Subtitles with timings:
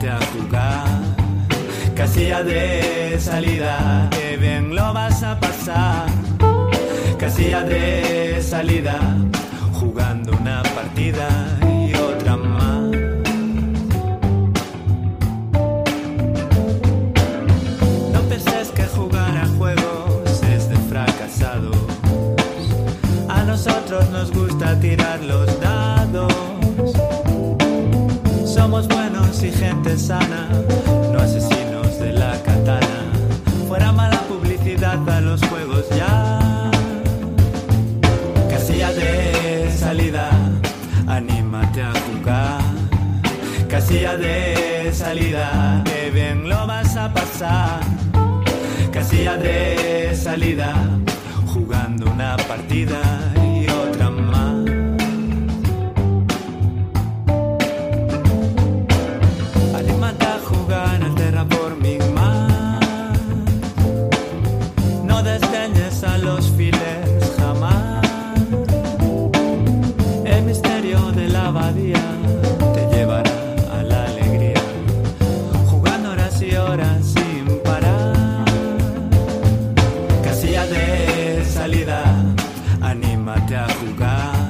[0.00, 0.86] a jugar.
[1.94, 6.06] Casilla de salida, que bien lo vas a pasar.
[7.18, 8.98] Casilla de salida,
[9.72, 11.28] jugando una partida
[11.86, 12.90] y otra más.
[18.12, 21.76] No penses que jugar a juegos es de fracasados.
[23.28, 25.71] A nosotros nos gusta tirar los dados.
[29.44, 30.48] Y gente sana,
[31.12, 33.10] no asesinos de la katana.
[33.66, 36.70] Fuera mala publicidad a los juegos ya.
[38.48, 40.30] Casilla de salida,
[41.08, 42.60] anímate a jugar.
[43.68, 47.80] Casilla de salida, que bien lo vas a pasar.
[48.92, 50.72] Casilla de salida,
[51.52, 53.00] jugando una partida
[66.04, 68.02] a los files jamás.
[70.24, 72.02] El misterio de la abadía
[72.74, 73.30] te llevará
[73.72, 74.62] a la alegría.
[75.66, 78.44] Jugando horas y horas sin parar.
[80.24, 82.02] Casilla de salida,
[82.80, 84.48] anímate a jugar.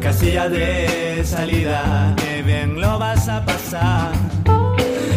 [0.00, 4.12] Casilla de salida, que bien lo vas a pasar.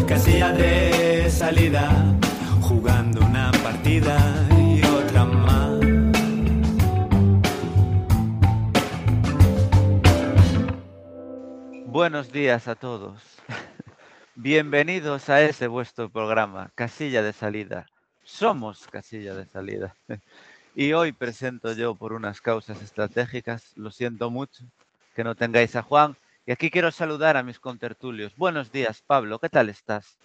[0.08, 1.90] Casilla de salida,
[2.62, 4.43] jugando una partida
[12.04, 13.22] Buenos días a todos.
[14.36, 17.86] Bienvenidos a ese vuestro programa, Casilla de Salida.
[18.26, 19.96] Somos Casilla de Salida.
[20.76, 24.66] Y hoy presento yo por unas causas estratégicas, lo siento mucho
[25.16, 26.18] que no tengáis a Juan.
[26.46, 28.36] Y aquí quiero saludar a mis contertulios.
[28.36, 30.18] Buenos días, Pablo, ¿qué tal estás?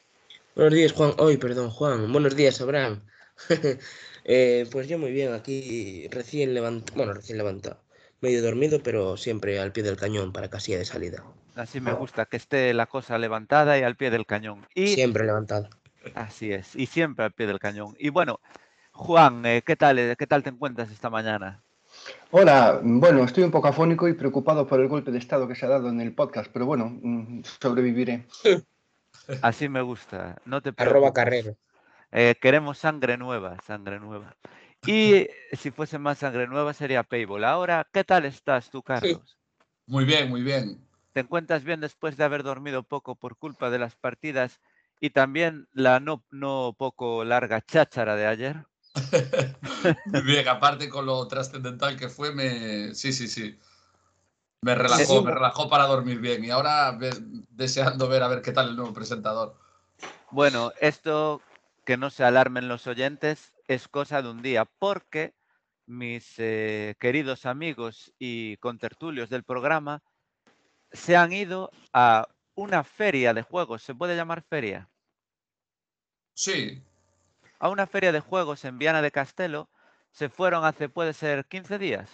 [0.56, 1.12] Buenos días, Juan.
[1.18, 2.10] Hoy, perdón, Juan.
[2.10, 3.04] Buenos días, Abraham.
[4.30, 7.82] Eh, pues yo muy bien, aquí recién levantado, bueno, recién levantado,
[8.20, 11.24] medio dormido, pero siempre al pie del cañón para casilla de salida.
[11.58, 14.66] Así me gusta, que esté la cosa levantada y al pie del cañón.
[14.74, 15.68] Y Siempre levantado.
[16.14, 17.94] así es, y siempre al pie del cañón.
[17.98, 18.40] Y bueno,
[18.92, 21.62] Juan, eh, ¿qué tal, eh, qué tal te encuentras esta mañana?
[22.30, 25.66] Hola, bueno, estoy un poco afónico y preocupado por el golpe de estado que se
[25.66, 28.26] ha dado en el podcast, pero bueno, mm, sobreviviré.
[29.42, 31.12] Así me gusta, no te Arroba preocupes.
[31.12, 31.56] carrero.
[32.12, 34.36] Eh, queremos sangre nueva, sangre nueva.
[34.86, 37.44] Y si fuese más sangre nueva sería Payball.
[37.44, 39.38] Ahora, ¿qué tal estás tú, Carlos?
[39.86, 40.87] Muy bien, muy bien.
[41.18, 44.60] ¿Te encuentras bien después de haber dormido poco por culpa de las partidas
[45.00, 48.66] y también la no, no poco larga cháchara de ayer?
[50.24, 52.94] Bien, aparte con lo trascendental que fue, me...
[52.94, 53.58] sí, sí, sí.
[54.62, 56.44] Me relajó, me relajó para dormir bien.
[56.44, 56.96] Y ahora
[57.48, 59.58] deseando ver a ver qué tal el nuevo presentador.
[60.30, 61.42] Bueno, esto
[61.84, 65.34] que no se alarmen los oyentes es cosa de un día, porque
[65.84, 70.00] mis eh, queridos amigos y contertulios del programa
[70.92, 73.82] se han ido a una feria de juegos.
[73.82, 74.88] ¿Se puede llamar feria?
[76.34, 76.82] Sí,
[77.58, 79.68] a una feria de juegos en Viana de Castelo.
[80.10, 82.10] Se fueron hace, puede ser, 15 días.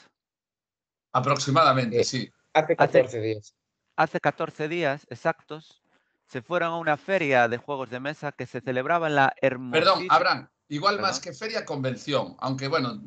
[1.12, 2.30] aproximadamente, Eh, sí.
[2.52, 3.54] Hace 14 días.
[3.96, 5.82] Hace 14 días exactos
[6.26, 9.94] se fueron a una feria de juegos de mesa que se celebraba en la hermosísima...
[9.94, 12.36] Perdón, Abraham, igual más que feria, convención.
[12.40, 13.00] Aunque bueno,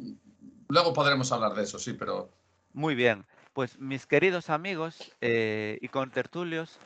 [0.69, 2.31] luego podremos hablar de eso, sí, pero
[2.73, 3.25] Muy bien.
[3.57, 6.79] Pues mis queridos amigos eh, y contertulios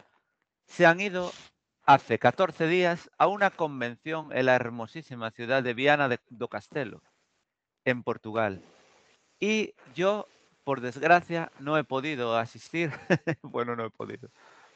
[0.67, 1.33] se han ido
[1.85, 7.03] hace 14 días a una convención en la hermosísima ciudad de Viana de, do Castelo,
[7.83, 8.63] en Portugal.
[9.37, 10.29] Y yo,
[10.63, 12.89] por desgracia, no he podido asistir.
[13.41, 14.29] bueno, no he podido.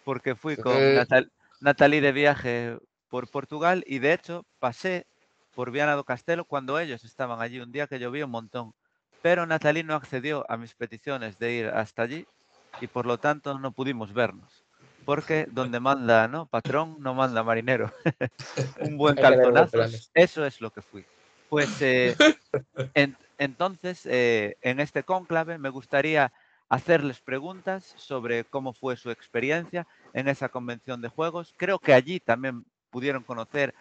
[0.03, 0.95] Porque fui con Eh.
[0.95, 1.31] Natal-
[1.61, 2.77] Natalie de viaje
[3.07, 5.07] por Portugal y de hecho pasé
[5.53, 8.73] por Viana do Castelo cuando ellos estaban allí un día que llovía un montón.
[9.25, 12.27] Pero Natalie no accedió a mis peticiones de ir hasta allí
[12.79, 14.67] y por lo tanto no pudimos vernos.
[15.03, 16.45] Porque donde manda ¿no?
[16.47, 17.91] patrón, no manda marinero.
[18.81, 20.11] un buen planes.
[20.13, 21.07] Eso es lo que fui.
[21.49, 22.17] Pues eh,
[22.93, 26.31] en- entonces, eh, en este cónclave me gustaría
[26.69, 31.55] hacerles preguntas sobre cómo fue su experiencia en esa convención de juegos.
[31.57, 33.73] Creo que allí también pudieron conocer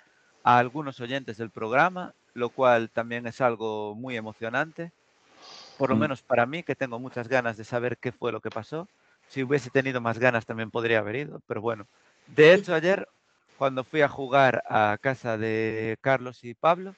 [0.43, 4.93] a algunos oyentes del programa, lo cual también es algo muy emocionante.
[5.77, 5.99] Por lo Mm.
[5.99, 8.91] menos para mí, que tengo muchas ganas de saber qué fue lo que pasó.
[9.27, 11.89] Si hubiese tenido más ganas también podría haber ido, pero bueno.
[12.27, 13.09] De hecho, ayer,
[13.57, 16.97] cuando fui a jugar a casa de Carlos y Pablo,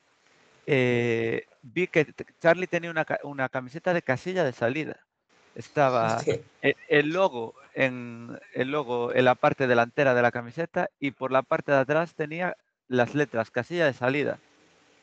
[0.66, 2.06] eh, vi que
[2.40, 5.06] Charlie tenía una, una camiseta de casilla de salida.
[5.54, 6.42] Estaba Hostia.
[6.62, 11.32] e- el logo en el logo en la parte delantera de la camiseta y por
[11.32, 12.56] la parte de atrás tenía
[12.88, 14.42] las letras casilla de salida.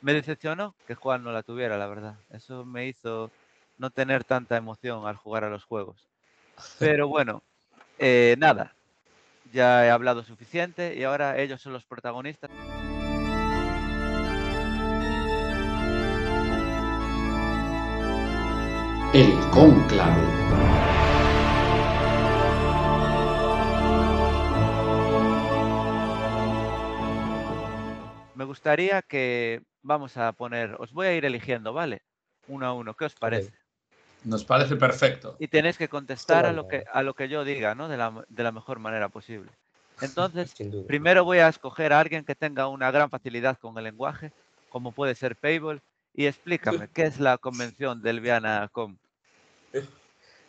[0.02, 2.19] Me decepcionó que Juan no la tuviera, la verdad.
[2.30, 3.34] Eso me hizo
[3.78, 6.10] no tener tanta emoción al jugar a los juegos.
[6.80, 7.44] Pero bueno,
[8.00, 8.75] eh, nada.
[9.52, 12.50] Ya he hablado suficiente y ahora ellos son los protagonistas.
[19.14, 20.24] El cónclave.
[28.34, 32.02] Me gustaría que vamos a poner, os voy a ir eligiendo, ¿vale?
[32.48, 33.54] Uno a uno, ¿qué os parece?
[34.24, 35.36] Nos parece perfecto.
[35.40, 37.90] Y tenéis que contestar a lo que, a lo que yo diga, ¿no?
[37.90, 39.52] De la, de la mejor manera posible.
[40.02, 40.54] Entonces,
[40.88, 44.31] primero voy a escoger a alguien que tenga una gran facilidad con el lenguaje,
[44.70, 45.81] como puede ser Payball,
[46.16, 48.98] y explícame, ¿qué es la convención del Viana.com?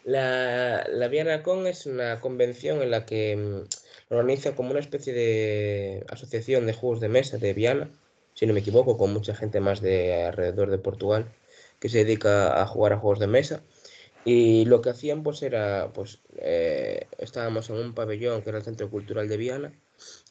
[0.06, 6.05] La, la VianaCon es una convención en la que mm, organiza como una especie de
[6.11, 7.88] asociación de juegos de mesa de Viana,
[8.35, 11.32] si no me equivoco, con mucha gente más de alrededor de Portugal
[11.84, 13.62] que se dedica a jugar a juegos de mesa.
[14.25, 18.64] Y lo que hacían pues era, pues eh, estábamos en un pabellón que era el
[18.64, 19.72] Centro Cultural de Viana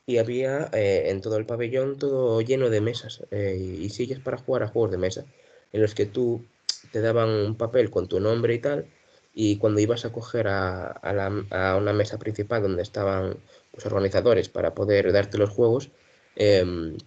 [0.07, 4.39] y había eh, en todo el pabellón todo lleno de mesas eh, y sillas para
[4.39, 5.25] jugar a juegos de mesa,
[5.71, 6.43] en los que tú
[6.91, 8.87] te daban un papel con tu nombre y tal,
[9.31, 13.37] y cuando ibas a coger a, a una mesa principal donde estaban
[13.73, 15.91] los organizadores para poder darte los juegos,
[16.35, 16.97] em,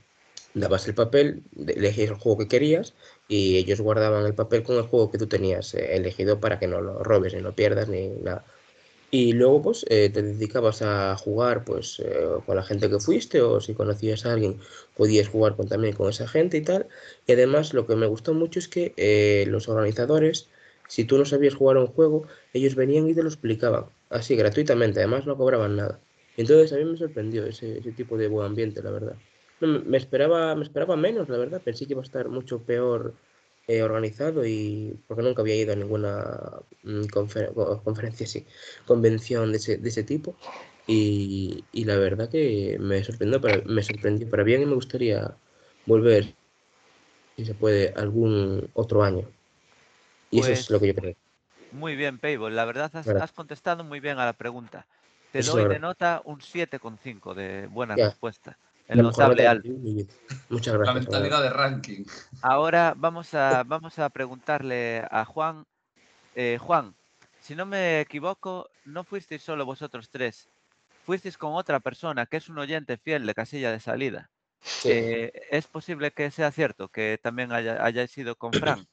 [0.60, 2.94] dabas el papel, elegías el juego que querías
[3.28, 6.66] y ellos guardaban el papel con el juego que tú tenías eh, elegido para que
[6.66, 8.44] no lo robes ni lo pierdas ni nada.
[9.10, 13.40] Y luego pues eh, te dedicabas a jugar pues eh, con la gente que fuiste
[13.42, 14.60] o si conocías a alguien
[14.96, 16.88] podías jugar con, también con esa gente y tal.
[17.26, 20.50] Y además lo que me gustó mucho es que los organizadores,
[20.88, 25.00] si tú no sabías jugar un juego, ellos venían y te lo explicaban, así gratuitamente,
[25.00, 26.00] además no cobraban nada.
[26.36, 29.22] Entonces a mí me sorprendió ese, ese tipo de buen ambiente, la verdad.
[29.60, 31.62] No, me- esperaba, me esperaba menos, la verdad.
[31.62, 33.16] Pensé que iba a estar mucho peor
[33.66, 38.46] eh, organizado y porque nunca había ido a ninguna mm, confer- co- conferencia, sí,
[38.86, 40.36] convención de ese, de ese tipo.
[40.86, 45.38] Y, y la verdad que me sorprendió para, me sorprendió para bien y me gustaría
[45.86, 46.36] volver,
[47.36, 49.32] si se puede, algún otro año.
[50.30, 51.14] Y eso es lo que yo creo.
[51.70, 54.88] Muy bien, Payball, la verdad has, has contestado muy bien a la pregunta.
[55.30, 58.06] Te Eso doy de nota un 7,5 de buena Ya.
[58.06, 58.58] respuesta.
[58.88, 60.04] El La notable vida.
[60.48, 60.94] Muchas La gracias.
[61.04, 62.04] mentalidad de ranking.
[62.42, 65.64] Ahora vamos a, vamos a preguntarle a Juan.
[66.34, 66.94] Eh, Juan,
[67.40, 70.48] si no me equivoco, no fuisteis solo vosotros tres.
[71.04, 74.30] Fuisteis con otra persona que es un oyente fiel de casilla de salida.
[74.60, 74.88] Sí.
[74.92, 78.86] Eh, ¿Es posible que sea cierto que también haya- hayáis ido con Fran?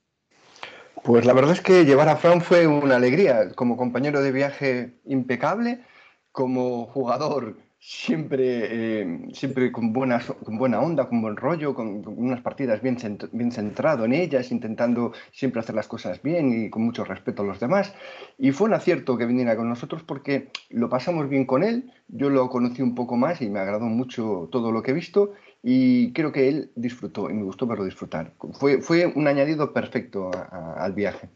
[1.04, 3.52] Pues la verdad es que llevar a Fran fue una alegría.
[3.56, 5.84] Como compañero de viaje impecable,
[6.32, 12.40] como jugador siempre, eh, siempre con, buena, con buena onda, con buen rollo, con, unas
[12.40, 12.98] partidas bien,
[13.34, 17.46] bien centrado en ellas, intentando siempre hacer las cosas bien y con mucho respeto a
[17.46, 17.94] los demás.
[18.38, 22.30] Y fue un acierto que viniera con nosotros porque lo pasamos bien con él, yo
[22.30, 26.14] lo conocí un poco más y me agradó mucho todo lo que he visto y
[26.14, 28.34] creo que él disfrutó y me gustó verlo disfrutar.
[28.54, 31.30] Fue, fue un añadido perfecto al viaje.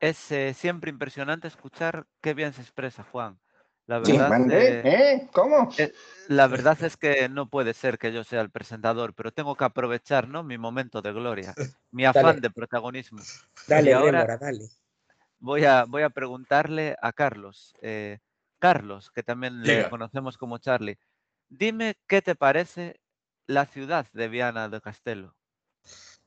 [0.00, 3.38] Es eh, siempre impresionante escuchar qué bien se expresa Juan.
[3.88, 5.28] La verdad, eh, ¿eh?
[5.32, 5.70] ¿Cómo?
[5.78, 5.94] eh,
[6.28, 9.64] la verdad es que no puede ser que yo sea el presentador, pero tengo que
[9.64, 10.42] aprovechar ¿no?
[10.44, 11.54] mi momento de gloria,
[11.90, 12.40] mi afán Dale.
[12.42, 13.22] de protagonismo.
[13.66, 14.68] Dale, y ahora- Rémora, dale.
[15.38, 17.72] Voy a, voy a preguntarle a Carlos.
[17.80, 18.18] eh,
[18.58, 20.98] Carlos, que también le conocemos como Charlie.
[21.48, 23.00] Dime qué te parece
[23.46, 25.34] la ciudad de Viana de Castelo.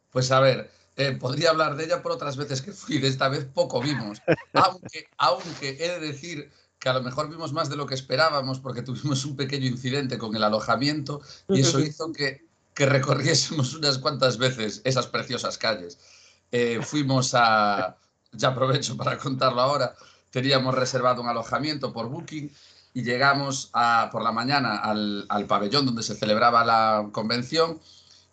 [0.09, 3.29] Pues a ver, eh, podría hablar de ella por otras veces que fui, de esta
[3.29, 4.19] vez poco vimos.
[4.53, 6.51] Aunque, aunque he de decir
[6.81, 10.17] que a lo mejor vimos más de lo que esperábamos porque tuvimos un pequeño incidente
[10.17, 15.99] con el alojamiento y eso hizo que, que recorriésemos unas cuantas veces esas preciosas calles.
[16.51, 17.97] Eh, fuimos a,
[18.33, 19.95] ya aprovecho para contarlo ahora,
[20.31, 22.51] teníamos reservado un alojamiento por Booking
[22.95, 27.79] y llegamos a, por la mañana al, al pabellón donde se celebraba la convención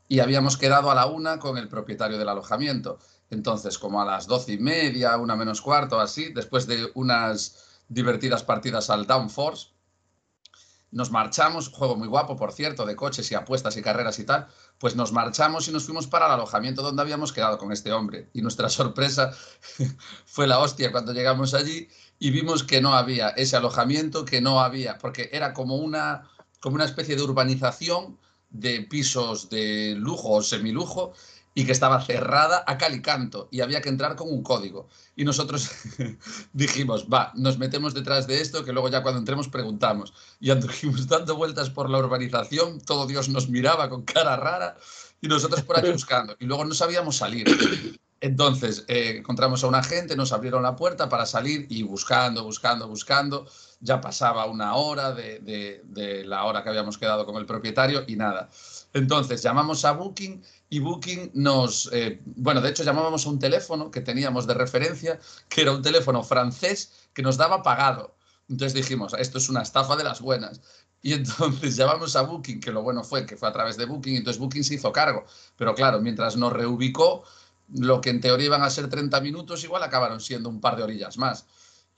[0.09, 2.99] y habíamos quedado a la una con el propietario del alojamiento.
[3.31, 8.43] Entonces, como a las doce y media, una menos cuarto, así, después de unas divertidas
[8.43, 9.69] partidas al Downforce,
[10.91, 14.47] nos marchamos, juego muy guapo, por cierto, de coches y apuestas y carreras y tal,
[14.79, 18.31] pues nos marchamos y nos fuimos para el alojamiento donde habíamos quedado con este hombre.
[18.33, 19.33] Y nuestra sorpresa
[20.25, 24.61] fue la hostia cuando llegamos allí y vimos que no había ese alojamiento, que no
[24.61, 26.29] había, porque era como una,
[26.61, 28.19] como una especie de urbanización
[28.51, 31.13] de pisos de lujo o semilujo
[31.55, 34.89] y que estaba cerrada a cal y canto y había que entrar con un código.
[35.17, 35.71] Y nosotros
[36.53, 40.13] dijimos, va, nos metemos detrás de esto, que luego ya cuando entremos preguntamos.
[40.41, 44.77] Y anduvimos dando vueltas por la urbanización, todo Dios nos miraba con cara rara
[45.21, 46.37] y nosotros por aquí buscando.
[46.39, 47.47] Y luego no sabíamos salir.
[48.21, 52.89] Entonces eh, encontramos a una gente, nos abrieron la puerta para salir y buscando, buscando,
[52.89, 53.47] buscando.
[53.81, 55.41] Ya pasaba una hora de,
[55.85, 58.51] de, la hora que habíamos quedado con el propietario y nada.
[58.93, 63.91] Entonces llamamos a Booking y Booking nos, eh, bueno, de hecho llamábamos a un teléfono
[63.91, 68.17] que teníamos de referencia, que era un teléfono francés que nos daba pagado.
[68.49, 70.61] Entonces dijimos, esto es una estafa de las buenas.
[71.01, 74.17] Y entonces llamamos a Booking, que lo bueno fue que fue a través de Booking,
[74.17, 75.25] entonces Booking se hizo cargo.
[75.57, 77.25] Pero claro, mientras nos reubicó,
[77.75, 80.83] lo que en teoría iban a ser 30 minutos, igual acabaron siendo un par de
[80.83, 81.47] orillas más.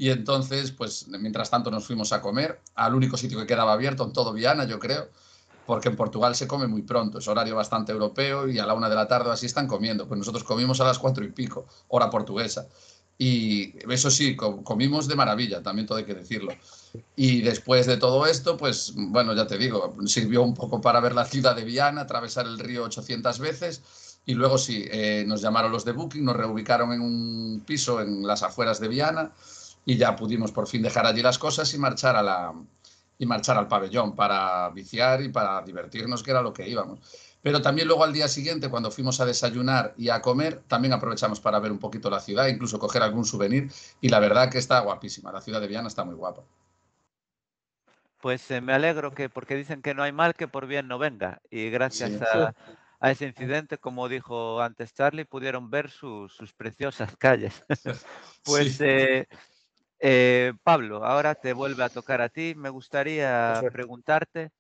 [0.01, 4.03] Y entonces, pues mientras tanto nos fuimos a comer al único sitio que quedaba abierto
[4.03, 5.11] en todo Viana, yo creo,
[5.67, 8.89] porque en Portugal se come muy pronto, es horario bastante europeo y a la una
[8.89, 10.09] de la tarde así están comiendo.
[10.09, 12.67] Pues nosotros comimos a las cuatro y pico, hora portuguesa.
[13.19, 16.55] Y eso sí, comimos de maravilla, también todo hay que decirlo.
[17.15, 21.15] Y después de todo esto, pues bueno, ya te digo, sirvió un poco para ver
[21.15, 23.83] la ciudad de Viana, atravesar el río 800 veces
[24.25, 28.27] y luego sí, eh, nos llamaron los de Booking, nos reubicaron en un piso en
[28.27, 29.33] las afueras de Viana
[29.85, 32.53] y ya pudimos por fin dejar allí las cosas y marchar, a la,
[33.19, 37.01] y marchar al pabellón para viciar y para divertirnos, que era lo que íbamos.
[37.43, 41.41] Pero también luego al día siguiente, cuando fuimos a desayunar y a comer, también aprovechamos
[41.41, 43.73] para ver un poquito la ciudad, incluso coger algún souvenir.
[44.03, 45.33] Y la verdad que está guapísima.
[45.33, 46.43] La ciudad de Viana está muy guapa.
[48.21, 50.99] Pues eh, me alegro que, porque dicen que no hay mal que por bien no
[50.99, 51.41] venga.
[51.51, 52.19] Y gracias Sí.
[52.31, 52.53] a,
[53.01, 57.65] a ese incidente, como dijo antes Charlie, pudieron ver su- sus preciosas calles.
[58.45, 58.85] Pues Sí.
[58.87, 59.27] eh,
[60.01, 62.55] eh, Pablo, ahora te vuelve a tocar a ti.
[62.57, 64.51] Me gustaría preguntarte,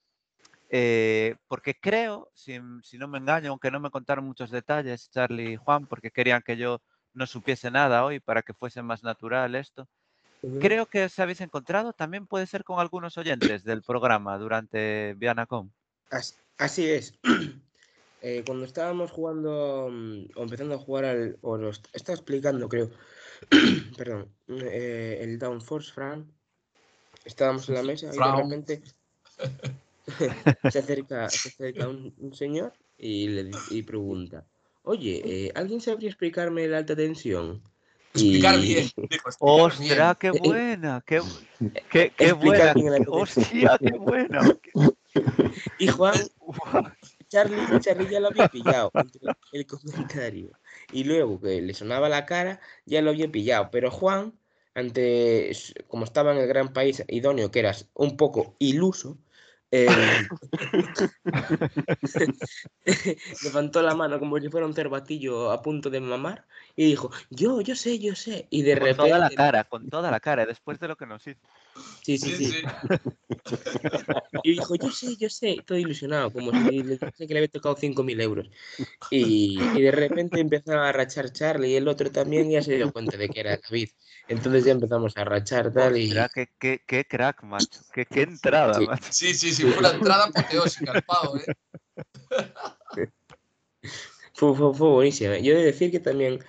[0.70, 5.52] eh, porque creo, si, si no me engaño, aunque no me contaron muchos detalles, Charlie
[5.54, 6.82] y Juan, porque querían que yo
[7.14, 9.88] no supiese nada hoy para que fuese más natural esto.
[10.58, 15.72] Creo que os habéis encontrado, también puede ser con algunos oyentes del programa durante VianaCom.
[16.10, 17.18] As- Así es.
[18.22, 21.38] Eh, cuando estábamos jugando mm, o empezando a jugar al.
[21.40, 22.90] o lo est- estaba explicando, creo.
[23.96, 24.28] perdón.
[24.48, 26.30] eh, el Downforce, Fran.
[27.24, 28.82] Estábamos en la mesa y de repente
[30.70, 34.44] se acerca, se acerca un, un señor y le y pregunta:
[34.84, 37.62] Oye, eh, ¿alguien sabría explicarme la alta tensión?
[38.14, 38.90] Explicar Y- bien.
[39.10, 41.02] dijo, ¡Ostras, qué buena!
[41.06, 41.22] ¡Qué,
[41.90, 42.74] qué, qué buena!
[43.08, 44.58] ¡Hostia, qué buena!
[45.78, 46.14] Y Juan.
[47.30, 50.50] Charlie, Charlie ya lo había pillado entre el comentario.
[50.92, 53.70] Y luego que le sonaba la cara, ya lo había pillado.
[53.70, 54.34] Pero Juan,
[54.74, 55.52] ante
[55.86, 59.16] como estaba en el gran país idóneo, que eras un poco iluso,
[59.70, 59.86] eh,
[63.44, 66.44] levantó la mano como si fuera un cervatillo a punto de mamar
[66.74, 68.48] y dijo, yo, yo sé, yo sé.
[68.50, 69.08] Y de Con repente...
[69.08, 71.38] toda la cara, con toda la cara, después de lo que nos hizo.
[72.02, 72.54] Sí, sí, Sí.
[74.42, 77.48] Y dijo, yo sé, yo sé, todo ilusionado, como si le dijese que le había
[77.48, 78.48] tocado 5.000 euros.
[79.10, 82.92] Y, y de repente empezaron a rachar Charlie y el otro también ya se dio
[82.92, 83.90] cuenta de que era David.
[84.28, 86.12] Entonces ya empezamos a rachar tal y...
[86.34, 87.80] Qué, qué, qué crack, macho.
[87.92, 88.86] Qué, qué entrada, Sí.
[88.86, 89.04] macho.
[89.10, 91.44] Sí, sí, sí, fue una entrada apoteósica al pavo, ¿eh?
[94.34, 95.34] Fue, fue, fue buenísimo.
[95.34, 96.42] Yo he de decir que también,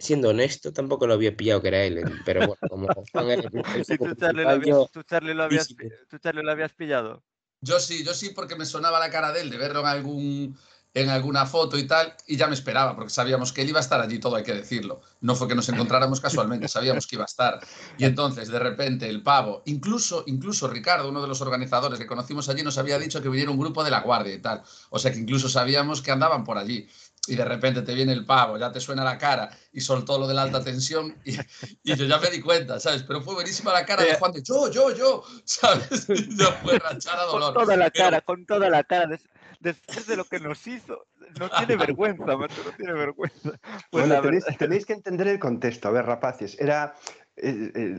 [0.00, 2.04] siendo honesto, tampoco lo había pillado que era él.
[2.24, 4.90] Pero bueno, como era el, tú, Charlie, lo habías, yo...
[4.90, 7.22] tú, Charlie, lo habías, sí, pi- tú, Charlie, lo habías pillado.
[7.62, 10.58] Yo sí, yo sí, porque me sonaba la cara de él, de verlo en, algún,
[10.94, 13.82] en alguna foto y tal, y ya me esperaba, porque sabíamos que él iba a
[13.82, 15.02] estar allí, todo hay que decirlo.
[15.20, 17.60] No fue que nos encontráramos casualmente, sabíamos que iba a estar.
[17.98, 22.48] Y entonces, de repente, el pavo, incluso, incluso Ricardo, uno de los organizadores que conocimos
[22.48, 24.62] allí, nos había dicho que viniera un grupo de la guardia y tal.
[24.88, 26.88] O sea que incluso sabíamos que andaban por allí.
[27.26, 30.26] Y de repente te viene el pavo, ya te suena la cara y soltó lo
[30.26, 31.36] de la alta tensión y,
[31.84, 33.02] y yo ya me di cuenta, ¿sabes?
[33.02, 34.14] Pero fue buenísima la cara de.
[34.14, 36.08] Juan de yo, yo, yo, ¿sabes?
[36.08, 37.54] Y ya fue rachar a dolor.
[37.54, 39.06] Con toda la Pero- cara, con toda la cara.
[39.06, 39.24] des-
[39.60, 41.06] después de lo que nos hizo,
[41.38, 43.50] no tiene vergüenza, macho, no tiene vergüenza.
[43.90, 45.88] Pues bueno, la tenéis, verdad- tenéis que entender el contexto.
[45.88, 46.96] A ver, rapaces, era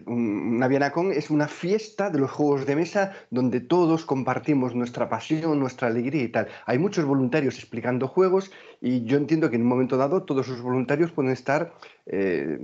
[0.06, 0.68] una
[1.14, 6.24] es una fiesta de los juegos de mesa donde todos compartimos nuestra pasión, nuestra alegría
[6.24, 6.48] y tal.
[6.66, 10.62] Hay muchos voluntarios explicando juegos y yo entiendo que en un momento dado todos esos
[10.62, 11.74] voluntarios pueden estar
[12.08, 12.60] eh,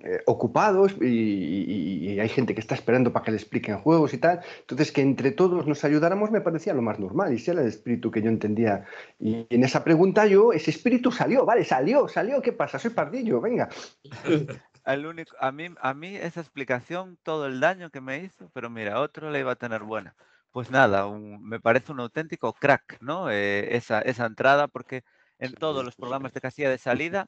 [0.00, 4.12] eh, ocupados y, y- y hay gente que está esperando para que le expliquen juegos
[4.14, 4.40] y tal.
[4.60, 7.68] Entonces, que entre todos nos ayudáramos me parecía lo más normal y ese era el
[7.68, 8.84] espíritu que yo entendía.
[9.18, 11.64] Y en esa pregunta yo, ese espíritu salió, ¿vale?
[11.64, 12.42] Salió, salió.
[12.42, 12.78] ¿Qué pasa?
[12.78, 13.68] Soy pardillo, venga.
[14.84, 18.70] al único, a, mí, a mí esa explicación, todo el daño que me hizo, pero
[18.70, 20.16] mira, otro le iba a tener buena.
[20.50, 23.30] Pues nada, un- me parece un auténtico crack, ¿no?
[23.30, 25.04] Eh, esa, esa entrada, porque
[25.38, 27.26] en todos los programas de casilla de salida,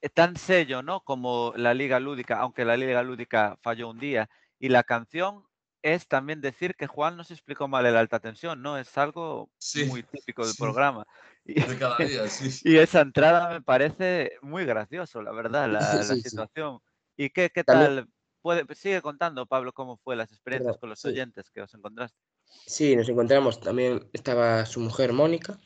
[0.00, 1.00] eh, tan sello, ¿no?
[1.02, 4.28] Como la Liga Lúdica, aunque la Liga Lúdica falló un día.
[4.58, 5.44] Y la canción
[5.82, 8.78] es también decir que Juan nos explicó mal el alta tensión, ¿no?
[8.78, 10.56] Es algo Sí, muy típico del sí.
[10.56, 11.04] programa.
[11.46, 12.48] Y, De cada día, sí.
[12.62, 16.80] y esa entrada me parece muy gracioso, la verdad, la, la situación.
[17.16, 18.08] ¿Y qué, qué También- tal?
[18.42, 21.08] Puede, sigue contando, Pablo, cómo fue las experiencias con los sí.
[21.08, 22.18] oyentes que os encontraste.
[22.66, 25.58] Sí, nos encontramos también, estaba su mujer Mónica,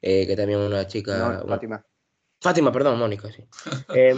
[0.00, 1.42] eh, que también una chica...
[1.42, 1.84] No, Fátima.
[2.40, 3.46] Fátima, perdón, Mónica, sí.
[3.94, 4.14] Eh,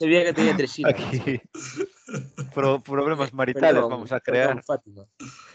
[0.00, 1.40] Veía que tenía tres aquí
[2.54, 4.64] pro- problemas maritales Perdón, vamos a perdón, crear.
[4.64, 5.04] Fátima.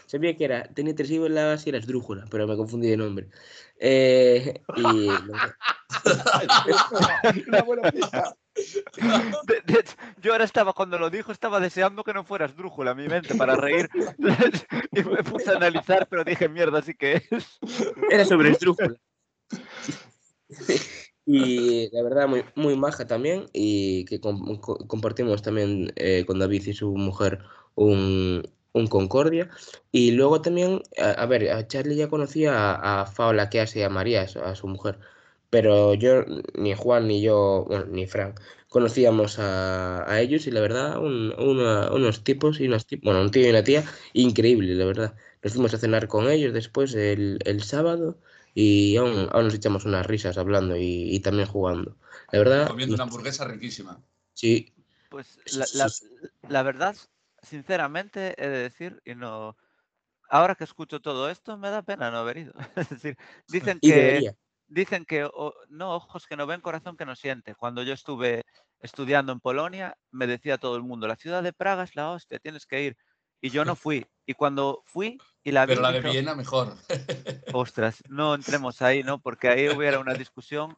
[0.06, 3.28] Sabía que era, tenía tres sílabas y era esdrújula, pero me confundí de nombre.
[3.78, 5.08] Eh, y
[7.48, 8.36] Una buena pista.
[8.54, 12.94] De- de hecho, yo ahora estaba, cuando lo dijo, estaba deseando que no fueras drújula
[12.94, 13.88] mi mente para reír.
[14.92, 17.58] y me puse a analizar, pero dije, mierda, sí que es.
[18.10, 18.96] era sobre esdrújula.
[21.26, 23.46] Y la verdad, muy, muy maja también.
[23.52, 27.40] Y que com- co- compartimos también eh, con David y su mujer
[27.74, 28.42] un,
[28.72, 29.50] un Concordia.
[29.92, 33.90] Y luego también, a, ver, a Charlie ya conocía a, a Faola que hace a
[33.90, 34.98] María, a su- mujer.
[35.50, 38.34] Pero yo, ni Juan ni yo, ni Fran,
[38.68, 42.68] conocíamos a, a ellos y la verdad, unos tipos y
[43.02, 45.16] bueno, un tío y una tía increíble, la verdad.
[45.42, 48.18] Nos fuimos a cenar con ellos después el, el sábado
[48.56, 51.96] y aún, aún nos echamos unas risas hablando y, y también jugando.
[52.32, 54.02] La verdad, Comiendo una hamburguesa riquísima.
[54.32, 54.72] sí,
[55.10, 55.90] Pues la, la-
[56.48, 56.96] la verdad,
[57.42, 59.56] sinceramente, he de decir, y no.
[60.30, 62.54] Ahora que escucho todo esto, me da pena no haber ido.
[62.76, 63.16] Es decir,
[63.48, 63.96] dicen y que.
[64.00, 64.36] debería.
[64.68, 67.54] dicen que o- no, ojos que no ven, corazón que no siente.
[67.54, 68.44] Cuando yo estuve
[68.80, 72.38] estudiando en Polonia, me decía todo el mundo, la ciudad de Praga es la hostia,
[72.40, 72.96] tienes que ir.
[73.40, 74.06] Y yo no fui.
[74.26, 76.74] Y cuando fui y la Pero la de Viena mejor.
[77.50, 79.20] ostras, no entremos ahí, ¿no?
[79.20, 80.76] Porque ahí hubiera una discusión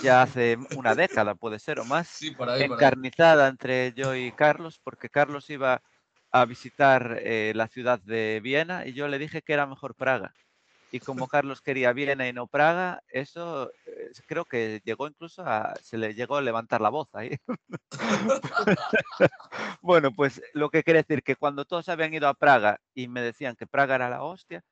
[0.00, 2.90] ya hace una década, puede ser, o más, Sí, por ahí, por ahí.
[2.90, 5.82] encarnizada entre yo y Carlos, porque Carlos iba
[6.32, 10.36] a visitar eh, la ciudad de Viena y yo le dije que era mejor Praga.
[10.92, 15.74] Y como Carlos quería Viena y no Praga, eso eh, creo que llegó incluso a,
[15.82, 17.36] se le llegó a levantar la voz ahí.
[19.82, 23.20] bueno, pues lo que quiere decir que cuando todos habían ido a Praga y me
[23.20, 24.62] decían que Praga era la hostia,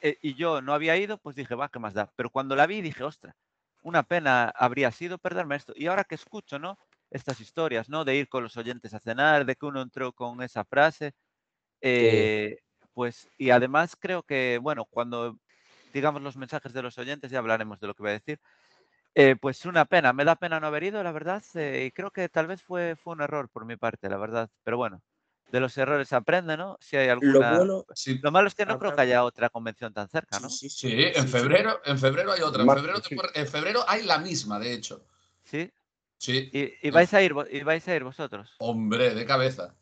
[0.00, 2.12] eh, y yo no había ido, pues dije, va, ¿qué más da?
[2.16, 3.34] Pero cuando la vi dije, ostras,
[3.82, 5.72] una pena habría sido perderme esto.
[5.76, 6.78] Y ahora que escucho, ¿no?
[7.10, 8.04] Estas historias, ¿no?
[8.04, 11.12] De ir con los oyentes a cenar, de que uno entró con esa frase.
[11.82, 12.56] eh,
[12.94, 15.38] Pues, y además creo que, bueno, cuando
[15.92, 18.40] digamos los mensajes de los oyentes, ya hablaremos de lo que voy a decir.
[19.14, 22.10] eh, pues una pena, me da pena no haber ido, la verdad, eh, y creo
[22.12, 24.48] que tal vez fue, fue un error por mi parte, la verdad.
[24.64, 25.02] Pero bueno,
[25.50, 26.76] de los errores se aprende, ¿no?
[26.80, 27.56] Si hay Lo alguna...
[27.58, 30.48] bueno, Sí, Lo malo es que no creo que haya otra convención tan cerca, ¿no?
[30.50, 32.62] sí, sí, en febrero, en febrero hay otra.
[32.62, 33.16] En febrero, sí.
[33.34, 35.04] en febrero hay la misma, de hecho.
[35.44, 35.72] Sí.
[36.18, 36.50] Sí.
[36.52, 38.54] ¿Y, y vais a ir, y vais a ir vosotros?
[38.58, 39.74] Hombre, de cabeza.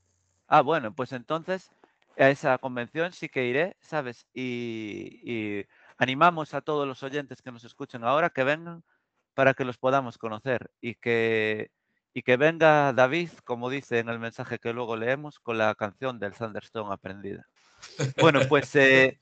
[0.48, 1.72] Ah, bueno, pues entonces
[2.18, 4.26] a esa convención sí que iré, ¿sabes?
[4.34, 5.66] Y, y
[5.98, 8.84] animamos a todos los oyentes que nos escuchen ahora que vengan
[9.34, 11.70] para que los podamos conocer y que,
[12.14, 16.18] y que venga David, como dice en el mensaje que luego leemos, con la canción
[16.18, 17.46] del Thunderstone aprendida.
[18.18, 19.20] Bueno, pues eh,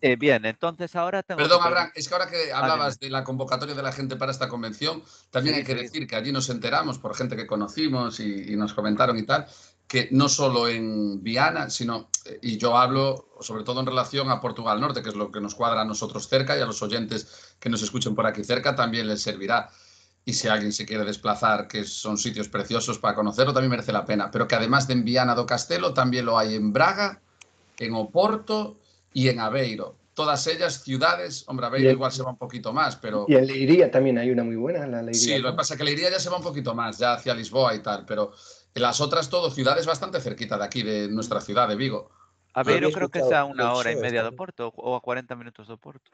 [0.00, 1.38] eh, bien, entonces ahora tengo...
[1.38, 2.52] que Perdón, pregun- Abraham, es que ahora que dime.
[2.52, 5.82] hablabas de la convocatoria de la gente para esta convención, también Sí, hay que sí.
[5.82, 9.46] decir que allí nos enteramos por gente que conocimos y, y nos comentaron y tal,
[9.88, 14.40] que no solo en Viana, sino, eh, y yo hablo sobre todo en relación a
[14.40, 17.54] Portugal Norte, que es lo que nos cuadra a nosotros cerca y a los oyentes
[17.58, 19.70] que nos escuchen por aquí cerca también les servirá.
[20.26, 24.04] Y si alguien se quiere desplazar, que son sitios preciosos para conocerlo, también merece la
[24.04, 24.30] pena.
[24.30, 27.22] Pero que además de en Viana do Castelo, también lo hay en Braga,
[27.78, 28.76] en Oporto
[29.14, 29.94] y en Aveiro.
[30.12, 33.46] Todas ellas ciudades, hombre, Aveiro el- igual se va un poquito más, pero Y en
[33.46, 35.14] Leiría también hay una muy buena, la Leiría.
[35.14, 37.32] sí, lo que pasa es que Leiría ya se va un poquito más, ya hacia
[37.34, 38.32] Lisboa y tal, pero
[38.74, 42.10] las otras todo ciudades bastante cerquita de aquí, de nuestra ciudad, de Vigo.
[42.54, 44.28] Aveiro había creo que escuchado sea una hora y media de.
[44.28, 46.10] Oporto o a 40 minutos de Oporto.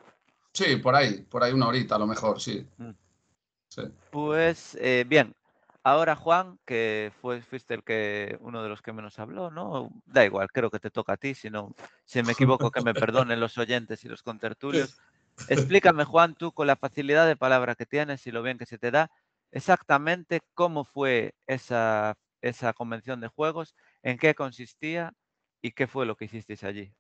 [0.52, 2.66] Sí, por ahí, por ahí una horita a lo mejor, sí.
[2.76, 2.90] Mm.
[3.68, 3.82] Sí.
[4.10, 5.34] Pues eh, bien,
[5.82, 9.90] ahora Juan, que fue, fuiste el que uno de los que menos habló, ¿no?
[10.06, 12.94] Da igual, creo que te toca a ti, si no, si me equivoco, que me
[12.94, 14.96] perdonen los oyentes y los contertulios.
[15.48, 18.78] Explícame, Juan, tú con la facilidad de palabra que tienes y lo bien que se
[18.78, 19.10] te da,
[19.50, 25.14] exactamente cómo fue esa, esa convención de juegos, en qué consistía
[25.62, 26.92] y qué fue lo que hicisteis allí.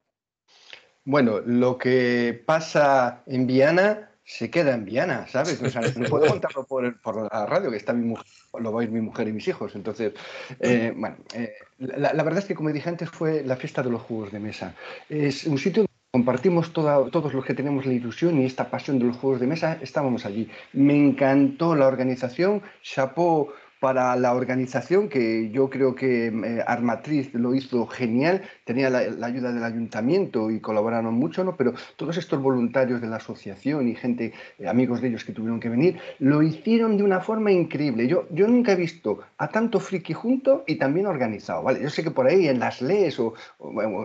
[1.04, 5.60] Bueno, lo que pasa en Viana se queda en Viana, ¿sabes?
[5.62, 8.24] O sea, no puedo contarlo por, por la radio, que está mi mujer,
[8.58, 9.74] lo va a oír mi mujer y mis hijos.
[9.74, 10.14] Entonces,
[10.60, 13.90] eh, bueno, eh, la, la verdad es que, como dije antes, fue la fiesta de
[13.90, 14.74] los juegos de mesa.
[15.10, 19.04] Es un sitio compartimos toda, todos los que tenemos la ilusión y esta pasión de
[19.04, 20.48] los juegos de mesa, estábamos allí.
[20.72, 23.52] Me encantó la organización, chapó
[23.84, 29.52] para la organización, que yo creo que eh, Armatriz lo hizo genial, tenía la, ayuda
[29.52, 31.54] del ayuntamiento y colaboraron mucho, ¿no?
[31.54, 35.60] pero todos estos voluntarios de la asociación y gente, eh, amigos de ellos que tuvieron
[35.60, 38.08] que venir, lo hicieron de una forma increíble.
[38.08, 41.62] Yo, yo nunca he visto a tanto friki junto y también organizado.
[41.62, 41.82] ¿vale?
[41.82, 43.34] Yo sé que por ahí en las leyes o,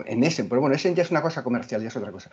[0.04, 2.30] en ese, pero bueno, ese ya es una cosa comercial, ya es otra cosa.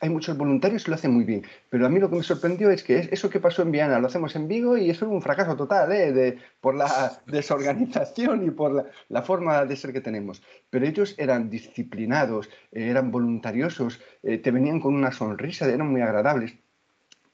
[0.00, 2.70] hay muchos voluntarios que lo hacen muy bien, pero a mí lo que me sorprendió
[2.70, 5.22] es que eso que pasó en Viana lo hacemos en Vigo y eso es un
[5.22, 6.12] fracaso total, ¿eh?
[6.12, 10.42] de, por la desorganización y por la, forma de ser que tenemos.
[10.70, 16.00] Pero ellos eran disciplinados, eh, eran voluntariosos, eh, te venían con una sonrisa, eran muy
[16.00, 16.54] agradables.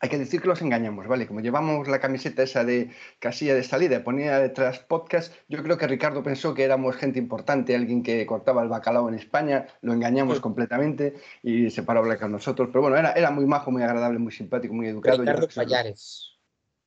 [0.00, 1.26] Hay que decir que los engañamos, ¿vale?
[1.26, 5.88] Como llevamos la camiseta esa de casilla de salida, ponía detrás podcast, yo creo que
[5.88, 10.38] Ricardo pensó que éramos gente importante, alguien que cortaba el bacalao en España, lo engañamos
[10.38, 12.68] completamente y se paró a hablar con nosotros.
[12.68, 15.18] Pero bueno, era, era muy majo, muy agradable, muy simpático, muy educado.
[15.18, 16.38] Ricardo Payares.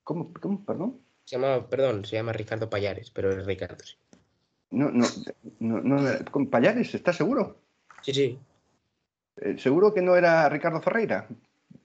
[0.04, 0.66] ¿Cómo, ¿Cómo?
[0.66, 1.02] Perdón.
[1.32, 3.96] Se llama, perdón, se llama Ricardo Payares, pero es Ricardo, sí.
[4.72, 5.06] No, no,
[5.62, 6.94] no, no ¿con Payares?
[6.94, 7.56] ¿Estás seguro?
[8.02, 8.40] Sí, sí.
[9.38, 11.30] Eh, ¿Seguro que no era Ricardo Ferreira?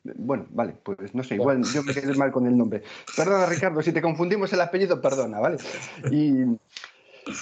[0.02, 2.82] Bueno, vale, pues no sé, igual yo me quedé mal con el nombre.
[3.16, 5.59] Perdona, Ricardo, si te confundimos el apellido, perdona, ¿vale?
[6.11, 6.42] Y,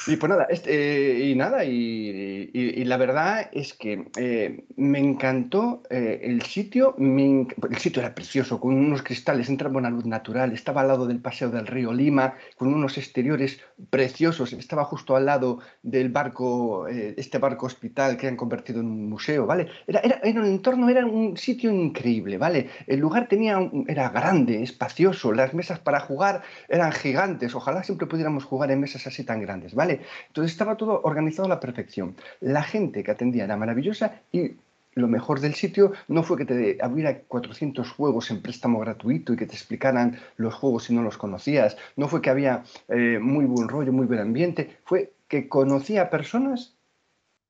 [0.07, 6.21] y pues nada, este, y nada, y, la verdad es que eh, me encantó eh,
[6.23, 10.89] el sitio, el sitio era precioso, con unos cristales, entraba una luz natural, estaba al
[10.89, 16.09] lado del paseo del río Lima, con unos exteriores preciosos, estaba justo al lado del
[16.09, 19.69] barco, eh, este barco hospital que han convertido en un museo, ¿vale?
[19.87, 22.71] Era, era, era, un entorno, era un sitio increíble, ¿vale?
[22.87, 28.45] El lugar tenía, era grande, espacioso, las mesas para jugar eran gigantes, ojalá siempre pudiéramos
[28.45, 29.74] jugar en mesas así tan grandes.
[29.75, 30.01] ¿Vale?
[30.29, 32.17] Entonces estaba todo organizado a la perfección.
[32.41, 34.53] La gente que atendía era maravillosa y
[34.95, 39.37] lo mejor del sitio no fue que te hubiera 400 juegos en préstamo gratuito y
[39.37, 43.45] que te explicaran los juegos si no los conocías, no fue que había eh, muy
[43.45, 46.77] buen rollo, muy buen ambiente, fue que conocía personas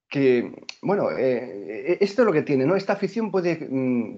[0.09, 2.77] que, bueno, eh, esto es lo que tiene, ¿no?
[2.77, 4.17] Esta afición puede, mm,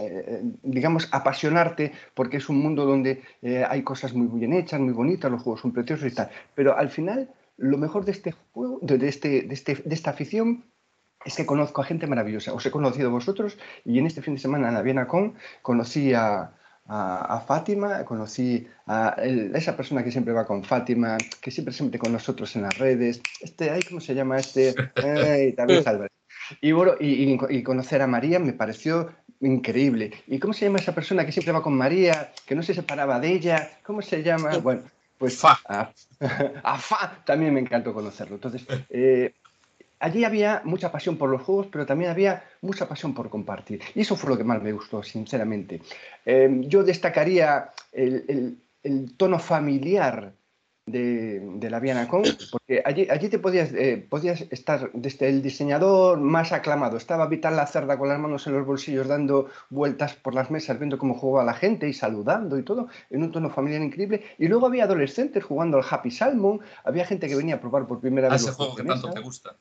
[0.00, 3.22] eh, digamos, apasionarte porque es un mundo donde
[3.68, 6.90] hay cosas muy bien hechas, muy bonitas, los juegos son preciosos y tal, pero al
[6.90, 10.64] final lo mejor de este juego, de, este, de, este, de esta afición,
[11.24, 12.54] es que conozco a gente maravillosa.
[12.54, 16.14] Os he conocido vosotros y en este fin de semana en la Viena Con conocí
[16.14, 16.52] a,
[16.86, 19.16] a, Fátima, conocí a
[19.54, 23.20] esa persona que siempre va con Fátima, que siempre siempre con nosotros en las redes.
[23.40, 24.74] Este, ¿cómo se llama este?
[24.94, 26.12] David Álvarez.
[26.62, 30.12] Y, bueno, y, y, conocer a María me pareció increíble.
[30.26, 33.20] ¿Y cómo se llama esa persona que siempre va con María, que no se separaba
[33.20, 33.70] de ella?
[33.84, 34.56] ¿Cómo se llama?
[34.58, 34.82] Bueno,
[35.18, 35.58] pues Fa.
[36.62, 38.36] A, Fa también me encantó conocerlo.
[38.36, 39.34] Entonces, eh,
[40.00, 43.80] allí había mucha pasión por los juegos, pero también había mucha pasión por compartir.
[43.94, 45.82] Y eso fue lo que más me gustó, sinceramente.
[46.24, 48.58] Eh, yo destacaría el,
[49.16, 50.32] tono familiar
[50.90, 56.18] de, la Viana Con, porque allí, allí te podías, eh, podías estar desde el diseñador
[56.18, 56.96] más aclamado.
[56.96, 60.78] Estaba Vital la cerda con las manos en los bolsillos dando vueltas por las mesas,
[60.78, 64.22] viendo cómo jugaba la gente y saludando y todo, en un tono familiar increíble.
[64.38, 68.00] Y luego había adolescentes jugando al Happy Salmon, había gente que venía a probar por
[68.00, 68.42] primera vez.
[68.42, 69.56] ese juego que tanto te gusta.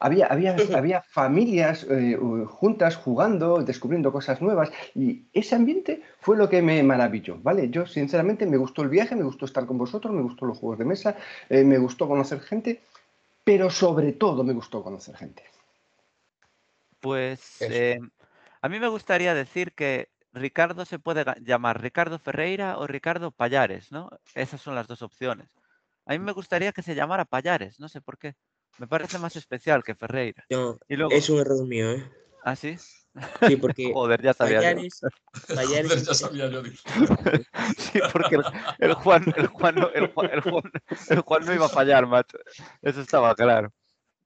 [0.00, 6.48] Había, había, había familias eh, juntas jugando, descubriendo cosas nuevas y ese ambiente fue lo
[6.48, 7.70] que me maravilló, ¿vale?
[7.70, 10.78] Yo sinceramente me gustó el viaje, me gustó estar con vosotros, me gustó los juegos
[10.78, 11.16] de mesa,
[11.48, 12.82] eh, me gustó conocer gente,
[13.44, 15.44] pero sobre todo me gustó conocer gente.
[17.00, 17.98] Pues eh,
[18.60, 23.90] a mí me gustaría decir que Ricardo se puede llamar Ricardo Ferreira o Ricardo Payares,
[23.90, 24.10] ¿no?
[24.34, 25.48] Esas son las dos opciones.
[26.06, 28.34] A mí me gustaría que se llamara Payares, no sé por qué.
[28.78, 30.44] Me parece más especial que Ferreira.
[30.50, 32.10] No, es un error mío, ¿eh?
[32.44, 32.76] ¿Ah, sí?
[33.46, 33.92] Sí, porque.
[33.94, 35.54] Joder, ya sabía Payares, yo.
[35.54, 36.62] Payares, ya sabía yo.
[37.76, 38.36] sí, porque
[38.78, 40.62] el, Juan, el, Juan no, el, Juan, el, Juan,
[41.10, 42.38] el Juan no iba a fallar, macho.
[42.80, 43.72] Eso estaba claro.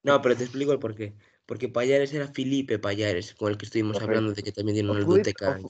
[0.02, 1.14] No, pero te explico el porqué.
[1.46, 4.98] Porque Payares era Felipe Payares, con el que estuvimos hablando de que también tiene una
[4.98, 5.60] biblioteca.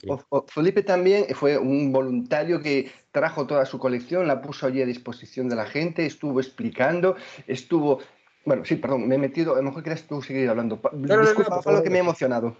[0.47, 5.49] Felipe también fue un voluntario que trajo toda su colección, la puso allí a disposición
[5.49, 7.99] de la gente, estuvo explicando, estuvo
[8.47, 9.55] bueno, sí, perdón, me he metido.
[9.55, 10.79] A lo mejor quieres tú seguir hablando.
[10.93, 12.55] No, Disculpa, no, que me he emocionado.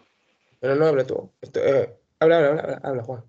[0.61, 1.29] No, no, habla tú.
[1.41, 3.23] Eh, habla, habla, habla, habla, Juan.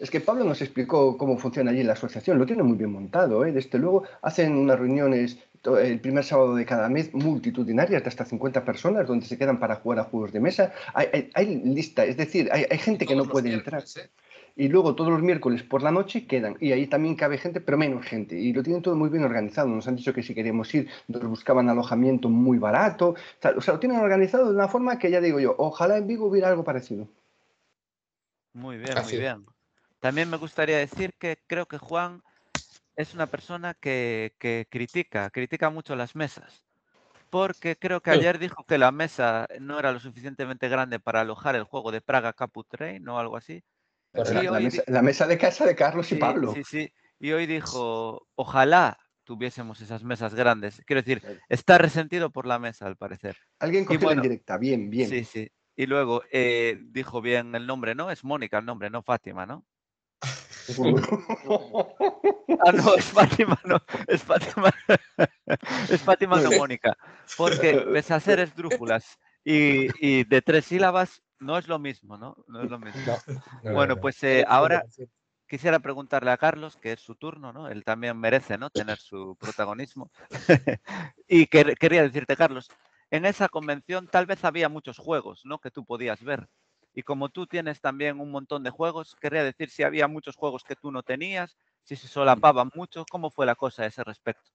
[0.00, 2.36] Es que Pablo nos explicó cómo funciona allí la asociación.
[2.36, 3.52] Lo tiene muy bien montado, ¿eh?
[3.52, 5.38] Desde luego, hacen unas reuniones
[5.80, 9.76] el primer sábado de cada mes multitudinarias de hasta 50 personas donde se quedan para
[9.76, 10.72] jugar a juegos de mesa.
[10.94, 13.84] Hay, hay, lista, es decir, hay, hay gente que no puede entrar.
[13.84, 14.10] ¿eh?
[14.56, 16.56] Y luego todos los miércoles por la noche quedan.
[16.60, 18.38] Y ahí también cabe gente, pero menos gente.
[18.38, 19.68] Y lo tienen todo muy bien organizado.
[19.68, 23.14] Nos han dicho que si queríamos ir, nos buscaban alojamiento muy barato.
[23.56, 26.26] O sea, lo tienen organizado de una forma que ya digo yo, ojalá en Vigo
[26.26, 27.08] hubiera algo parecido.
[28.52, 29.46] Muy bien, muy bien.
[30.00, 32.22] También me gustaría decir que creo que Juan
[32.96, 36.64] es una persona que, que critica, critica mucho las mesas
[37.30, 41.54] porque creo que ayer dijo que la mesa no era lo suficientemente grande para alojar
[41.54, 43.62] el juego de Praga Caput Train o algo así.
[44.12, 46.52] La, mesa, de casa de Carlos y Pablo.
[46.54, 46.92] Sí, sí.
[47.20, 50.82] Y hoy dijo, ojalá tuviésemos esas mesas grandes.
[50.86, 53.36] Quiero decir, está resentido por la mesa, al parecer.
[53.60, 55.08] Alguien cogió en directa, bien, bien.
[55.08, 55.50] Sí, sí.
[55.76, 58.10] Y luego eh, dijo bien el nombre, ¿no?
[58.10, 59.64] Es Mónica el nombre, no Fátima, ¿no?
[62.66, 64.70] ah, no, es Fátima, no, es Fátima.
[65.90, 66.96] es Fátima no Mónica.
[67.36, 72.36] Porque pese a ser esdrújulas y, y, de tres sílabas, no es lo mismo, ¿no?
[72.46, 73.00] No es lo mismo.
[73.64, 74.84] bueno, pues eh, ahora
[75.46, 77.68] quisiera preguntarle a Carlos, que es su turno, ¿no?
[77.68, 78.70] Él también merece, ¿no?
[78.70, 80.10] Tener su protagonismo.
[81.28, 82.68] y quería decirte, Carlos,
[83.10, 85.58] en esa convención tal vez había muchos juegos, ¿no?
[85.58, 86.48] Que tú podías ver.
[86.94, 90.64] Y como tú tienes también un montón de juegos, querría decir si había muchos juegos
[90.64, 94.50] que tú no tenías, si se solapaban mucho, ¿cómo fue la cosa a ese respecto?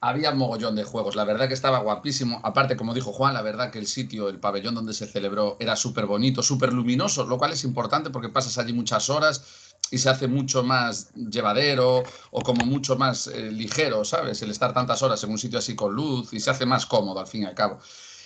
[0.00, 2.40] Había mogollón de juegos, la verdad que estaba guapísimo.
[2.42, 5.76] Aparte, como dijo Juan, la verdad que el sitio, el pabellón donde se celebró, era
[5.76, 10.08] súper bonito, súper luminoso, lo cual es importante porque pasas allí muchas horas y se
[10.08, 14.40] hace mucho más llevadero o como mucho más eh, ligero, ¿sabes?
[14.42, 17.20] El estar tantas horas en un sitio así con luz y se hace más cómodo
[17.20, 17.78] al fin y al cabo.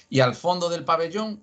[0.08, 1.42] Y al fondo del pabellón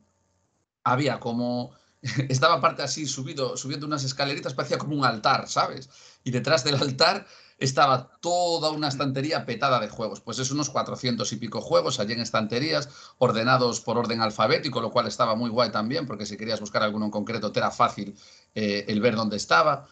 [0.83, 1.71] había como
[2.29, 5.89] estaba parte así subido, subiendo unas escaleritas, parecía como un altar, ¿sabes?
[6.23, 7.25] Y detrás del altar
[7.61, 10.19] estaba toda una estantería petada de juegos.
[10.19, 14.91] Pues es unos 400 y pico juegos allí en estanterías, ordenados por orden alfabético, lo
[14.91, 18.15] cual estaba muy guay también, porque si querías buscar alguno en concreto te era fácil
[18.55, 19.87] eh, el ver dónde estaba.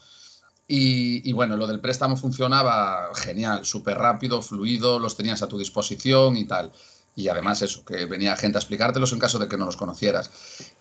[0.67, 5.57] Y, y, bueno, lo del préstamo funcionaba genial, súper rápido, fluido, los tenías a tu
[5.57, 6.71] disposición y tal
[7.15, 10.31] y además eso, que venía gente a explicártelos en caso de que no los conocieras.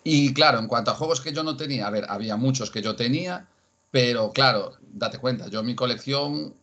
[0.05, 2.81] Y claro, en cuanto a juegos que yo no tenía, a ver, había muchos que
[2.81, 3.49] yo tenía,
[3.91, 6.55] pero claro, date cuenta, yo mi colección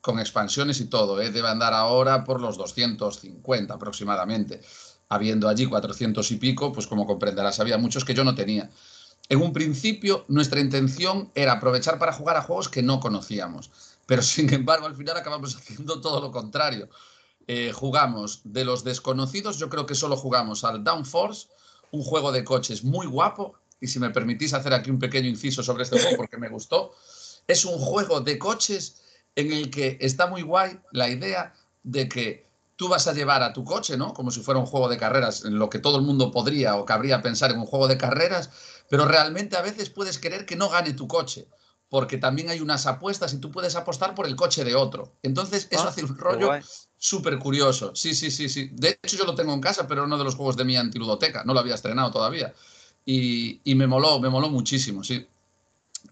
[0.00, 1.30] con expansiones y todo, ¿eh?
[1.30, 4.60] debe andar ahora por los 250 aproximadamente.
[5.08, 8.70] Habiendo allí 400 y pico, pues como comprenderás, había muchos que yo no tenía.
[9.28, 13.70] En un principio, nuestra intención era aprovechar para jugar a juegos que no conocíamos,
[14.06, 16.88] pero sin embargo, al final acabamos haciendo todo lo contrario
[17.52, 21.48] eh, jugamos de los desconocidos, yo creo que solo jugamos al Downforce,
[21.90, 25.60] un juego de coches muy guapo, y si me permitís hacer aquí un pequeño inciso
[25.64, 26.94] sobre este juego porque me gustó,
[27.48, 29.02] es un juego de coches
[29.40, 33.52] en el que está muy guay la idea de que tú vas a llevar a
[33.52, 34.14] tu coche, ¿no?
[34.14, 36.84] Como si fuera un juego de carreras, en lo que todo el mundo podría o
[36.84, 38.50] cabría pensar en un juego de carreras,
[38.88, 41.46] pero realmente a veces puedes querer que no gane tu coche
[41.90, 45.12] porque también hay unas apuestas y tú puedes apostar por el coche de otro.
[45.22, 46.52] Entonces, eso ah, hace un rollo
[46.96, 47.94] súper curioso.
[47.96, 48.70] Sí, sí, sí, sí.
[48.72, 51.42] De hecho, yo lo tengo en casa, pero uno de los juegos de mi antiludoteca.
[51.44, 52.54] No lo había estrenado todavía.
[53.04, 55.26] Y, me moló, me moló muchísimo, sí.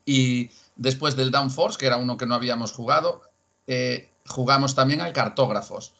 [0.04, 3.20] Y después del Downforce, que era uno que no habíamos jugado,
[3.66, 5.92] eh, jugamos también al Cartógrafos.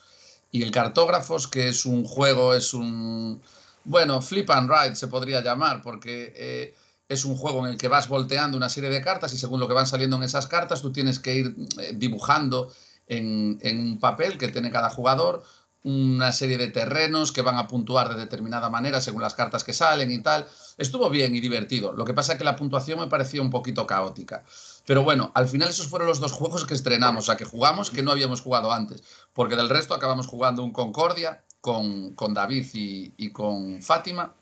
[0.50, 3.42] Y el Cartógrafos, que es un juego, es un...
[3.84, 6.32] Bueno, flip and ride se podría llamar, porque...
[6.34, 6.74] Eh,
[7.08, 9.66] es un juego en el que vas volteando una serie de cartas y según lo
[9.66, 12.70] que van saliendo en esas cartas, tú tienes que ir eh, dibujando
[13.06, 15.42] en, un papel que tiene cada jugador
[15.88, 19.72] una serie de terrenos que van a puntuar de determinada manera según las cartas que
[19.72, 20.46] salen y tal.
[20.76, 21.92] Estuvo bien y divertido.
[21.92, 24.44] Lo que pasa es que la puntuación me parecía un poquito caótica.
[24.84, 27.90] Pero bueno, al final esos fueron los dos juegos que estrenamos, o sea, que jugamos
[27.90, 29.02] que no habíamos jugado antes.
[29.32, 34.34] Porque del resto acabamos jugando un Concordia con, con David y, y con Fátima,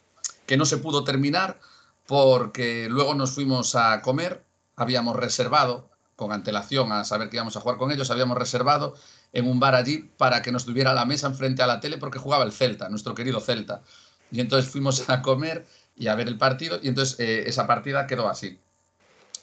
[0.46, 1.61] que no se pudo terminar
[2.06, 7.61] porque luego nos fuimos a comer, habíamos reservado con antelación a saber que íbamos a
[7.61, 8.94] jugar con ellos, habíamos reservado
[9.37, 12.18] en un bar allí para que nos tuviera la mesa enfrente a la tele porque
[12.18, 13.83] jugaba el Celta, nuestro querido Celta.
[14.31, 18.07] Y entonces fuimos a comer y a ver el partido y entonces eh, esa partida
[18.07, 18.59] quedó así.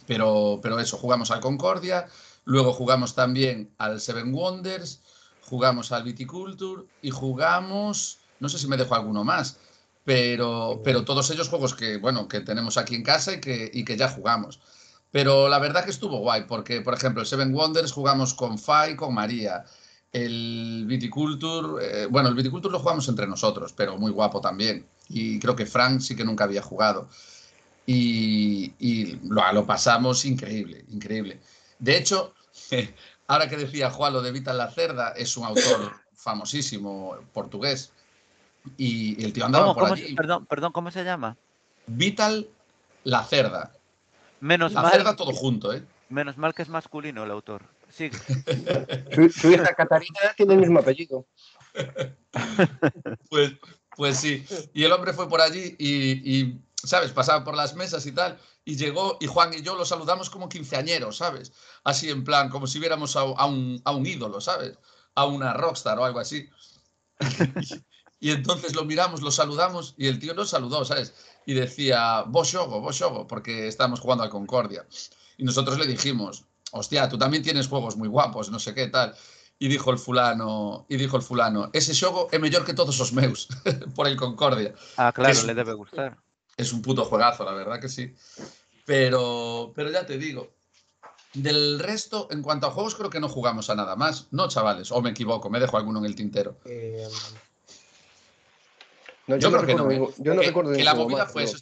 [0.07, 2.07] Pero, pero eso, jugamos al Concordia,
[2.43, 5.01] luego jugamos también al Seven Wonders,
[5.41, 9.57] jugamos al Viticulture y jugamos, no sé si me dejo alguno más,
[10.05, 13.85] pero, pero todos ellos juegos que, bueno, que tenemos aquí en casa y que, y
[13.85, 14.59] que ya jugamos.
[15.11, 18.95] Pero la verdad que estuvo guay, porque, por ejemplo, el Seven Wonders jugamos con Fai,
[18.95, 19.63] con María.
[20.13, 24.85] El Viticulture, eh, bueno, el Viticulture lo jugamos entre nosotros, pero muy guapo también.
[25.09, 27.09] Y creo que Frank sí que nunca había jugado.
[27.85, 31.41] Y, y lo, lo, pasamos increíble, increíble.
[31.79, 32.33] De hecho,
[33.27, 37.91] ahora que decía Juan lo de Vital La Cerda, es un autor famosísimo portugués
[38.77, 40.15] y, el tío andaba por allí.
[40.15, 41.35] Perdón, perdón, ¿cómo se llama?
[41.87, 42.47] Vital
[43.03, 43.73] La Cerda.
[44.39, 45.83] Menos La mal, cerda todo junto, ¿eh?
[46.09, 47.63] menos mal que es masculino el autor.
[47.95, 48.17] Sigue.
[49.13, 51.25] Su, su hija Catarina tiene el mismo apellido.
[53.29, 53.53] Pues,
[53.95, 54.45] pues sí.
[54.73, 57.11] Y el hombre fue por allí y, y, ¿sabes?
[57.11, 58.39] Pasaba por las mesas y tal.
[58.65, 61.51] Y llegó y Juan y yo lo saludamos como quinceañeros, ¿sabes?
[61.83, 64.77] Así en plan, como si viéramos a, a un, a un ídolo, ¿sabes?
[65.15, 66.49] A una rockstar o algo así.
[68.19, 71.13] Y entonces lo miramos, lo saludamos y el tío nos saludó, ¿sabes?
[71.45, 74.87] Y decía, vos xogo, vos xogo, porque estábamos jugando al Concordia.
[75.37, 79.15] Y nosotros le dijimos, hostia, tú también tienes juegos muy guapos, no sé qué tal.
[79.59, 83.13] Y dijo el fulano, y dijo el fulano, ese xogo é mellor que todos os
[83.13, 83.47] meus
[83.95, 84.73] por el Concordia.
[84.97, 86.17] Ah, claro, es- le debe gustar.
[86.57, 88.13] Es un puto juegazo, la verdad que sí.
[88.85, 90.53] Pero, pero ya te digo,
[91.33, 94.27] del resto, en cuanto a juegos, creo que no jugamos a nada más.
[94.31, 96.57] No, chavales, o me equivoco, me dejo alguno en el tintero.
[96.65, 97.07] Eh,
[99.25, 99.93] No, Yo no creo que no, recuerdo ¿eh?
[99.99, 101.57] ningún- yo no que, recuerdo que la movida más, fue eso.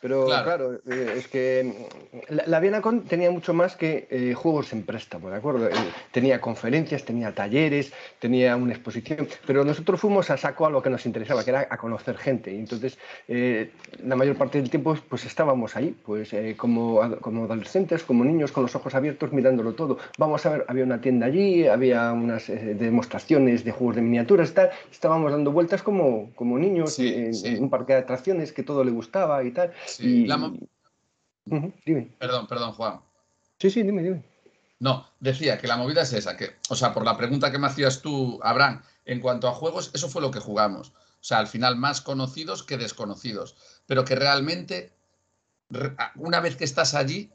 [0.00, 0.44] Pero Claro.
[0.44, 1.74] claro, eh, es que
[2.12, 5.68] mm, la, la tenía mucho más que eh, juegos en préstamo, ¿de acuerdo?
[5.68, 5.72] Eh,
[6.10, 10.88] tenía conferencias, tenía talleres, tenía una exposición, pero nosotros fuimos a saco a lo que
[10.90, 12.52] nos interesaba, que era a conocer gente.
[12.52, 13.70] Y entonces, eh,
[14.02, 18.52] la mayor parte del tiempo, pues estábamos ahí, pues eh, como, como adolescentes, como niños,
[18.52, 19.98] con los ojos abiertos, mirándolo todo.
[20.18, 24.54] Vamos a ver, había una tienda allí, había unas eh, demostraciones de juegos de miniaturas
[24.54, 24.70] tal.
[24.90, 27.48] Estábamos dando vueltas como, como niños Sí, en, sí.
[27.48, 29.72] en un parque de atracciones que todo le gustaba y tal.
[29.90, 30.56] Sí, Y- la mo-
[31.46, 32.10] Ujú, dime.
[32.18, 33.00] Perdón, perdón, Juan.
[33.58, 34.22] Sí, sí, dime, dime.
[34.78, 37.66] No, decía que la movida es esa, que, o sea, por la pregunta que me
[37.66, 40.90] hacías tú, Abraham, en cuanto a juegos, eso fue lo que jugamos.
[40.90, 44.92] O sea, al final más conocidos que desconocidos, pero que realmente,
[45.68, 47.30] re- una vez que estás allí,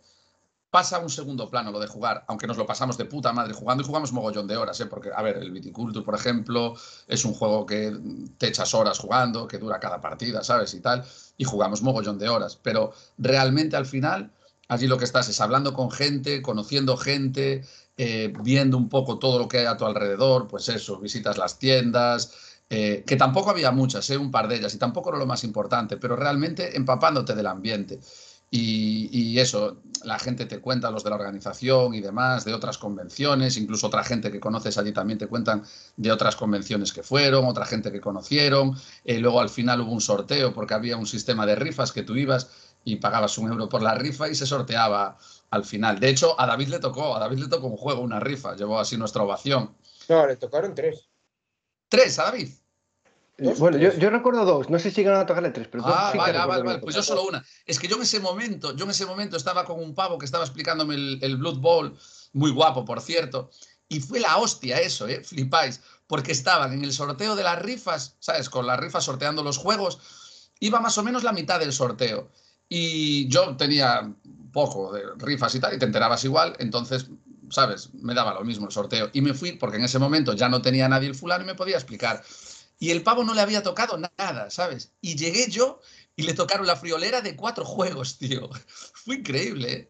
[0.75, 3.53] pasa a un segundo plano lo de jugar, aunque nos lo pasamos de puta madre
[3.53, 4.87] jugando y jugamos mogollón de horas, ¿eh?
[4.87, 6.75] porque, a ver, el Viticulture, por ejemplo,
[7.07, 7.97] es un juego que
[8.37, 10.73] te echas horas jugando, que dura cada partida, ¿sabes?
[10.73, 11.05] Y tal,
[11.37, 14.33] y jugamos mogollón de horas, pero realmente al final
[14.67, 17.63] allí lo que estás es hablando con gente, conociendo gente,
[17.95, 21.57] eh, viendo un poco todo lo que hay a tu alrededor, pues eso, visitas las
[21.57, 22.33] tiendas,
[22.69, 25.45] eh, que tampoco había muchas, eh, un par de ellas, y tampoco era lo más
[25.45, 28.01] importante, pero realmente empapándote del ambiente.
[28.51, 32.77] Y, y eso, la gente te cuenta, los de la organización y demás, de otras
[32.77, 35.63] convenciones, incluso otra gente que conoces allí también te cuentan
[35.97, 38.75] de otras convenciones que fueron, otra gente que conocieron.
[39.03, 42.15] Eh, luego al final hubo un sorteo porque había un sistema de rifas que tú
[42.15, 42.49] ibas
[42.83, 45.17] y pagabas un euro por la rifa y se sorteaba
[45.49, 45.99] al final.
[45.99, 48.79] De hecho, a David le tocó, a David le tocó un juego, una rifa, llevó
[48.79, 49.75] así nuestra ovación.
[50.07, 51.09] no, le tocaron tres.
[51.89, 52.49] Tres, a David.
[53.37, 55.93] Eh, Dos, bueno, yo, recuerdo dos, no sé si llegaron a tocarle tres, pero dos
[55.95, 56.79] Ah, sí vale, ah, vale, vale.
[56.79, 57.43] Pues yo solo una.
[57.65, 60.25] Es que yo en ese momento, yo en ese momento estaba con un pavo que
[60.25, 61.97] estaba explicándome el, el Blood Bowl,
[62.33, 63.49] muy guapo, por cierto,
[63.87, 65.23] y fue la hostia eso, ¿eh?
[65.23, 68.49] Flipáis, porque estaban en el sorteo de las rifas, ¿sabes?
[68.49, 69.99] Con las rifas sorteando los juegos,
[70.59, 72.29] iba más o menos la mitad del sorteo.
[72.67, 74.11] Y yo tenía
[74.51, 77.07] poco de rifas y tal, y te enterabas igual, entonces,
[77.49, 77.93] ¿sabes?
[77.93, 79.09] Me daba lo mismo el sorteo.
[79.13, 81.55] Y me fui, porque en ese momento ya no tenía nadie el fulano y me
[81.55, 82.23] podía explicar.
[82.79, 84.91] Y el pavo no le había tocado nada, ¿sabes?
[85.01, 85.79] Y llegué yo
[86.15, 88.49] y le tocaron la friolera de cuatro juegos, tío.
[88.93, 89.89] Fue increíble, ¿eh?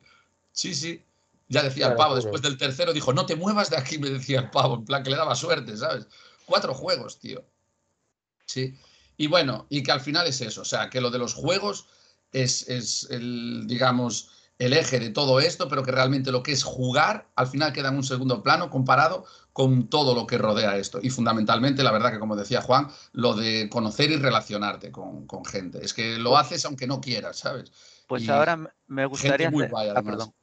[0.52, 1.04] Sí, sí.
[1.48, 4.40] Ya decía el pavo, después del tercero, dijo, no te muevas de aquí, me decía
[4.40, 6.08] el pavo, en plan que le daba suerte, ¿sabes?
[6.46, 7.46] Cuatro juegos, tío.
[8.46, 8.78] Sí.
[9.18, 11.88] Y bueno, y que al final es eso, o sea, que lo de los juegos
[12.32, 16.64] es, es el, digamos, el eje de todo esto, pero que realmente lo que es
[16.64, 21.00] jugar, al final queda en un segundo plano comparado con todo lo que rodea esto.
[21.02, 25.46] Y fundamentalmente, la verdad que como decía Juan, lo de conocer y relacionarte con, con
[25.46, 25.80] gente.
[25.86, 27.72] Es que lo haces aunque no quieras, ¿sabes?
[28.08, 30.34] Pues Y ahora me gustaría hacer- guay, ah, perdón.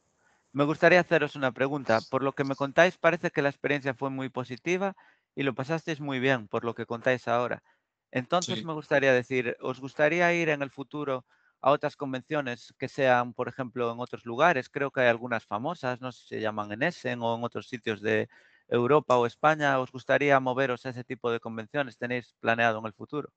[0.52, 2.02] Me gustaría haceros una pregunta.
[2.02, 4.96] Por lo que me contáis, parece que la experiencia fue muy positiva
[5.34, 7.62] y lo pasasteis muy bien, por lo que contáis ahora.
[8.10, 8.64] Entonces Sí.
[8.64, 11.26] me gustaría decir, ¿os gustaría ir en el futuro
[11.62, 14.68] a otras convenciones que sean, por ejemplo, en otros lugares?
[14.70, 17.68] Creo que hay algunas famosas, no sé si se llaman en Essen o en otros
[17.68, 18.28] sitios de
[18.72, 19.78] Europa o España.
[19.78, 21.98] ¿Os gustaría moveros a ese tipo de convenciones?
[21.98, 23.28] ¿Tenéis planeado en el futuro?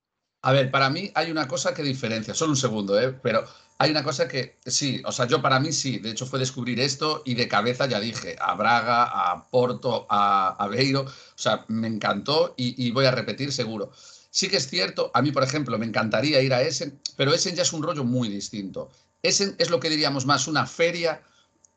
[0.42, 3.12] A ver, para mí hay una cosa que diferencia, solo un segundo, ¿eh?
[3.12, 3.44] pero
[3.80, 6.80] hay una cosa que sí, o sea, yo para mí sí, de hecho fue descubrir
[6.80, 11.88] esto y de cabeza ya dije, a Braga, a Porto, a Aveiro, o sea, me
[11.88, 13.92] encantó y, y voy a repetir seguro.
[14.30, 17.56] Sí que es cierto, a mí, por ejemplo, me encantaría ir a Essen, pero Essen
[17.56, 18.92] ya es un rollo muy distinto.
[19.24, 21.24] Essen es lo que diríamos más una feria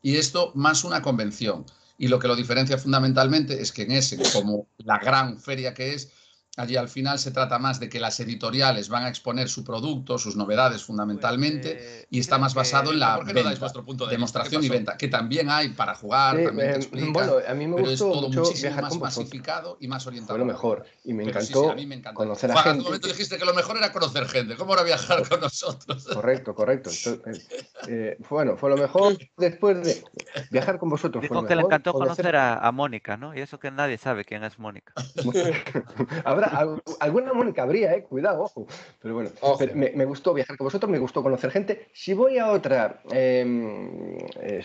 [0.02, 1.64] y esto más una convención.
[1.99, 5.94] Y lo que lo diferencia fundamentalmente es que en Essen, como la gran feria que
[5.94, 6.12] es,
[6.59, 10.18] Allí al final se trata más de que las editoriales van a exponer su producto,
[10.18, 13.48] sus novedades fundamentalmente, Pues, eh, y está más basado en la ¿por qué no venta,
[13.50, 16.74] dais vuestro punto de demostración y venta, que también hay para jugar, Sí, también te
[16.74, 19.76] eh, explica, bueno, a mí me pero es gustó todo mucho muchísimo viajar más masificado
[19.80, 20.36] y más orientado.
[20.36, 20.84] Fue lo mejor.
[21.04, 22.14] Y me Pero sí, sí, encantó a mí me encantó.
[22.14, 22.84] conocer a Juan, hace un gente.
[22.84, 24.56] momento dijiste que lo mejor era conocer gente.
[24.56, 26.06] ¿Cómo era viajar con nosotros?
[26.11, 26.90] Correcto, correcto.
[26.90, 27.48] Entonces,
[27.86, 30.09] eh, bueno, fue lo mejor después de
[30.50, 31.24] viajar con vosotros.
[31.26, 33.34] fue Dijo lo que le mejor, encantó conocer a, a Mónica, ¿no?
[33.34, 34.92] Y eso que nadie sabe quién es Mónica.
[36.24, 38.66] Habrá al- alguna Mónica habría, eh, cuidado, ojo.
[39.03, 39.57] Pero bueno, Ojo.
[39.59, 41.86] pero me, me gustó viajar con vosotros, me gustó conocer gente.
[41.92, 44.64] Si voy a otra, eh, eh,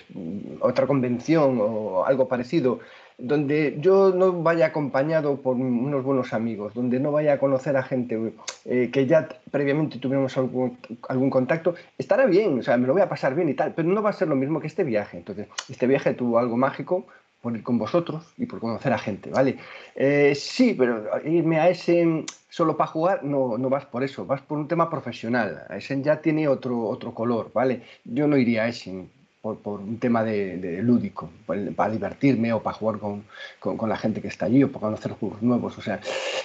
[0.62, 2.80] otra convención o algo parecido,
[3.18, 7.84] donde yo no vaya acompañado por unos buenos amigos, donde no vaya a conocer a
[7.84, 8.34] gente
[8.66, 10.78] eh, que ya previamente tuviéramos algún,
[11.08, 13.88] algún contacto, estará bien, o sea, me lo voy a pasar bien y tal, pero
[13.88, 15.18] no va a ser lo mismo que este viaje.
[15.18, 17.06] Entonces, este viaje tuvo algo mágico
[17.44, 19.58] por ir con vosotros y por conocer a gente, ¿vale?
[19.96, 24.41] Eh, sí, pero irme a ese solo para jugar, no, no vas por eso, vas
[24.41, 25.66] por un tema profesional.
[25.70, 27.84] Essen ya tiene otro, otro color, ¿vale?
[28.06, 29.12] Yo no iría a Essen
[29.44, 33.26] por, por un tema de, lúdico, para, divertirme o para jugar con,
[33.60, 35.78] con, la gente que está allí o para conocer juegos nuevos.
[35.78, 36.00] O sea,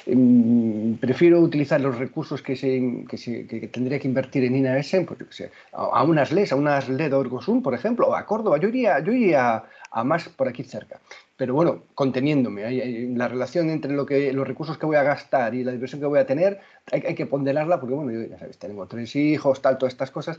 [0.07, 5.21] mm, prefiero utilizar los recursos que, se, que, se, tendría que invertir en Essen, pues,
[5.21, 8.59] qué sé, a, a, unas LES, a unas LED Orgosum, por ejemplo, o a Córdoba.
[8.59, 10.99] Yo iría, yo iría a más por aquí cerca.
[11.39, 12.65] Pero bueno, conteniéndome.
[12.65, 15.71] Hay, hay, la relación entre lo que, los recursos que voy a gastar y la
[15.71, 16.61] diversión que voy a tener,
[16.91, 20.11] hay, hay que ponderarla porque, bueno, yo ya sabes, tengo tres hijos, tal, todas estas
[20.11, 20.37] cosas.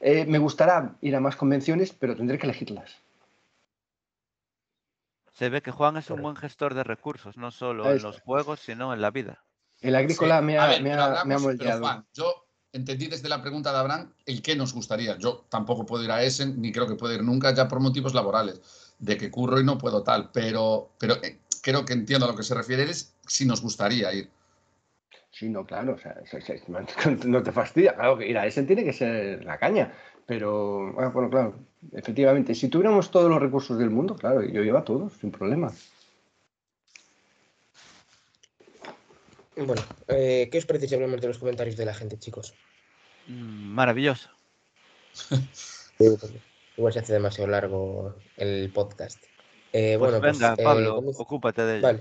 [0.00, 3.00] Eh, me gustará ir a más convenciones, pero tendré que elegirlas.
[5.32, 8.60] Se ve que Juan es un buen gestor de recursos, no solo en los juegos,
[8.60, 9.42] sino en la vida.
[9.80, 10.44] El agrícola sí.
[10.44, 11.80] me, ha, ver, me, ha, hablamos, me ha moldeado.
[11.80, 15.16] Juan, yo entendí desde la pregunta de Abraham el qué nos gustaría.
[15.16, 18.12] Yo tampoco puedo ir a Essen, ni creo que pueda ir nunca, ya por motivos
[18.12, 18.60] laborales,
[19.04, 22.36] de que curro y no puedo tal, pero, pero eh, creo que entiendo a lo
[22.36, 24.30] que se refiere, es si nos gustaría ir.
[25.30, 26.16] Sí, no, claro, o sea,
[27.26, 29.92] no te fastidia, claro que ir a Essen tiene que ser la caña,
[30.26, 31.54] pero bueno, claro,
[31.92, 35.72] efectivamente, si tuviéramos todos los recursos del mundo, claro, yo llevo a todos, sin problema.
[39.56, 42.54] Bueno, eh, ¿qué os parece si hablamos de los comentarios de la gente, chicos?
[43.28, 44.30] Mm, maravilloso.
[46.76, 49.22] Igual se hace demasiado largo el podcast.
[49.72, 51.82] Eh, pues bueno, venga, pues, Pablo, eh, ocúpate de ello.
[51.82, 52.00] Vale.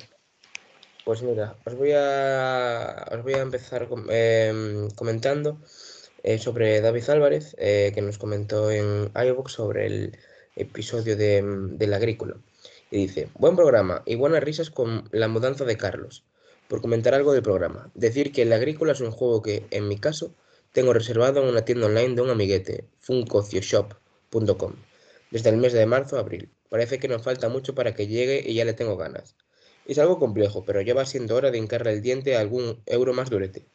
[1.05, 5.57] Pues mira, os voy a, os voy a empezar com eh, comentando
[6.23, 10.17] eh, sobre David Álvarez, que nos comentó en iVoox sobre el
[10.55, 12.37] episodio de, del agrícola.
[12.89, 16.23] Y dice, buen programa y buenas risas con la mudanza de Carlos.
[16.67, 19.97] Por comentar algo del programa, decir que el agrícola es un juego que, en mi
[19.97, 20.33] caso,
[20.71, 22.85] tengo reservado en una tienda online de un amiguete,
[25.31, 26.49] desde el mes de marzo a abril.
[26.69, 29.35] Parece que nos falta mucho para que llegue y ya le tengo ganas.
[29.85, 33.13] Es algo complejo, pero ya va siendo hora de hincarle el diente a algún euro
[33.13, 33.65] más durete.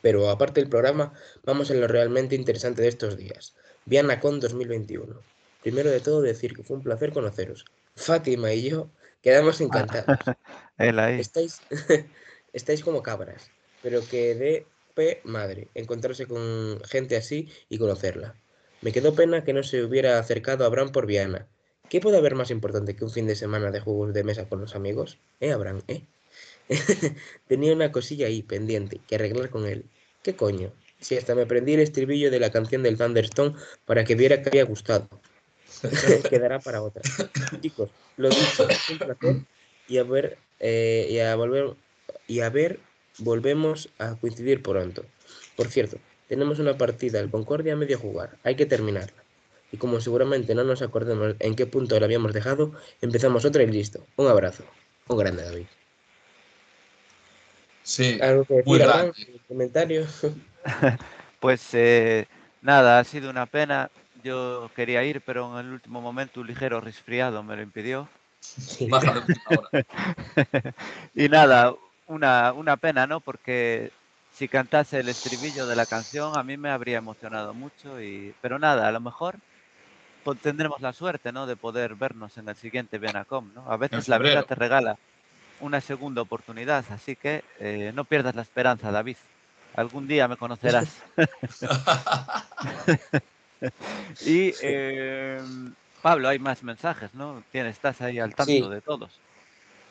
[0.00, 1.12] Pero aparte del programa,
[1.44, 3.54] vamos a lo realmente interesante de estos días.
[3.86, 5.20] VianaCon 2021.
[5.62, 7.64] Primero de todo decir que fue un placer conoceros.
[7.94, 8.90] Fátima y yo
[9.22, 10.06] quedamos encantados.
[10.78, 11.20] Él ahí.
[11.20, 11.60] Estáis,
[12.52, 13.50] estáis como cabras,
[13.82, 18.34] pero que de p madre encontrarse con gente así y conocerla.
[18.82, 21.46] Me quedó pena que no se hubiera acercado a Abraham por Viana.
[21.88, 24.60] ¿Qué puede haber más importante que un fin de semana de juegos de mesa con
[24.60, 25.18] los amigos?
[25.40, 25.82] ¿Eh, Abraham?
[25.88, 26.02] ¿Eh?
[27.48, 29.84] Tenía una cosilla ahí pendiente que arreglar con él.
[30.22, 30.72] ¿Qué coño?
[31.00, 33.54] Si hasta me aprendí el estribillo de la canción del Thunderstone
[33.86, 35.08] para que viera que había gustado.
[36.30, 37.02] Quedará para otra.
[37.60, 39.36] Chicos, lo dicho, un placer
[39.88, 41.74] y a ver, eh, y a volver,
[42.26, 42.78] y a ver,
[43.18, 45.04] volvemos a coincidir pronto.
[45.56, 45.98] Por cierto,
[46.28, 49.22] tenemos una partida al Concordia a medio jugar, hay que terminarla.
[49.72, 53.68] Y como seguramente no nos acordemos en qué punto la habíamos dejado, empezamos otra y
[53.68, 54.06] listo.
[54.16, 54.64] Un abrazo.
[55.08, 55.66] Un grande, David.
[57.82, 59.12] Sí, ¿Algo que decir, Abraham?
[59.48, 60.06] ¿Comentario?
[61.40, 62.26] pues eh,
[62.60, 63.90] nada, ha sido una pena.
[64.22, 68.08] Yo quería ir, pero en el último momento un ligero resfriado me lo impidió.
[68.40, 68.88] Sí.
[71.14, 71.74] y nada,
[72.06, 73.20] una, una pena, ¿no?
[73.20, 73.90] Porque
[74.34, 78.00] si cantase el estribillo de la canción a mí me habría emocionado mucho.
[78.00, 78.34] Y...
[78.40, 79.36] Pero nada, a lo mejor
[80.42, 81.46] tendremos la suerte, ¿no?
[81.46, 83.70] De poder vernos en el siguiente Vianacom, ¿no?
[83.70, 84.96] A veces la vida te regala
[85.60, 89.16] una segunda oportunidad, así que eh, no pierdas la esperanza, David.
[89.74, 90.88] Algún día me conocerás.
[94.26, 95.40] y eh,
[96.02, 97.42] Pablo, hay más mensajes, ¿no?
[97.52, 98.68] Tienes, estás ahí al tanto Sí.
[98.68, 99.10] de todos.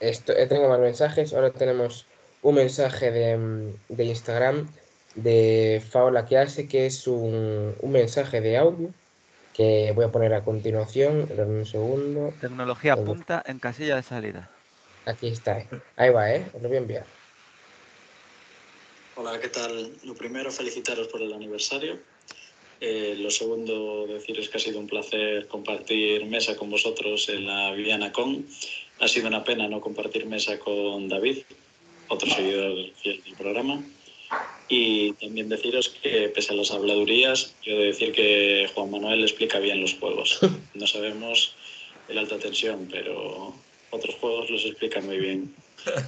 [0.02, 1.34] Esto, eh, tengo más mensajes.
[1.34, 2.06] Ahora tenemos
[2.42, 4.68] un mensaje de, mm, de Instagram
[5.16, 8.90] de Faola que hace, que es un, un mensaje de audio
[9.54, 11.28] que voy a poner a continuación.
[11.36, 12.34] Dame un segundo.
[12.40, 14.50] Tecnología punta en casilla de salida.
[15.06, 15.60] Aquí está.
[15.60, 15.68] eh.
[15.98, 16.46] Ahí va, ¿eh?
[16.54, 17.06] Os lo voy a enviar.
[19.16, 19.92] Hola, ¿qué tal?
[20.04, 22.00] Lo primero, felicitaros por el aniversario.
[22.80, 27.72] Eh, lo segundo, deciros que ha sido un placer compartir mesa con vosotros en la
[27.74, 28.48] Viviana Con.
[29.00, 31.40] Ha sido una pena no compartir mesa con David,
[32.12, 33.82] otro seguidor fiel del programa.
[34.68, 39.24] Y también deciros que, pese a las habladurías, yo he de decir que Juan Manuel
[39.24, 40.40] explica bien los juegos.
[40.74, 41.56] No sabemos
[42.08, 43.54] el alta tensión, pero
[43.92, 45.54] otros juegos los explican muy bien.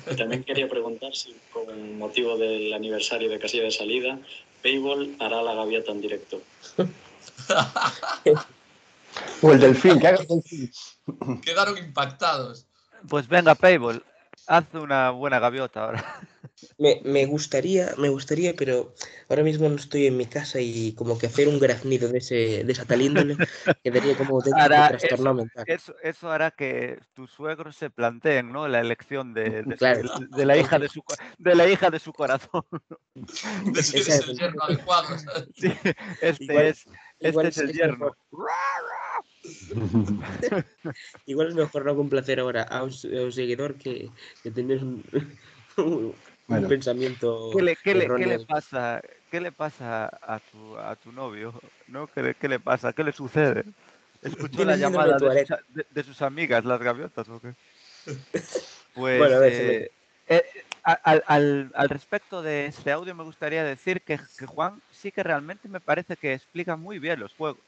[0.10, 4.20] Y también quería preguntar si, con motivo del aniversario de Casilla de Salida,
[4.62, 6.42] Payball hará la gaviota en directo.
[9.44, 10.72] O el delfín, que haga el delfín.
[11.42, 12.66] Quedaron impactados.
[13.08, 14.04] Pues venga, Payball,
[14.48, 16.04] haz una buena gaviota ahora.
[16.78, 18.94] Me, me gustaría, me gustaría, pero
[19.28, 22.64] ahora mismo no estoy en mi casa y como que hacer un graznido de, ese,
[22.64, 23.36] de esa tal índole
[23.84, 25.64] quedaría como de Hará trastornado mental.
[25.68, 28.68] Eso, eso hará que tus suegros se planteen, ¿no?
[28.68, 30.08] La elección de, de, Claro.
[30.08, 31.04] su- de la hija de su
[31.38, 32.64] de la hija de su corazón.
[33.66, 34.32] Exacto.
[34.32, 35.18] el yerno adecuado.
[35.56, 35.74] Sí,
[36.22, 36.78] este Igual- es,
[37.20, 38.16] este igual es el es yerno.
[41.26, 45.04] Igual es mejor no complacer ahora a un, a un seguidor que, que tener un,
[45.78, 46.16] un
[46.48, 46.68] Bueno.
[46.68, 47.52] pensamiento.
[47.58, 48.46] ¿Qué le, qué le- qué le erróneo.
[48.48, 49.02] pasa?
[49.30, 51.60] ¿Qué le pasa a tu, a tu novio?
[51.88, 52.08] ¿No?
[52.08, 52.94] ¿Qué, le, qué le pasa?
[52.94, 53.64] ¿Qué le sucede?
[54.22, 57.54] ¿Escuchó la llamada de sus, a- de- de sus amigas, las gaviotas o qué?
[58.06, 58.70] Pues
[59.18, 59.90] Bueno, a ver, eh,
[60.28, 60.44] eh,
[60.84, 65.12] a- al, al- al respecto de este audio me gustaría decir que, que Juan sí
[65.12, 67.66] que realmente me parece que explica muy bien los juegos.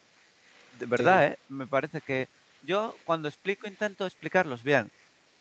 [0.79, 1.37] De verdad, ¿eh?
[1.49, 2.27] Me parece que
[2.63, 4.91] yo cuando explico intento explicarlos bien.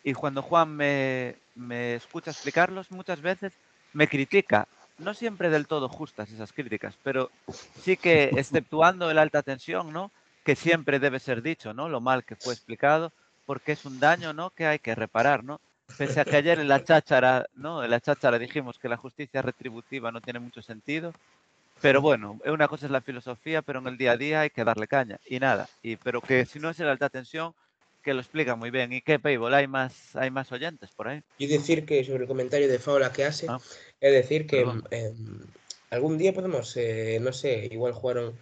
[0.03, 3.53] Y cuando Juan me, me escucha explicarlos, muchas veces
[3.93, 4.69] me critica.
[4.99, 7.31] No siempre del todo justas esas críticas, pero
[7.81, 10.11] sí que exceptuando el alta tensión, ¿no?
[10.45, 11.89] Que siempre debe ser dicho, ¿no?
[11.89, 13.13] Lo mal que fue explicado,
[13.47, 14.51] porque es un daño, ¿no?
[14.51, 15.61] Que hay que reparar, ¿no?
[15.97, 17.83] Pese a que ayer en la cháchara, ¿no?
[17.83, 21.13] En la cháchara dijimos que la justicia retributiva no tiene mucho sentido,
[21.81, 24.65] pero bueno, una cosa es la filosofía, pero en el día a día hay que
[24.65, 25.71] darle caña y nada.
[25.83, 27.53] Y pero que si no es el alta tensión,
[28.03, 28.93] que lo explica muy bien.
[28.93, 29.55] ¿Y qué, Payball?
[29.55, 31.23] ¿Hay más, hay más oyentes por ahí?
[31.37, 33.61] Y decir que sobre el comentario de Faula que hace, Ah,
[34.01, 34.83] es decir que perdón.
[34.91, 35.53] em,
[35.91, 38.41] algún día podemos, eh, no sé, igual jugar un-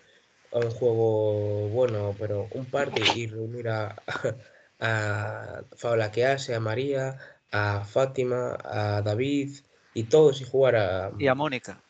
[0.50, 4.04] a un juego bueno, pero un party y reunir a,
[4.80, 7.18] a Faula que hace, a María,
[7.50, 9.56] a Fátima, a David
[9.94, 11.82] y todos y jugar a, Y a Mónica.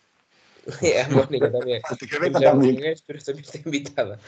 [1.04, 1.82] a Mónica también.
[2.10, 2.84] Que venga también.
[2.84, 4.18] es, pero también está invitada.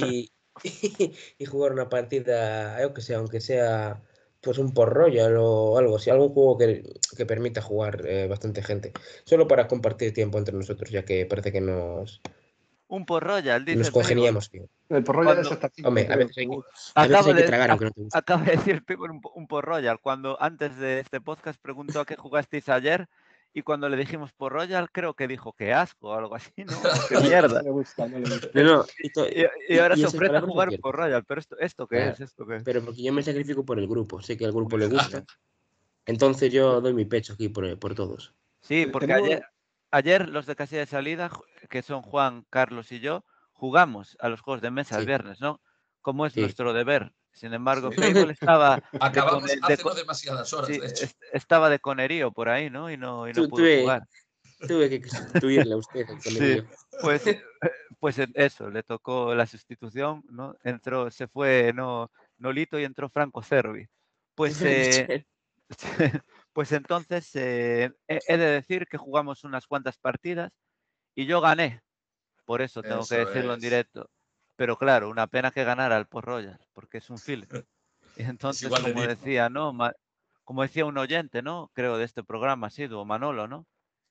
[0.00, 0.30] Y,
[1.38, 4.02] y jugar una partida, yo que sé, aunque sea
[4.40, 6.82] pues un por Royal o algo así, algún juego que,
[7.16, 8.92] que permita jugar eh, bastante gente.
[9.24, 12.20] Solo para compartir tiempo entre nosotros, ya que parece que nos,
[12.88, 14.68] Un por Royal, dice nos congeniamos bien.
[14.88, 15.82] El porro ya Cuando- es hasta aquí.
[15.84, 16.56] Hombre, a veces hay que,
[16.96, 18.18] a veces hay que de- tragar aunque no te guste.
[18.18, 20.00] Acaba de decir un, un por Royal.
[20.00, 23.08] Cuando antes de este podcast preguntó a qué jugasteis ayer
[23.54, 26.80] y cuando le dijimos por Royal, creo que dijo que asco o algo así, ¿no?
[27.08, 27.58] Qué mierda.
[27.58, 28.48] No le gusta, no le gusta.
[28.54, 31.24] No, no, y to- Y, y ahora y se ofrece a no jugar por Royal,
[31.24, 32.12] pero esto, ¿esto qué Claro.
[32.12, 32.20] es?
[32.20, 32.62] ¿Esto qué es?
[32.64, 35.24] pero porque yo me sacrifico por el grupo, sé que al grupo le gusta.
[36.06, 38.34] Entonces yo doy mi pecho aquí por, por todos.
[38.60, 39.44] Sí, porque ayer,
[39.90, 41.30] ayer los de casilla de salida,
[41.68, 45.60] que son Juan, Carlos y yo, jugamos a los juegos de mesa el viernes, ¿no?
[46.00, 46.40] Como es Sí.
[46.40, 47.12] nuestro deber.
[47.32, 48.00] Sin embargo, Sí.
[48.30, 51.04] Estaba, Acabamos de- de hace co- no demasiadas horas, sí, de hecho.
[51.04, 52.90] est- estaba de conerío por ahí, ¿no?
[52.90, 54.06] Y no, y no Tu- pudo tuve- jugar.
[54.68, 56.06] Tuve que sustituirle a usted.
[56.22, 56.62] Sí.
[57.00, 57.42] Pues, eh,
[57.98, 60.56] pues eso, le tocó la sustitución, ¿no?
[60.62, 63.88] Entró, se fue no, Nolito y entró Franco Cervi.
[64.34, 65.24] Pues, eh,
[66.52, 70.52] pues entonces eh, he, he de decir que jugamos unas cuantas partidas
[71.14, 71.82] y yo gané.
[72.44, 74.10] Por eso tengo que decirlo en directo.
[74.56, 77.66] Pero claro, una pena que ganara el Port Royal, porque es un filler.
[78.16, 79.14] Y entonces, igual de como digno.
[79.16, 79.76] decía, ¿no?
[80.44, 81.70] Como decía un oyente, ¿no?
[81.74, 83.66] Creo de este programa asiduo, Manolo, ¿no?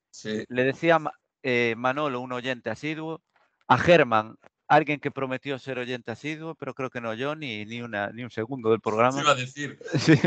[0.09, 0.45] Sí.
[0.49, 0.99] Le decía
[1.43, 3.21] eh, Manolo, un oyente asiduo,
[3.67, 4.37] a Germán,
[4.67, 8.23] alguien que prometió ser oyente asiduo, pero creo que no oyó ni, ni, una, ni
[8.23, 9.21] un segundo del programa.
[9.21, 9.77] iba a decir.
[9.99, 10.19] Sí,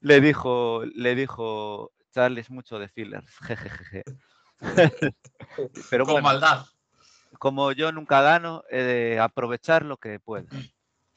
[0.00, 3.26] le dijo, le dijo Charlie es mucho de fillers.
[3.46, 4.04] jejejeje.
[5.90, 6.66] Pero Con bueno, maldad.
[7.42, 10.46] Como yo nunca gano, he de aprovechar lo que pueda.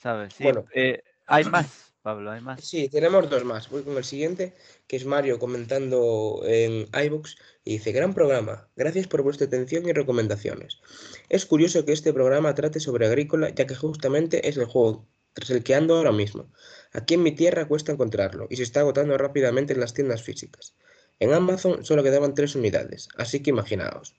[0.01, 0.33] ¿Sabes?
[0.33, 0.65] Sí, Bueno.
[0.73, 2.63] eh, hay más, Pablo, hay más.
[2.63, 3.69] Sí, tenemos dos más.
[3.69, 4.55] Voy con el siguiente,
[4.87, 9.93] que es Mario comentando en iBox y dice, gran programa, gracias por vuestra atención y
[9.93, 10.81] recomendaciones.
[11.29, 15.51] Es curioso que este programa trate sobre agrícola, ya que justamente es el juego tras
[15.51, 16.51] el que ando ahora mismo.
[16.91, 20.73] Aquí en mi tierra cuesta encontrarlo y se está agotando rápidamente en las tiendas físicas.
[21.19, 24.15] En Amazon solo quedaban tres unidades, así que imaginaos.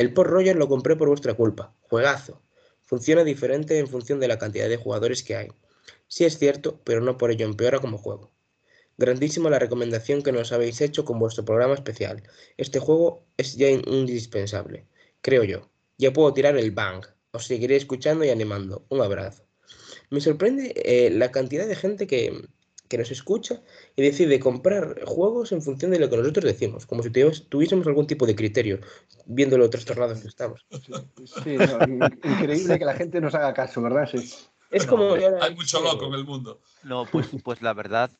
[0.00, 1.74] El Port Royal lo compré por vuestra culpa.
[1.82, 2.40] Juegazo.
[2.80, 5.48] Funciona diferente en función de la cantidad de jugadores que hay.
[6.08, 8.32] Sí es cierto, pero no por ello empeora como juego.
[8.96, 12.22] Grandísima la recomendación que nos habéis hecho con vuestro programa especial.
[12.56, 14.86] Este juego es ya indispensable,
[15.20, 15.68] creo yo.
[15.98, 17.04] Ya puedo tirar el bang.
[17.32, 18.86] Os seguiré escuchando y animando.
[18.88, 19.44] Un abrazo.
[20.08, 22.48] Me sorprende eh, la cantidad de gente que,
[22.90, 23.62] que nos escucha
[23.94, 28.08] y decide comprar juegos en función de lo que nosotros decimos, como si tuviésemos algún
[28.08, 28.80] tipo de criterio,
[29.26, 30.66] viendo lo trastornados que estamos.
[31.44, 34.08] Sí, no, increíble que la gente nos haga caso, ¿verdad?
[34.10, 34.28] Sí.
[34.72, 35.14] Es como...
[35.14, 36.60] Hay mucho loco en el mundo.
[36.82, 38.10] No, pues, pues la verdad,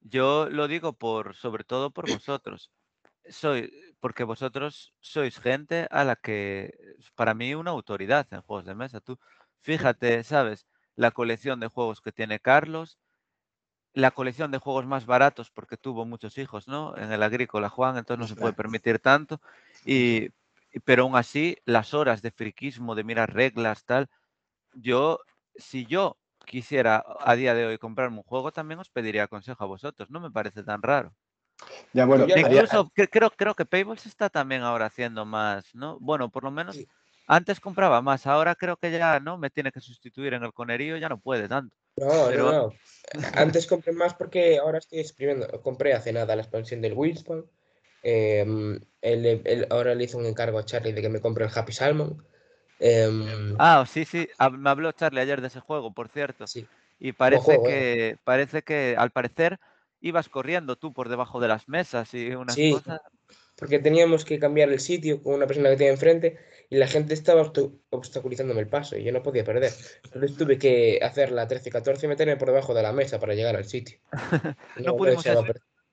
[0.00, 2.70] yo lo digo por, sobre todo por vosotros.
[3.28, 6.78] Soy, porque vosotros sois gente a la que,
[7.16, 9.00] para mí, una autoridad en juegos de mesa.
[9.00, 9.18] Tú,
[9.62, 10.66] fíjate, ¿sabes?
[10.94, 12.96] La colección de juegos que tiene Carlos,
[13.94, 16.96] la colección de juegos más baratos porque tuvo muchos hijos, ¿no?
[16.96, 19.40] En el agrícola, Juan, entonces no se puede permitir tanto.
[19.86, 20.30] Y,
[20.84, 24.10] pero aún así, las horas de friquismo, de mirar reglas, tal,
[24.74, 25.20] yo,
[25.54, 29.68] si yo quisiera a día de hoy comprarme un juego, también os pediría consejo a
[29.68, 31.14] vosotros, no me parece tan raro.
[31.92, 35.98] Ya, bueno, Incluso creo, creo que Payball se está también ahora haciendo más, ¿no?
[36.00, 36.76] Bueno, por lo menos
[37.26, 40.96] antes compraba más, ahora creo que ya no me tiene que sustituir en el conerío,
[40.96, 41.74] ya no puede tanto.
[41.96, 42.72] No, no, no.
[43.34, 45.46] Antes compré más porque ahora estoy exprimiendo.
[45.62, 47.44] Compré hace nada la expansión del Winspan.
[48.02, 48.78] Em,
[49.70, 52.22] ahora le hice un encargo a Charlie de que me compre el Happy Salmon.
[52.80, 54.28] Em, ah, sí, sí.
[54.52, 56.46] Me habló Charlie ayer de ese juego, por cierto.
[56.46, 56.66] Sí.
[56.98, 59.58] Y parece que, parece que, al parecer,
[60.00, 63.00] ibas corriendo tú por debajo de las mesas y unas sí, cosas.
[63.64, 66.36] Porque teníamos que cambiar el sitio con una persona que tenía enfrente
[66.68, 67.50] y la gente estaba
[67.88, 69.72] obstaculizándome el paso y yo no podía perder.
[70.04, 73.56] Entonces tuve que hacer la 13-14 y meterme por debajo de la mesa para llegar
[73.56, 73.98] al sitio.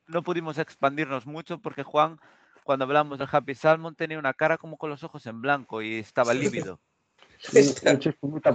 [0.07, 2.19] No, pudimos, expandirnos mucho porque Juan,
[2.65, 5.99] cuando hablamos del Happy Salmon, tenía una cara como con los ojos en blanco y
[5.99, 6.81] estaba lívido.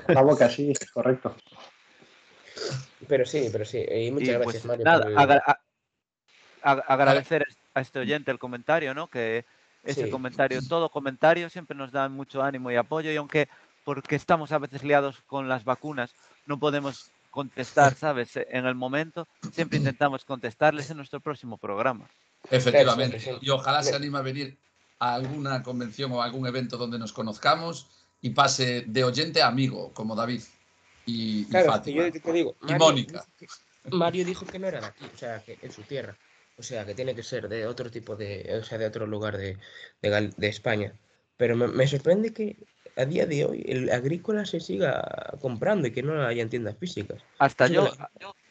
[0.09, 1.35] la boca, sí, correcto.
[3.09, 3.83] Pero sí, pero sí.
[3.91, 4.85] Y muchas pues gracias, Mario.
[4.85, 5.59] Nada,
[6.61, 7.47] agradecer
[7.77, 9.09] a este oyente el comentario, ¿no?
[9.09, 9.45] Que
[9.85, 10.61] ese comentario.
[10.67, 13.49] Todo comentario siempre nos da mucho ánimo y apoyo y aunque
[13.85, 16.11] porque estamos a veces liados con las vacunas,
[16.47, 18.31] no podemos contestar, ¿sabes?
[18.37, 22.09] En el momento, siempre intentamos contestarles en nuestro próximo programa.
[22.51, 23.39] Efectivamente.
[23.43, 24.57] Y ojalá se anime a venir
[24.99, 27.89] a alguna convención o algún evento donde nos conozcamos
[28.23, 30.43] y pase de oyente a amigo, como David
[31.05, 32.09] y, Fátima.
[32.09, 33.27] y Mónica.
[33.91, 36.17] Mario dijo que no era de aquí, o sea, que en su tierra.
[36.59, 39.37] O sea, que tiene que ser de otro tipo de, o sea, de otro lugar
[39.37, 39.59] de,
[40.01, 40.95] de, España.
[41.37, 42.57] Pero me, sorprende que
[42.97, 46.77] a día de hoy el agrícola se siga comprando y que no haya en tiendas
[46.79, 47.23] físicas.
[47.39, 47.93] Hasta yo,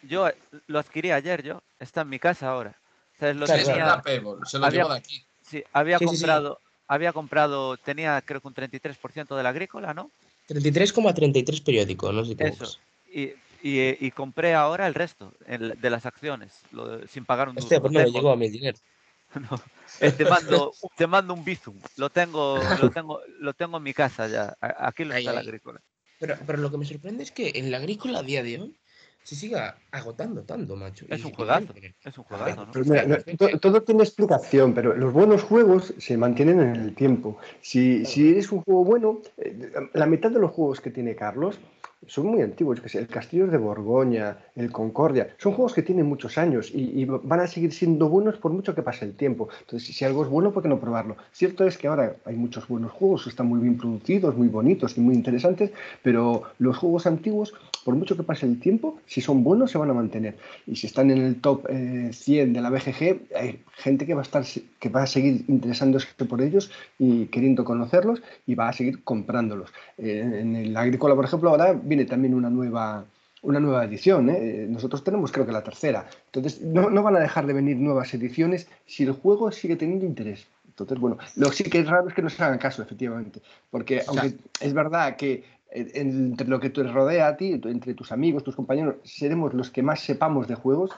[0.03, 0.29] yo,
[0.67, 1.63] lo adquirí ayer, yo.
[1.79, 2.79] Está en mi casa ahora.
[3.19, 5.25] se lo había, llevo de aquí.
[5.41, 10.11] Sí, había comprado, había comprado, tenía creo que un 33% del agrícola, ¿no?
[10.47, 12.45] 33,33 periódico, no sé qué.
[12.45, 12.79] Eso.
[13.11, 13.33] Y
[13.67, 16.61] y, compré ahora el resto de las acciones,
[17.09, 18.77] sin pagar un Hostia, pues no me llegó a mi dinero.
[20.01, 23.93] Eh, te, mando, te mando un Bizum, lo tengo, lo tengo, lo tengo en mi
[23.93, 24.57] casa ya.
[24.59, 25.79] Aquí lo está la agrícola.
[26.19, 28.77] Pero, pero lo que me sorprende es que en la agrícola a día de hoy
[29.25, 31.07] se siga agotando tanto, macho.
[31.09, 31.73] Es un juegazo,
[32.03, 32.67] es un juegazo,
[33.59, 37.39] todo, tiene explicación, pero los buenos juegos se mantienen en el tiempo.
[37.59, 41.57] Si, si eres un juego bueno, eh, la mitad de los juegos que tiene Carlos
[42.07, 46.37] son muy antiguos, que el Castillo de Borgoña, el Concordia, son juegos que tienen muchos
[46.37, 49.49] años y, van a seguir siendo buenos por mucho que pase el tiempo.
[49.61, 51.17] Entonces, si algo es bueno, ¿por qué no probarlo?
[51.31, 55.01] Cierto es que ahora hay muchos buenos juegos, están muy bien producidos, muy bonitos y
[55.01, 55.71] muy interesantes,
[56.03, 57.55] pero los juegos antiguos,
[57.85, 60.35] por mucho que pase el tiempo, si son buenos, se van a mantener.
[60.65, 64.21] Y si están en el top 100 eh, de la BGG, hay gente que va
[64.21, 64.43] a estar
[64.79, 69.69] que va a seguir interesándose por ellos y queriendo conocerlos y va a seguir comprándolos.
[69.99, 73.05] Eh, en el agrícola, por ejemplo, ahora viene también una nueva,
[73.43, 74.31] una nueva edición.
[74.31, 74.65] ¿eh?
[74.67, 76.07] Nosotros tenemos creo que la tercera.
[76.33, 80.07] Entonces, no, no, van a dejar de venir nuevas ediciones si el juego sigue teniendo
[80.07, 80.47] interés.
[80.69, 83.41] Entonces, bueno, lo que sí que es raro es que no se hagan caso, efectivamente.
[83.69, 85.43] Porque aunque es verdad que
[85.75, 89.83] entre lo que te rodea a ti, entre tus amigos, tus compañeros, seremos los que
[89.83, 90.91] más sepamos de juegos,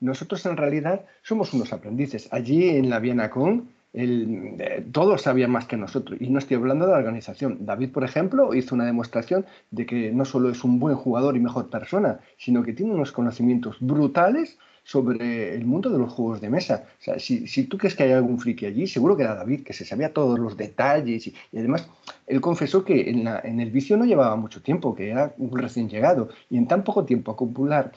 [0.00, 2.28] nosotros en realidad somos unos aprendices.
[2.32, 6.20] Allí en la Viena Con eh, todos sabían más que nosotros.
[6.20, 7.58] Y no estoy hablando de la organización.
[7.66, 11.40] David, por ejemplo, hizo una demostración de que no solo es un buen jugador y
[11.40, 16.50] mejor persona, sino que tiene unos conocimientos brutales sobre el mundo de los juegos de
[16.50, 16.86] mesa.
[17.00, 19.64] O sea, si, si tú crees que hay algún friki allí, seguro que era David,
[19.64, 21.26] que se sabía todos los detalles.
[21.26, 21.88] Y, además,
[22.26, 25.56] él confesó que en, la, en el vicio no llevaba mucho tiempo, que era un
[25.56, 26.30] recién llegado.
[26.48, 27.92] Y en tan poco tiempo acumular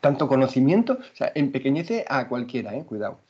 [0.00, 2.84] tanto conocimiento, o sea, empequeñece a cualquiera, ¿eh?
[2.84, 3.20] Cuidado.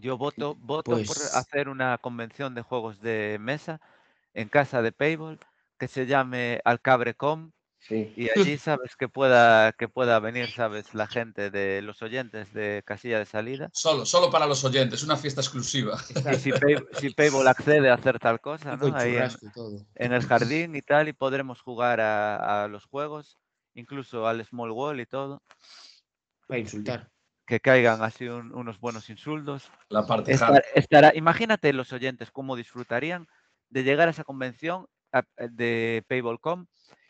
[0.00, 3.80] Yo voto, voto por pues hacer una convención de juegos de mesa
[4.34, 5.40] en casa de Payball
[5.78, 8.12] que se llame Alcabrecom Sí.
[8.16, 12.82] Y allí sabes que pueda, que pueda venir, sabes, la gente de los oyentes de
[12.84, 13.70] casilla de salida.
[13.72, 15.96] Solo, solo para los oyentes, una fiesta exclusiva.
[16.32, 18.94] Y si, Pay- si Payball accede a hacer tal cosa, ¿no?
[18.94, 19.16] Ahí
[19.94, 23.38] en, el jardín y tal, y podremos jugar a, a los juegos,
[23.74, 25.42] incluso al Small Wall y todo.
[26.46, 27.08] Para insultar.
[27.46, 29.70] Que caigan así un- unos buenos insultos.
[29.88, 33.28] La parte Estar- estará, imagínate los oyentes cómo disfrutarían
[33.70, 34.86] de llegar a esa convención
[35.38, 36.66] de Payball.com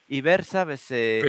[0.09, 0.85] y ver, ¿sabes?
[0.91, 1.23] Eh,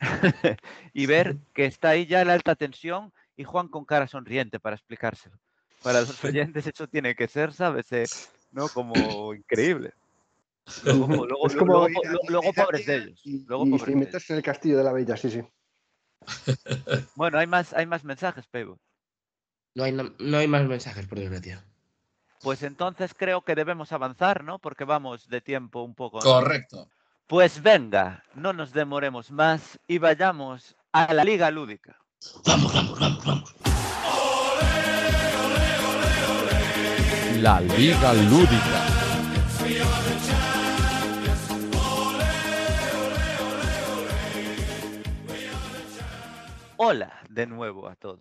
[0.92, 4.76] y ver que está ahí ya la alta tensión y Juan con cara sonriente para
[4.76, 5.38] explicárselo.
[5.82, 7.90] Para los oyentes eso tiene que ser, ¿sabes?
[7.92, 8.04] Eh,
[8.52, 8.68] ¿No?
[8.68, 9.94] Como increíble.
[10.84, 11.88] Luego, Es como
[12.54, 13.20] pobres de ellos.
[13.24, 15.42] Y, Luego y- meterse en el castillo de la bella, sí, sí.
[17.16, 18.78] Bueno, hay más, hay más mensajes, Payball.
[19.74, 21.64] No hay, no hay más mensajes, por desgracia.
[22.42, 24.58] Pues entonces creo que debemos avanzar, ¿no?
[24.58, 26.18] Porque vamos de tiempo un poco.
[26.18, 26.24] ¿no?
[26.24, 26.88] Correcto.
[27.30, 31.96] Pues venga, no nos demoremos más y vayamos a la Liga Lúdica.
[32.44, 33.54] Vamos, vamos, vamos, vamos.
[37.36, 38.84] La Liga Lúdica.
[46.78, 48.18] Hola de nuevo a todos.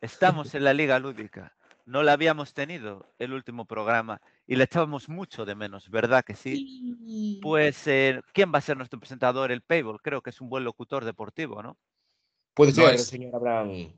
[0.00, 1.52] Estamos en la Liga Lúdica.
[1.84, 6.36] No la habíamos tenido el último programa y la echábamos mucho de menos, ¿verdad que
[6.36, 7.38] sí?
[7.42, 9.50] Pues, eh, ¿quién va a ser nuestro presentador?
[9.50, 11.76] El Payball, creo que es un buen locutor deportivo, ¿no?
[12.54, 13.92] Puede ser, señor Abraham.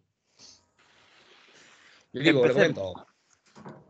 [2.12, 2.94] Le digo, le Empecemos.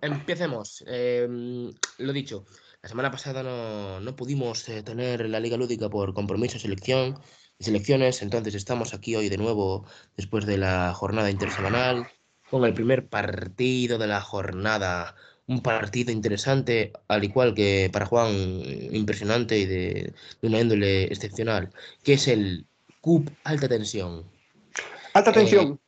[0.00, 0.84] Empecemos.
[0.86, 2.44] Eh, lo dicho,
[2.82, 7.14] la semana pasada no, no pudimos eh, tener la Liga Lúdica por compromiso selección,
[7.58, 9.86] de selecciones, entonces estamos aquí hoy de nuevo
[10.16, 12.08] después de la jornada intersemanal
[12.50, 15.16] con el primer partido de la jornada.
[15.48, 18.30] Un partido interesante, al igual que para Juan,
[18.92, 21.70] impresionante y de, de una índole excepcional,
[22.04, 22.66] que es el
[23.00, 24.24] CUP Alta Tensión.
[25.14, 25.80] Alta Eh, tensión.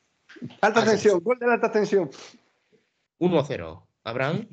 [0.62, 1.20] Alta alta tensión.
[1.22, 2.11] Gol de la alta tensión.
[3.18, 3.82] 1-0.
[4.04, 4.48] Abraham,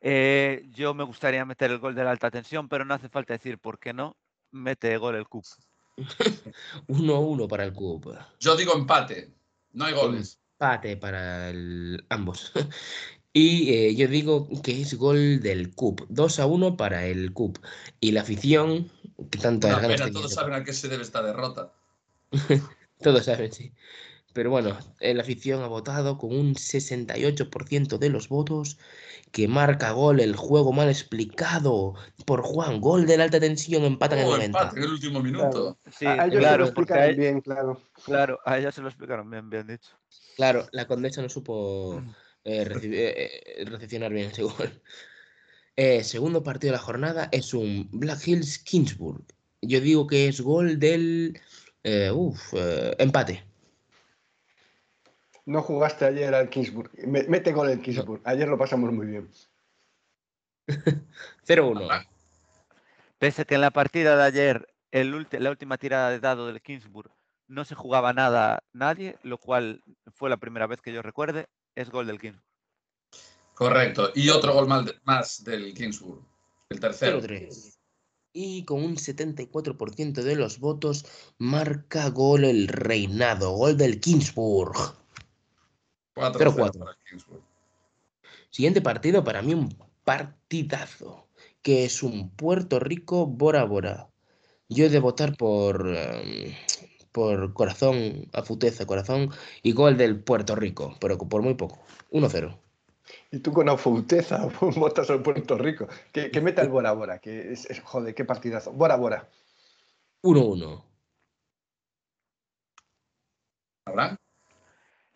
[0.00, 3.34] Eh, yo me gustaría meter el gol de la alta tensión, pero no hace falta
[3.34, 4.16] decir por qué no.
[4.50, 5.44] Mete gol el CUP.
[6.88, 8.06] 1-1 para el CUP.
[8.40, 9.30] Yo digo empate.
[9.72, 10.38] No hay goles.
[10.58, 12.52] Empate para el- ambos.
[13.38, 16.06] Y eh, yo digo que es gol del CUP.
[16.08, 17.58] 2 a 1 para el CUP.
[18.00, 18.90] Y la afición,
[19.30, 21.70] que tanto ganas tenía todos saben a qué se debe esta derrota.
[23.02, 23.72] Todos saben, sí.
[24.32, 28.78] Pero bueno, eh, la afición ha votado con un 68% de los votos
[29.32, 32.80] que marca gol el juego mal explicado por Juan.
[32.80, 34.60] Gol de la alta tensión, empatan en Oh, 90.
[34.60, 35.76] empate en el último minuto.
[35.90, 37.82] Sí, a, ellos se lo claro, porque a, explicaron e- bien, claro.
[38.02, 39.90] claro, a ella se lo explicaron bien, bien dicho.
[40.36, 42.14] Claro, la condesa no supo reci-
[42.46, 42.66] eh,
[43.58, 44.82] eh, recepcionar bien ese gol.
[45.76, 49.24] Eh, segundo partido de la jornada es un Black Hills Kingsburg.
[49.60, 51.38] Yo digo que es gol del
[51.82, 53.44] eh, uf, eh, empate.
[55.44, 56.90] No jugaste ayer al Kingsburg.
[57.06, 58.20] Me- Mete gol el Kingsburg.
[58.24, 59.30] Ayer lo pasamos muy bien.
[61.46, 61.88] 0-1.
[61.90, 62.04] Ah,
[63.18, 66.60] Pese a que en la partida de ayer, el la última tirada de dado del
[66.60, 67.10] Kingsburg,
[67.48, 69.82] no se jugaba nada nadie, lo cual
[70.14, 71.46] fue la primera vez que yo recuerde,
[71.76, 72.44] es gol del Kingsburg.
[73.54, 74.10] Correcto.
[74.14, 74.66] Y otro gol
[75.04, 76.20] más del Kingsburg.
[76.68, 77.20] El tercero.
[77.20, 77.78] 0-3.
[78.32, 81.06] Y con un 74% de los votos
[81.38, 83.52] marca gol el reinado.
[83.52, 84.74] Gol del Kingsburg.
[86.16, 86.78] 4-0 0-4.
[86.78, 87.42] para el Kingsburg.
[88.50, 91.28] Siguiente partido, para mí un partidazo,
[91.62, 94.08] que es un Puerto Rico Bora Bora.
[94.68, 96.54] Yo he de votar por, em,
[97.16, 99.30] por corazón, afuteza, corazón,
[99.62, 101.78] y gol del Puerto Rico, pero por muy poco.
[102.10, 102.58] 1-0.
[103.30, 104.46] Y tú con afauteza
[104.76, 105.88] votas al Puerto Rico.
[106.12, 107.18] Que, que meta el Bora Bora.
[107.18, 108.70] Que es, es- joder, qué partidazo.
[108.72, 109.30] Bora Bora.
[110.24, 110.84] 1-1.
[113.86, 114.20] ¿Habrá?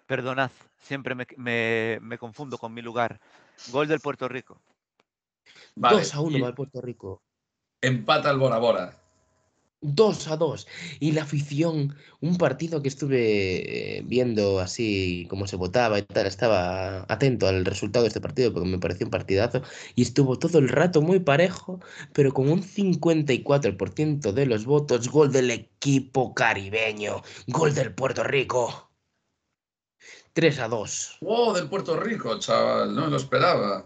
[0.06, 3.20] Perdonad, siempre me, me- me confundo con mi lugar.
[3.70, 4.58] Gol del Puerto Rico.
[5.74, 5.98] Vale.
[5.98, 7.20] 2 a 1 y va el Puerto Rico.
[7.82, 8.96] Empata el Bora Bora.
[9.80, 10.66] 2 a 2.
[11.00, 16.26] Y la afición, un partido que estuve eh, viendo así como se votaba y tal,
[16.26, 19.62] estaba atento al resultado de este partido porque me pareció un partidazo
[19.94, 21.80] y estuvo todo el rato muy parejo,
[22.12, 28.90] pero con un 54% de los votos, gol del equipo caribeño, gol del Puerto Rico.
[30.32, 31.18] 3 a 2.
[31.22, 31.54] ¡Wow!
[31.54, 32.94] Del Puerto Rico, chaval.
[32.94, 33.84] No me lo esperaba.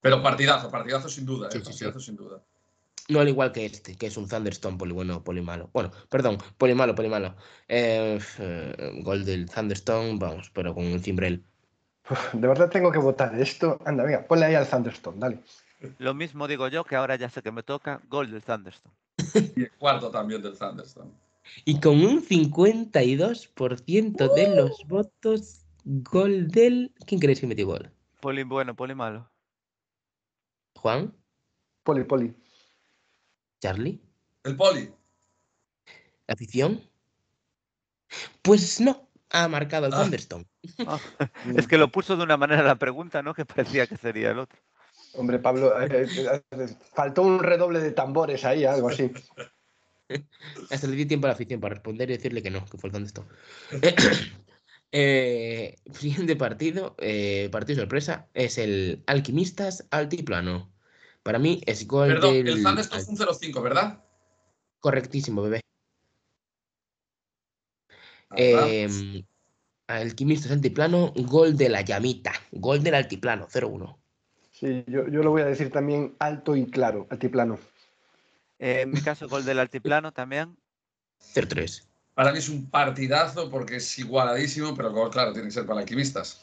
[0.00, 1.50] Pero partidazo, partidazo sin duda.
[1.50, 1.84] Sí, eh, sí, sí.
[1.84, 2.42] partidazo sin duda.
[3.08, 5.70] No al igual que este, que es un Thunderstone polibueno polimalo.
[5.72, 7.36] Bueno, perdón, polimalo, polimalo.
[7.68, 11.44] Eh, f- eh, gol del Thunderstone, vamos, pero con un cimbrel.
[12.32, 13.78] De verdad tengo que votar esto.
[13.84, 15.40] Anda, venga, ponle ahí al Thunderstone, dale.
[15.98, 18.94] Lo mismo digo yo, que ahora ya sé que me toca gol del Thunderstone.
[19.56, 21.10] Y el cuarto también del Thunderstorm.
[21.64, 26.92] Y con un 52% de los votos, gol del.
[27.06, 27.90] ¿Quién creéis que metió gol?
[28.20, 29.30] Poli bueno, poli malo.
[30.74, 31.14] ¿Juan?
[31.84, 32.34] Poli, poli.
[33.66, 34.00] ¿Charlie?
[34.44, 34.88] El poli.
[36.28, 36.88] ¿La afición?
[38.42, 40.02] Pues no, ha marcado el Ah.
[40.02, 40.46] Thunderstone.
[40.86, 41.00] Ah,
[41.56, 43.34] es que lo puso de una manera la pregunta, ¿no?
[43.34, 44.56] Que parecía que sería el otro.
[45.14, 49.10] Hombre, Pablo, eh, eh, eh, faltó un redoble de tambores ahí, algo así.
[50.70, 52.88] Hasta le di tiempo a la afición para responder y decirle que no, que fue
[52.88, 53.28] el Thunderstone.
[54.92, 60.72] Eh, siguiente partido, eh, partido sorpresa, es el Alquimistas Altiplano.
[61.26, 62.46] Para mí es gol Perdón, del...
[62.46, 64.04] el Thunderstorm fue un 0-5, ¿verdad?
[64.78, 65.60] Correctísimo, bebé.
[68.36, 69.24] Eh,
[69.88, 72.32] Alquimistas Altiplano, gol de la llamita.
[72.52, 73.96] Gol del Altiplano, 0-1.
[74.52, 77.58] Sí, yo, yo lo voy a decir también alto y claro, altiplano.
[78.60, 80.56] Eh, en mi caso, gol del altiplano también.
[81.34, 81.82] 0-3.
[82.14, 85.66] Para mí es un partidazo porque es igualadísimo, pero el gol, claro, tiene que ser
[85.66, 86.40] para alquimistas.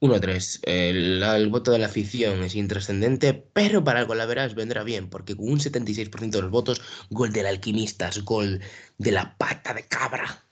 [0.00, 0.60] 1-3.
[0.62, 5.36] El, el voto de la afición es intrascendente, pero para el golaveras vendrá bien, porque
[5.36, 8.60] con un 76% de los votos, gol del Alquimistas, gol
[8.98, 10.44] de la pata de cabra.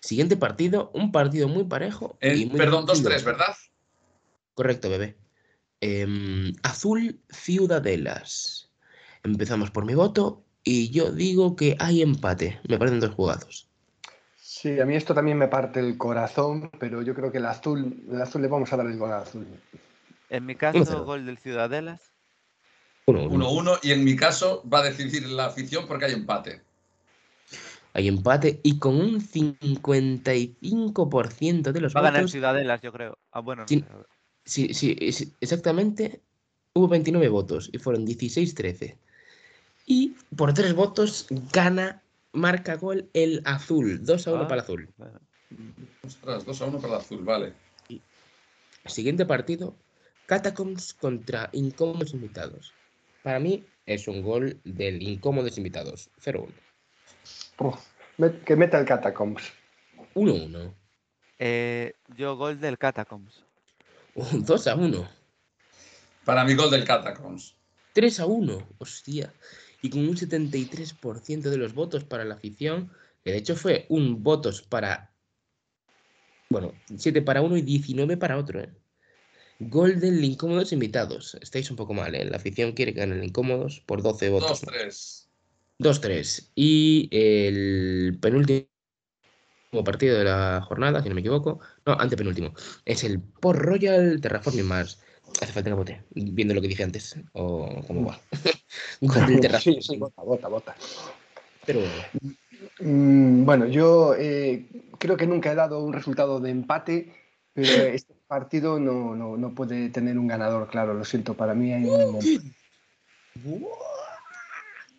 [0.00, 2.18] Siguiente partido, un partido muy parejo.
[2.20, 3.56] Eh, y muy perdón, difícil de 2-3, ¿verdad?
[4.52, 5.16] Correcto, bebé.
[5.80, 8.70] Em, Azul Ciudadelas.
[9.22, 12.60] Empezamos por mi voto y yo digo que hay empate.
[12.68, 13.70] Me parecen dos jugados.
[14.64, 18.02] Sí, a mí esto también me parte el corazón, pero yo creo que el azul,
[18.10, 19.46] el azul le vamos a dar el gol al azul.
[20.30, 20.56] En mi 1-0.
[20.56, 22.14] caso, gol del Ciudadelas.
[23.04, 23.28] 1-1.
[23.28, 26.62] 1-1 y en mi caso va a decidir la afición porque hay empate.
[27.92, 32.32] Hay empate y con un 55% de los Va a ganar votos.
[32.32, 33.18] Ciudadelas, yo creo.
[33.32, 33.84] Ah, bueno, no Sí.
[34.46, 34.96] Sí, sí,
[35.42, 36.22] exactamente.
[36.72, 38.96] Hubo 29 votos y fueron 16-13.
[39.84, 42.00] Y por tres votos gana,
[42.34, 44.04] marca gol el azul.
[44.04, 44.48] 2 a 1 Ah.
[44.48, 44.88] para el azul.
[44.98, 45.20] Bueno,
[46.02, 47.54] Ostras, 2-1 para el azul, vale.
[48.86, 49.74] Siguiente partido,
[50.26, 52.72] Catacombs contra Incómodos Invitados.
[53.22, 56.10] Para mí es un gol del Incómodos Invitados.
[56.22, 56.52] 0-1.
[57.56, 57.76] Puf,
[58.18, 59.52] met- que meta el Catacombs.
[60.14, 60.74] 1-1.
[61.38, 63.42] eh, yo gol del Catacombs.
[64.14, 65.08] 2 a 1.
[66.24, 67.54] Para mi gol del Catacombs.
[67.92, 68.66] 3 a 1.
[68.78, 69.32] Hostia.
[69.84, 72.90] Y con un 73% de los votos para la afición,
[73.22, 75.12] que de hecho fue un votos para.
[76.48, 78.72] Bueno, 7 para uno y 19 para otro, ¿eh?
[79.58, 81.36] Gol del Incómodos Invitados.
[81.42, 82.24] Estáis un poco mal, ¿eh?
[82.24, 84.62] La afición quiere que ganen Incómodos por 12 votos.
[84.62, 85.28] 2-3.
[85.80, 86.52] 2-3.
[86.54, 88.66] Y el penúltimo
[89.84, 91.60] partido de la jornada, si no me equivoco.
[91.84, 92.54] No, antepenúltimo.
[92.86, 95.03] Es el Port Royal Terraforming Mars.
[95.42, 97.16] Hace falta que vote, viendo lo que dije antes.
[97.32, 98.20] O cómo va.
[99.00, 99.82] Gol del Sí, Terraforming.
[99.82, 100.76] sí, bota, bota, bota.
[101.66, 101.80] Pero
[102.78, 104.66] Mm, bueno, yo eh,
[104.98, 107.12] creo que nunca he dado un resultado de empate,
[107.52, 111.72] pero este partido no, no, no puede tener un ganador, claro, lo siento, para mí
[111.72, 112.18] hay un...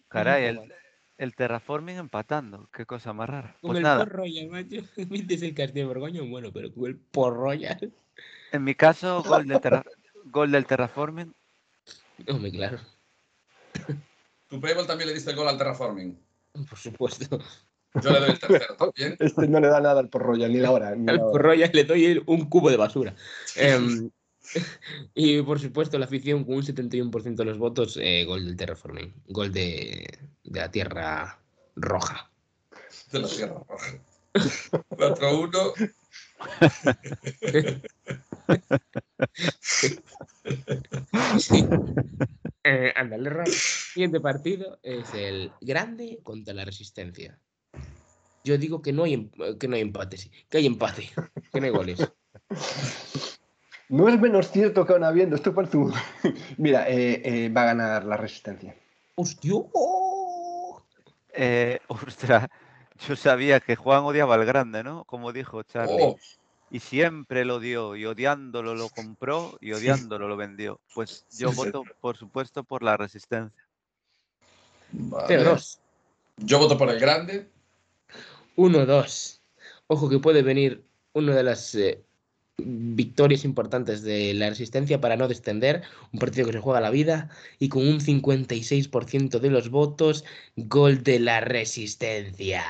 [0.08, 0.74] Caray, el,
[1.18, 2.70] el Terraforming empatando.
[2.72, 3.58] Qué cosa más rara.
[3.62, 4.82] Con Pues el nada, Port Royal, macho.
[5.10, 7.94] Viste el Castillo de Borgoña, bueno, pero el Port Royal.
[8.52, 9.84] en mi caso, gol del, terra-
[10.26, 11.34] gol del Terraforming.
[12.28, 12.80] Hombre, claro,
[14.48, 16.18] Tu Payball también le diste el gol al Terraforming.
[16.70, 17.40] por supuesto.
[18.02, 19.16] Yo le doy el tercero también.
[19.20, 20.96] Este no le da nada al Port Royal, ni la hora.
[20.96, 21.22] Ni Al.
[21.34, 23.16] Royal le doy un cubo de basura.
[23.56, 24.10] Em,
[25.16, 29.14] y por supuesto, la afición con un 71% de los votos, eh, gol del Terraforming.
[29.28, 31.40] Gol de, de la Tierra
[31.76, 32.30] Roja.
[33.12, 34.00] De la Tierra Roja.
[34.90, 35.94] 4-1.
[42.68, 43.46] Eh, ándale, Ron.
[43.46, 47.38] Siguiente partido es el Grande contra la Resistencia.
[48.44, 49.30] Yo digo que no hay, em-
[49.60, 50.32] que no hay empate, sí.
[50.50, 51.10] Que hay empate.
[51.54, 52.12] Que no hay goles.
[53.88, 55.94] No es menos cierto que aún habiendo, esto parece un...
[56.58, 58.76] Mira, eh, eh, va a ganar la resistencia.
[59.16, 59.54] ¡Hostia!
[61.34, 62.48] Eh, ostras,
[63.08, 65.06] yo sabía que Juan odiaba al grande, ¿no?
[65.06, 66.02] Como dijo Charlie.
[66.02, 66.18] Oh,
[66.72, 70.80] Y siempre lo dio, y odiándolo lo compró, y odiándolo lo vendió.
[70.94, 71.66] Pues yo Sí, sí.
[71.66, 73.64] voto, por supuesto, por la resistencia.
[74.92, 75.28] vale.
[75.28, 75.80] 0-2.
[76.38, 77.50] Yo voto por el grande.
[78.58, 79.40] 1-2.
[79.88, 82.04] Ojo que puede venir una de las eh,
[82.58, 85.84] victorias importantes de la Resistencia para no descender.
[86.12, 87.30] Un partido que se juega la vida.
[87.60, 92.64] Y con un 56% de los votos, gol de la Resistencia.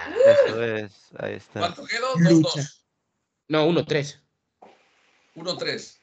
[0.48, 1.60] Eso es, ahí está.
[1.62, 2.16] ¿Cuánto quedó?
[2.18, 2.62] Lucha.
[2.62, 2.85] 2-2.
[3.48, 4.20] No, 1-3.
[5.36, 6.00] 1-3.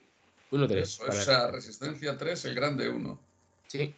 [0.51, 0.77] 1-3.
[0.77, 3.21] Eso, o sea, resistencia 3, el grande 1.
[3.67, 3.95] Sí.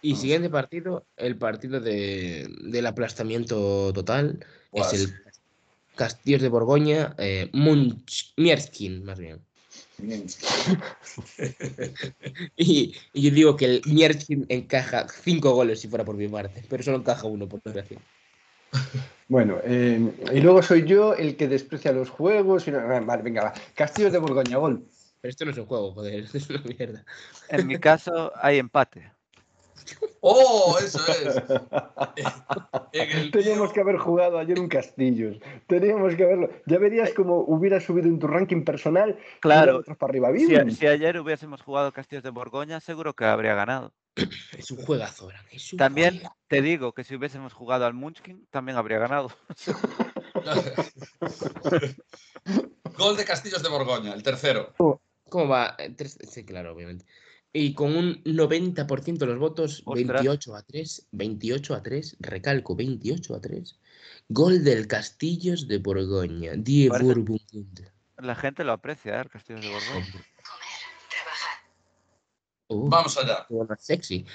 [0.00, 0.20] Y Vamos.
[0.20, 5.14] siguiente partido, el partido de, del aplastamiento total, Buah, es el
[5.96, 9.44] Castillos de Borgoña, eh, Munch, Mierskin, más bien.
[12.56, 16.64] Y, y yo digo que el Mierskin encaja cinco goles si fuera por mi parte,
[16.68, 18.00] pero solo encaja uno, por desgracia.
[19.28, 22.66] Bueno, eh, y luego soy yo el que desprecia los juegos.
[22.66, 23.52] Y no- ah, vale, venga, va.
[23.74, 24.84] Castillos de Borgoña, gol.
[25.20, 27.04] Pero esto no es un juego, joder, esto es una mierda.
[27.50, 29.12] En mi caso hay empate.
[30.20, 30.76] ¡Oh!
[30.80, 31.42] Eso es.
[32.92, 35.38] El Teníamos que haber jugado ayer un Castillos.
[35.66, 36.50] Teníamos que haberlo.
[36.66, 39.18] Ya verías cómo hubiera subido en tu ranking personal.
[39.40, 40.30] Claro, para arriba.
[40.36, 43.92] Si, si ayer hubiésemos jugado Castillos de Borgoña, seguro que habría ganado.
[44.56, 46.36] Es un juegazo, Bran, es un También juegazo.
[46.48, 49.30] te digo que si hubiésemos jugado al Munchkin, también habría ganado.
[52.96, 54.74] Gol de Castillos de Borgoña, el tercero.
[55.28, 55.74] ¿Cómo va?
[55.78, 57.04] Eh, tres- Sí, claro, obviamente.
[57.52, 60.22] Y con un 90% de los votos, Ostras.
[60.22, 63.78] 28 a 3, 28 a 3, recalco, 28 a 3.
[64.28, 66.52] Gol del Castillos de Borgoña.
[66.56, 67.40] Die Burgundy.
[68.18, 69.20] La gente lo aprecia, ¿eh?
[69.22, 70.24] el Castillos de Borgoña.
[72.68, 73.46] Uh, Vamos allá.
[73.68, 74.26] más sexy.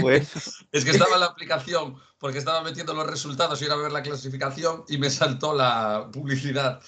[0.00, 3.78] Pues Es que estaba en la aplicación porque estaba metiendo los resultados y era a
[3.78, 6.80] ver la clasificación y me saltó la publicidad.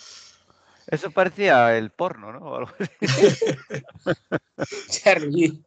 [0.93, 2.39] Eso parecía el porno, ¿no?
[2.41, 2.91] O algo así.
[4.91, 5.63] Charlie.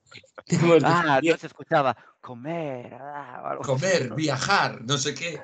[0.84, 4.16] Ah, no se escuchaba comer, ah, o algo así, Comer, ¿no?
[4.16, 5.40] viajar, no sé qué.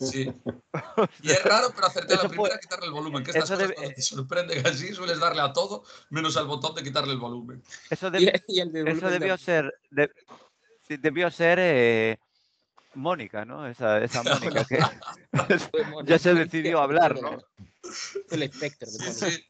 [0.00, 0.32] Sí.
[1.22, 3.22] Y es raro, pero acerté a la primera fue- quitarle el volumen.
[3.24, 6.74] Que estas cosas debe- cuando te sorprenden así sueles darle a todo menos al botón
[6.74, 7.62] de quitarle el volumen.
[7.90, 10.10] Eso, Y- deb- y el de eso volumen debió de- ser, de-
[10.88, 12.18] sí, debió ser eh,
[12.94, 13.66] Mónica, ¿no?
[13.66, 14.78] Esa, esa Mónica que
[16.06, 17.38] ya se decidió hablar, ¿no?
[18.30, 19.30] el espectro de Mónica.
[19.30, 19.44] sí.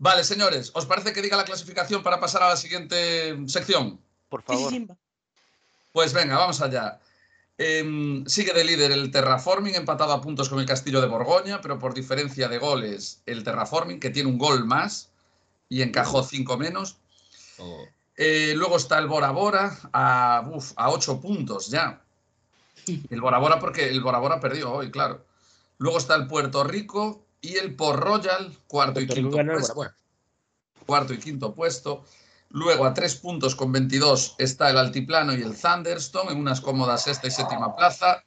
[0.00, 4.00] Vale, señores, ¿os parece que diga la clasificación para pasar a la siguiente sección?
[4.28, 4.72] Por favor.
[5.92, 7.00] Pues venga, vamos allá.
[7.56, 11.80] Em, sigue de líder el Terraforming, empatado a puntos con el Castillo de Borgoña, pero
[11.80, 15.10] por diferencia de goles, el Terraforming, que tiene un gol más
[15.68, 16.98] y encajó cinco menos.
[17.58, 17.84] Oh.
[18.16, 22.02] Eh, luego está el Bora Bora a, uf, a 8 puntos ya.
[23.10, 25.24] El Bora Bora porque el Bora Bora perdió hoy, claro.
[25.78, 29.94] Luego está el Puerto Rico y el Port Royal, cuarto y quinto puesto.
[30.86, 32.04] Cuarto y quinto puesto.
[32.50, 37.04] Luego a tres puntos con 22 está el Altiplano y el Thunderstone en unas cómodas
[37.04, 38.24] sexta y séptima plaza.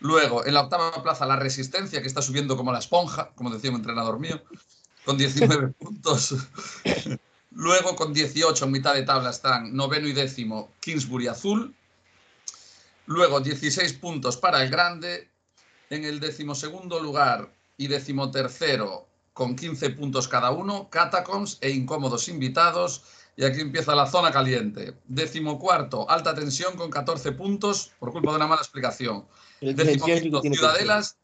[0.00, 3.70] Luego en la octava plaza la Resistencia que está subiendo como la esponja, como decía
[3.70, 4.40] un entrenador mío,
[5.04, 6.34] con 19 puntos.
[7.50, 11.74] Luego con 18 en mitad de tabla están noveno y décimo Kingsbury Azul.
[13.06, 15.30] Luego 16 puntos para el Grande.
[15.90, 23.02] En el decimosegundo lugar y decimotercero con 15 puntos cada uno, Catacombs e incómodos invitados.
[23.36, 24.94] Y aquí empieza la zona caliente.
[25.06, 29.26] Decimocuarto, alta tensión con 14 puntos por culpa de una mala explicación.
[29.60, 31.16] El Décimo Tensión sí que quinto, tiene Ciudadelas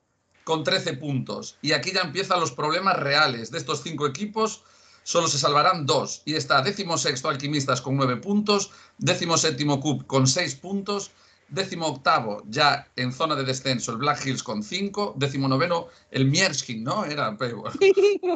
[0.44, 1.56] con 13 puntos.
[1.62, 3.50] Y aquí ya empiezan los problemas reales.
[3.50, 4.62] De estos cinco equipos,
[5.04, 6.22] solo se salvarán dos.
[6.24, 11.10] Y está décimo sexto Alquimistas con 9 puntos, décimo séptimo Cup con 6 puntos,
[11.53, 16.24] décimo octavo ya en zona de descenso el Black Hills con 5, décimo noveno el
[16.26, 17.05] Mierskin, ¿no?
[17.05, 17.64] Era pero,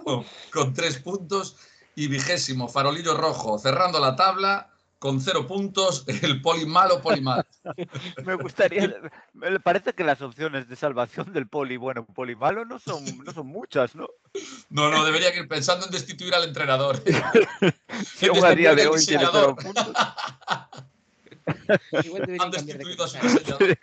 [0.05, 1.57] con, con 3 puntos.
[1.99, 7.43] Y vigésimo Farolillo Rojo cerrando la tabla con 0 puntos el Poli malo, Poli malo.
[8.27, 8.95] Me gustaría.
[9.33, 13.33] Me parece que las opciones de salvación del poli bueno poli malo no son, no
[13.33, 14.09] son muchas, ¿no?
[14.69, 17.03] No, no, deberían ir pensando en destituir al entrenador.
[18.17, 19.93] Si a día de hoy tiene cero puntos.
[22.05, 23.59] Igual Han destituido a su capital.
[23.59, 23.79] diseñador.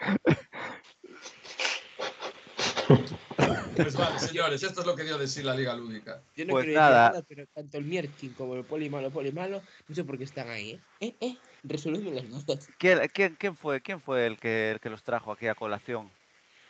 [3.75, 6.21] Pues vale, señores, esto es lo que dio de sí la Liga Lúdica.
[6.35, 7.07] Yo no Pues quiero nada.
[7.07, 10.17] decir nada, pero tanto el Mierkin como el Poli malo, Poli malo, no sé por
[10.17, 10.79] qué están ahí, ¿eh?
[10.99, 11.15] ¿Eh?
[11.21, 11.37] ¿Eh?
[11.63, 12.67] Resolvedme las dudas.
[12.77, 16.11] ¿Quién, quién, quién fue, quién fue el, que, el que los trajo aquí a colación?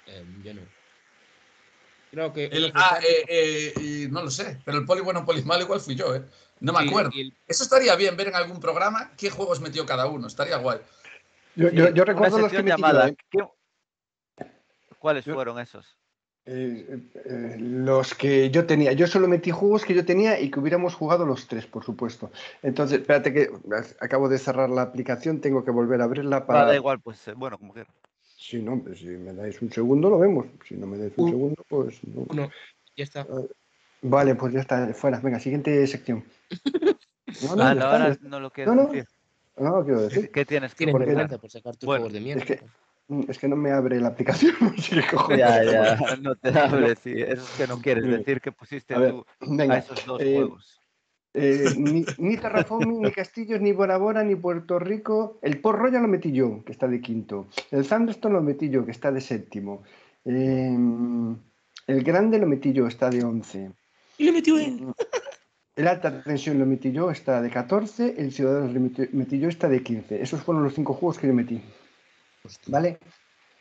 [0.06, 0.62] Eh, yo no.
[2.12, 2.46] Creo que.
[2.46, 5.80] El, ah, eh, eh, y no lo sé, pero el poli bueno, poli malo igual
[5.82, 6.24] fui yo, ¿eh?
[6.64, 7.12] No me acuerdo.
[7.14, 10.80] y Eso estaría bien ver en algún programa qué juegos metió cada uno, estaría guay.
[11.56, 11.70] Yo,
[12.06, 13.18] recuerdo los que sección metí yo, llamada, ¿eh?
[13.30, 13.48] ¿quién-
[14.98, 15.98] ¿Cuáles Yo- fueron esos?
[16.46, 18.92] Eh, eh, los que yo tenía.
[18.94, 22.32] Yo solo metí juegos que yo tenía y que hubiéramos jugado los tres, por supuesto.
[22.62, 23.50] Entonces, espérate que
[24.00, 26.66] acabo de cerrar la aplicación, tengo que volver a abrirla Ah, para...
[26.66, 27.94] da igual, pues bueno, como quieras.
[28.24, 30.46] Si no, pues, si me dais un segundo lo vemos.
[30.68, 31.30] Si no me dais un Uh.
[31.30, 32.26] segundo, pues no.
[32.30, 32.50] Uno,
[32.98, 33.26] ya está.
[34.04, 35.20] Vale, pues ya está, fuera.
[35.20, 36.24] Venga, siguiente sección.
[37.42, 38.28] No, no, Ah, ya no, ahora ya está.
[38.28, 38.90] no lo quieres No, no.
[38.92, 39.08] decir.
[39.58, 40.30] No, quiero decir.
[40.32, 42.44] ¿Qué tienes Tienes vergüenza por sacar tus Bueno, juegos de mierda.
[42.44, 42.66] es que-
[43.08, 44.54] Mm, Es que no me abre la aplicación.
[45.38, 47.14] Ya, ya, no te hables, sí.
[47.16, 50.22] Eso es que no quieres decir que pusiste A ver, tú a Venga, esos dos
[50.22, 50.80] eh, juegos.
[51.34, 55.40] Eh, ni, ni Terraforming, ni Castillos, ni Bora Bora, ni Puerto Rico.
[55.42, 57.48] El Port Royal lo metí yo, que está de quinto.
[57.72, 59.84] El Thunderstone lo metí yo, que está de séptimo.
[60.24, 60.78] Eh,
[61.88, 63.72] el Grande lo metí yo, está de once.
[64.18, 64.94] Y lo metió él.
[65.76, 68.16] El Alta Tensión lo metí yo, está de 14.
[68.18, 70.22] El Ciudadanos lo metí, metí yo, está de 15.
[70.22, 71.62] Esos fueron los cinco juegos que yo metí.
[72.68, 73.00] ¿Vale?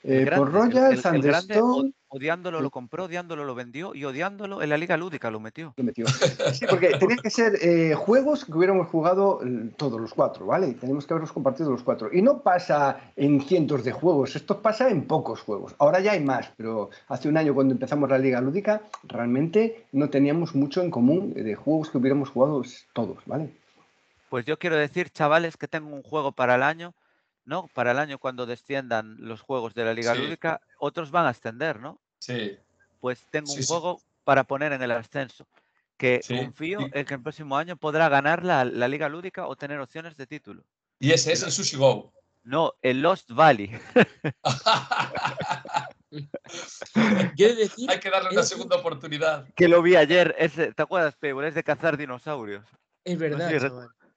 [0.03, 1.95] Eh, grande, Port Royal, el-.
[2.15, 5.73] Odiándolo lo compró, odiándolo lo vendió y odiándolo en la liga lúdica lo metió.
[5.77, 6.05] lo metió.
[6.53, 10.75] Sí, porque tenían que ser eh, juegos que hubiéramos jugado eh, todos los cuatro, ¿vale?
[10.75, 12.11] Tenemos que haberlos compartido los cuatro.
[12.13, 15.75] Y no pasa en cientos de juegos, esto pasa en pocos juegos.
[15.79, 20.11] Ahora ya hay más, pero hace un año cuando empezamos la Liga Lúdica, realmente no
[20.11, 23.51] teníamos mucho en común de juegos que hubiéramos jugado todos, ¿vale?
[24.29, 26.93] Pues yo quiero decir, chavales, que tengo un juego para el año,
[27.45, 27.69] ¿no?
[27.75, 30.21] Para el año cuando desciendan los juegos de la liga Sí.
[30.21, 31.99] lúdica, otros van a ascender, ¿no?
[32.23, 32.57] Sí.
[33.01, 33.69] Pues tengo Sí, un sí.
[33.69, 35.45] juego para poner en el ascenso,
[35.97, 39.57] que Sí, confío en que el próximo año podrá ganar la, la liga lúdica o
[39.57, 40.63] tener opciones de título.
[41.01, 42.13] Y ese es el Sushi Go.
[42.45, 43.73] No, el Lost Valley.
[47.37, 49.49] Decir, Hay que darle una es- segunda oportunidad.
[49.57, 51.47] que lo vi ayer, ese- ¿te acuerdas, Payball?
[51.47, 52.65] Es de cazar dinosaurios.
[53.05, 53.51] es verdad.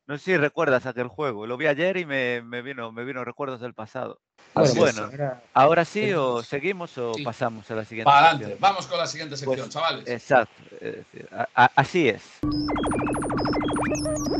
[0.08, 1.48] No sé si recuerdas aquel juego.
[1.48, 4.20] Lo vi ayer y me, me vino, me vino recuerdos del pasado.
[4.54, 5.04] Bueno, pues bueno.
[5.12, 7.24] ahora- Ahora sí, o seguimos o sí.
[7.24, 8.06] pasamos a la siguiente.
[8.06, 8.42] Para sección?
[8.44, 8.58] adelante.
[8.62, 10.08] Vamos con la siguiente sección, Pues, chavales.
[10.08, 10.64] Exacto.
[10.80, 12.22] es decir, a- a- así es.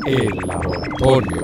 [0.06, 1.42] El laboratorio.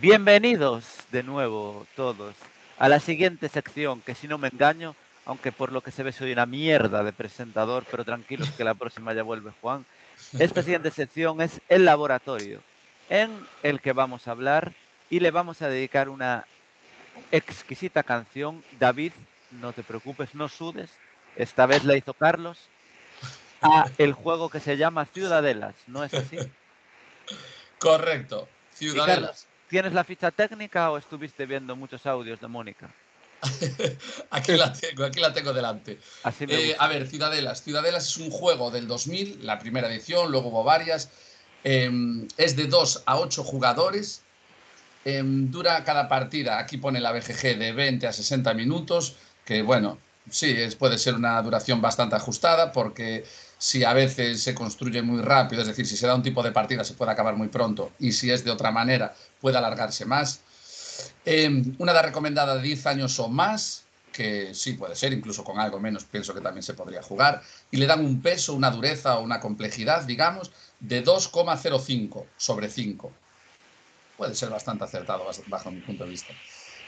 [0.00, 2.34] Bienvenidos de nuevo todos
[2.78, 4.94] a la siguiente sección, que si no me engaño,
[5.26, 8.74] aunque por lo que se ve soy una mierda de presentador, pero tranquilos que la
[8.74, 9.84] próxima ya vuelve Juan.
[10.38, 12.62] Esta siguiente sección es el laboratorio,
[13.10, 14.72] en el que vamos a hablar
[15.10, 16.46] y le vamos a dedicar una
[17.32, 18.64] exquisita canción.
[18.78, 19.12] David,
[19.50, 20.90] no te preocupes, no sudes.
[21.34, 22.58] Esta vez la hizo Carlos
[23.60, 26.38] a el juego que se llama Ciudadelas, ¿no es así?
[27.78, 28.48] Correcto.
[28.72, 29.48] Ciudadelas.
[29.68, 32.88] ¿Tienes la ficha técnica o estuviste viendo muchos audios de Mónica?
[34.30, 35.98] Aquí la tengo, aquí la tengo delante.
[36.40, 37.62] Eh, a ver, Ciudadelas.
[37.62, 41.10] Ciudadelas es un juego del 2000, la primera edición, luego hubo varias.
[41.64, 41.90] Eh,
[42.36, 44.22] es de 2 a 8 jugadores.
[45.04, 49.98] Eh, dura cada partida, aquí pone la BGG de 20 a 60 minutos, que bueno,
[50.28, 53.24] sí, es, puede ser una duración bastante ajustada, porque
[53.56, 56.50] si a veces se construye muy rápido, es decir, si se da un tipo de
[56.50, 60.40] partida se puede acabar muy pronto, y si es de otra manera puede alargarse más.
[61.24, 65.58] Eh, una edad recomendada de 10 años o más, que sí puede ser, incluso con
[65.58, 69.18] algo menos pienso que también se podría jugar, y le dan un peso, una dureza
[69.18, 73.12] o una complejidad, digamos, de 2,05 sobre 5.
[74.16, 76.32] Puede ser bastante acertado bajo mi punto de vista.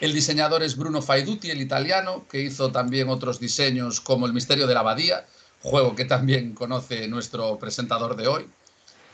[0.00, 4.66] El diseñador es Bruno Faiduti, el italiano, que hizo también otros diseños como El misterio
[4.66, 5.26] de la abadía,
[5.60, 8.48] juego que también conoce nuestro presentador de hoy,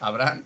[0.01, 0.45] Abraham.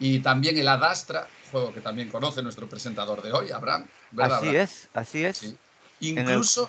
[0.00, 3.86] Y también el Adastra, juego que también conoce nuestro presentador de hoy, Abraham.
[4.10, 4.64] ¿verdad, Así Abraham?
[4.64, 5.36] es, así es.
[5.38, 5.56] Sí.
[6.00, 6.68] Incluso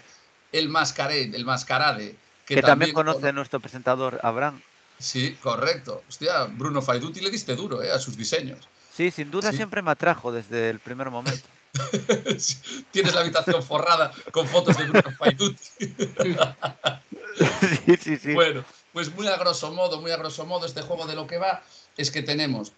[0.51, 2.15] el, mascarade, el mascarade,
[2.45, 4.61] que, que también cono- conoce nuestro presentador Abraham.
[4.99, 6.03] Sí, correcto.
[6.07, 8.67] Hostia, Bruno Faiduti le diste duro eh, a sus diseños.
[8.95, 9.57] Sí, sin duda Sí.
[9.57, 11.47] siempre me atrajo desde el primer momento.
[12.91, 15.63] Tienes la habitación forrada con fotos de Bruno Faiduti.
[17.85, 18.33] sí, sí, sí.
[18.33, 21.37] Bueno, pues muy a grosso modo, muy a grosso modo, este juego de lo que
[21.39, 21.63] va
[21.97, 22.71] es que tenemos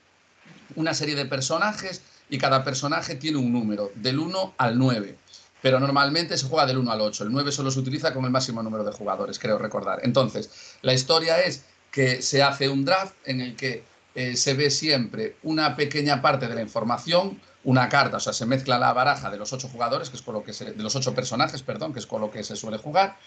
[0.75, 5.17] una serie de personajes y cada personaje tiene un número, del 1 al 9.
[5.61, 7.23] Pero normalmente se juega del 1 al 8.
[7.23, 9.99] El 9 solo se utiliza con el máximo número de jugadores, creo recordar.
[10.03, 13.83] Entonces, la historia es que se hace un draft en el que
[14.15, 18.45] eh, se ve siempre una pequeña parte de la información, una carta, o sea, se
[18.45, 20.95] mezcla la baraja de los ocho jugadores, que es con lo que se, de los
[20.95, 23.17] ocho personajes, perdón, que es con lo que se suele jugar.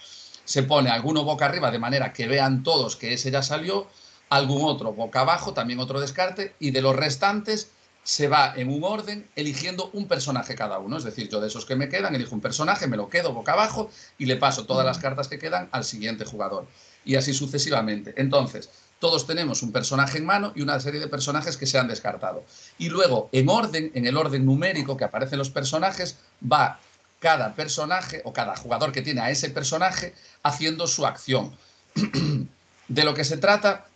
[0.45, 3.89] Se pone alguno boca arriba de manera que vean todos que ese ya salió,
[4.29, 7.71] algún otro boca abajo, también otro descarte, y de los restantes
[8.03, 10.97] se va en un orden eligiendo un personaje cada uno.
[10.97, 13.53] Es decir, yo de esos que me quedan elijo un personaje, me lo quedo boca
[13.53, 16.67] abajo y le paso todas las cartas que quedan al siguiente jugador.
[17.05, 18.15] Y así sucesivamente.
[18.17, 21.87] Entonces, todos tenemos un personaje en mano y una serie de personajes que se han
[21.87, 22.45] descartado.
[22.79, 26.17] Y luego, en orden, en el orden numérico que aparecen los personajes,
[26.51, 26.81] va
[27.19, 31.55] cada personaje o cada jugador que tiene a ese personaje haciendo su acción.
[32.89, 33.87] de lo que se trata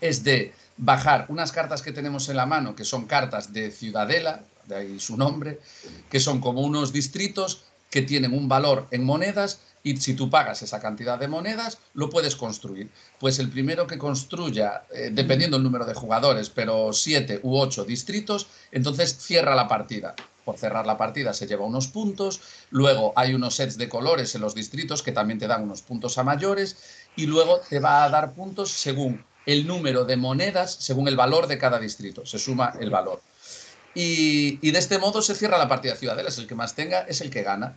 [0.00, 4.44] es de bajar unas cartas que tenemos en la mano, que son cartas de ciudadela,
[4.66, 5.60] de ahí su nombre,
[6.08, 10.62] que son como unos distritos que tienen un valor en monedas y si tú pagas
[10.62, 12.90] esa cantidad de monedas, lo puedes construir.
[13.18, 17.84] Pues el primero que construya, eh, dependiendo del número de jugadores, pero siete u ocho
[17.84, 20.14] distritos, entonces cierra la partida.
[20.44, 22.40] por cerrar la partida se lleva unos puntos,
[22.70, 26.18] luego hay unos sets de colores en los distritos que también te dan unos puntos
[26.18, 26.76] a mayores
[27.14, 31.46] y luego te va a dar puntos según el número de monedas, según el valor
[31.46, 33.22] de cada distrito, se suma el valor.
[33.94, 37.30] Y, de este modo se cierra la partida Ciudadelas, el que más tenga es el
[37.30, 37.76] que gana.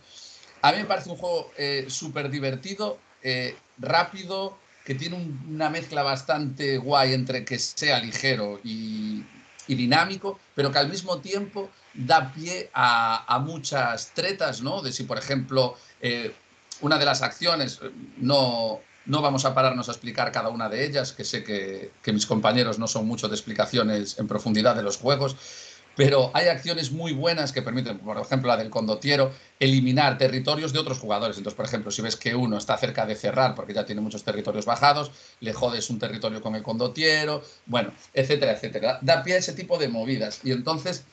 [0.62, 5.70] A mí me parece un juego eh, súper divertido, eh, rápido, que tiene un- una
[5.70, 9.24] mezcla bastante guay entre que sea ligero y,
[9.66, 14.82] dinámico, pero que al mismo tiempo da pie a, muchas tretas, ¿no?
[14.82, 16.34] De si, por ejemplo, eh,
[16.82, 17.80] una de las acciones,
[18.18, 22.26] no, no vamos a pararnos a explicar cada una de ellas, que sé que, mis
[22.26, 25.36] compañeros no son mucho de explicaciones en profundidad de los juegos,
[25.96, 30.80] pero hay acciones muy buenas que permiten, por ejemplo, la del condotiero, eliminar territorios de
[30.80, 31.36] otros jugadores.
[31.36, 34.24] Entonces, por ejemplo, si ves que uno está cerca de cerrar porque ya tiene muchos
[34.24, 38.98] territorios bajados, le jodes un territorio con el condotiero, bueno, etcétera, etcétera.
[39.02, 40.40] Da pie a ese tipo de movidas.
[40.42, 41.04] Y entonces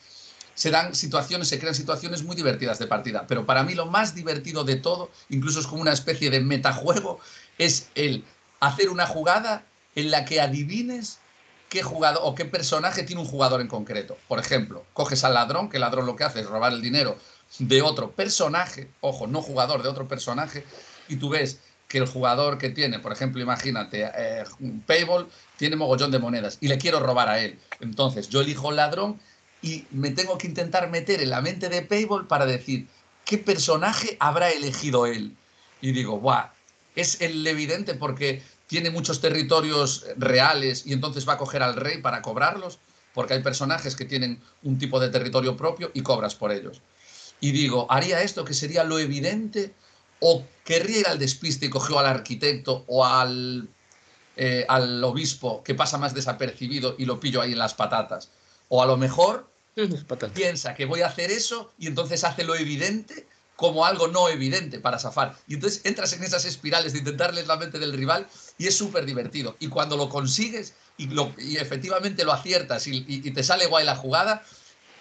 [0.53, 3.25] se dan situaciones, se crean situaciones muy divertidas de partida.
[3.27, 7.19] Pero para mí lo más divertido de todo, incluso es como una especie de metajuego,
[7.61, 8.25] es el
[8.59, 9.65] hacer una jugada
[9.95, 11.19] en la que adivines
[11.69, 14.17] qué jugador o qué personaje tiene un jugador en concreto.
[14.27, 17.17] Por ejemplo, coges al ladrón, que el ladrón lo que hace es robar el dinero
[17.59, 20.65] de otro personaje, ojo, no jugador, de otro personaje,
[21.07, 24.43] y tú ves que el jugador que tiene, por ejemplo, imagínate, eh,
[24.87, 27.59] Payball tiene mogollón de monedas y le quiero robar a él.
[27.79, 29.19] Entonces, yo elijo el ladrón
[29.61, 32.87] y me tengo que intentar meter en la mente de Payball para decir
[33.23, 35.35] qué personaje habrá elegido él.
[35.79, 36.49] Y digo, ¡buah!
[36.95, 42.01] Es el evidente porque tiene muchos territorios reales y entonces va a coger al rey
[42.01, 42.79] para cobrarlos,
[43.13, 46.81] porque hay personajes que tienen un tipo de territorio propio y cobras por ellos.
[47.41, 49.73] Y digo, ¿haría esto que sería lo evidente?
[50.19, 53.67] ¿O querría ir al despiste y cogió al arquitecto o al,
[54.37, 58.29] eh, al obispo que pasa más desapercibido y lo pillo ahí en las patatas?
[58.69, 59.49] O a lo mejor
[60.33, 63.27] piensa que voy a hacer eso y entonces hace lo evidente
[63.61, 65.35] como algo no evidente para zafar.
[65.45, 68.27] Y entonces entras en esas espirales de intentarles la mente del rival
[68.57, 69.55] y es súper divertido.
[69.59, 73.67] Y cuando lo consigues y, lo- y efectivamente lo aciertas y, y- y te sale
[73.67, 74.43] guay la jugada,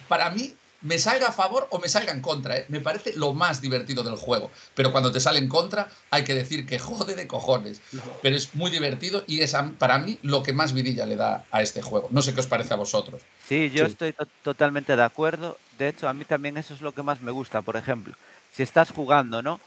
[0.09, 2.57] para mí me salga a favor o me salga en contra.
[2.57, 2.67] ¿eh?
[2.69, 4.51] Me parece lo más divertido del juego.
[4.75, 7.83] Pero cuando te sale en contra hay que decir que jode de cojones.
[8.23, 11.61] Pero es muy divertido y es para mí lo que más vidilla le da a
[11.63, 12.09] este juego.
[12.11, 13.23] No sé qué os parece a vosotros.
[13.47, 13.91] Sí, yo Sí.
[13.93, 15.59] estoy to- totalmente de acuerdo.
[15.77, 17.61] De hecho, a mí también eso es lo que más me gusta.
[17.63, 18.15] Por ejemplo,
[18.53, 19.61] si estás jugando, ¿no?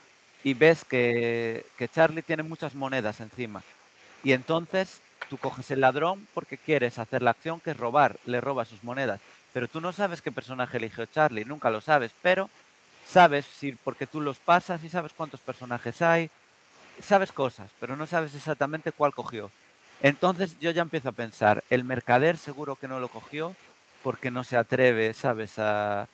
[0.44, 3.64] Y ves que, que Charlie tiene muchas monedas encima.
[4.24, 8.42] Y entonces tú coges el ladrón porque quieres hacer la acción que es robar, le
[8.42, 9.22] robas sus monedas.
[9.54, 12.50] Pero tú no sabes qué personaje eligió Charlie, nunca lo sabes, pero
[13.04, 16.30] sabes si porque tú los pasas y sabes cuántos personajes hay,
[17.00, 19.52] sabes cosas, pero no sabes exactamente cuál cogió.
[20.00, 23.58] Entonces yo ya empiezo a pensar, el mercader seguro que no lo cogió
[24.02, 25.58] porque no se atreve, ¿sabes?
[25.60, 26.10] A...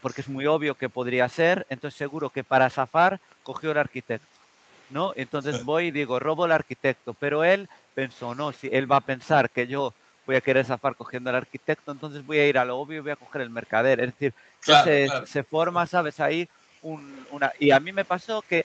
[0.00, 4.40] Porque es muy obvio que podría ser, entonces seguro que para zafar cogió el arquitecto,
[4.88, 5.12] ¿no?
[5.16, 9.00] Entonces voy y digo, robo el arquitecto, pero él pensó, no, si él va a
[9.02, 9.96] pensar que yo
[10.26, 13.00] voy a querer zafar cogiendo al arquitecto, entonces voy a ir a lo obvio y
[13.00, 14.00] voy a coger el mercader.
[14.00, 15.26] Es decir, Claro, se, claro.
[15.26, 16.20] se forma, ¿sabes?
[16.20, 16.48] Ahí
[16.80, 17.52] un- una...
[17.58, 18.64] Y a mí me pasó que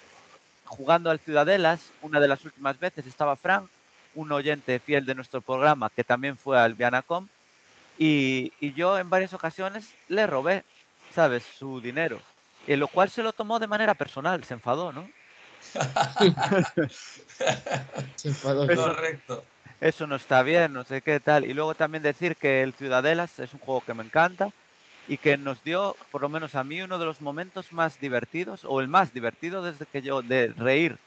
[0.66, 3.70] jugando al Ciudadelas, una de las últimas veces estaba Fran,
[4.14, 7.30] un oyente fiel de nuestro programa que también fue al Vianacom,
[7.98, 10.66] y, y yo en varias ocasiones le robé,
[11.16, 11.44] ¿sabes?
[11.44, 12.20] Su dinero.
[12.68, 15.08] En lo cual se lo tomó de manera personal, se enfadó, ¿no?
[18.16, 18.66] Se enfadó.
[18.66, 19.46] Eso- Correcto.
[19.80, 21.46] Eso no está bien, no sé qué tal.
[21.46, 24.50] Y luego también decir que el Ciudadelas es un juego que me encanta
[25.08, 28.66] y que nos dio, por lo menos a mí, uno de los momentos más divertidos,
[28.66, 30.98] o el más divertido desde que yo, de reír,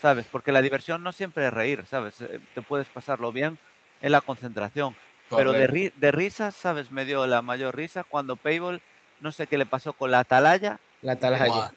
[0.00, 0.26] ¿sabes?
[0.28, 2.20] Porque la diversión no siempre es reír, ¿sabes?
[2.20, 3.58] Eh, Te puedes pasarlo bien
[4.00, 4.94] en la concentración.
[5.28, 6.90] Pero de, ri- de risas, ¿sabes?
[6.90, 8.82] Me dio la mayor risa cuando Payball,
[9.20, 11.72] no sé qué le pasó con la atalaya, La atalaya.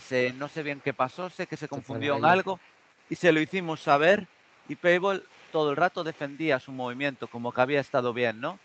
[0.00, 2.58] Se, no sé bien qué pasó, sé que se confundió en algo.
[3.10, 4.26] Y se lo hicimos saber.
[4.68, 8.58] Y Payball todo el rato defendía su movimiento como que había estado bien, ¿no?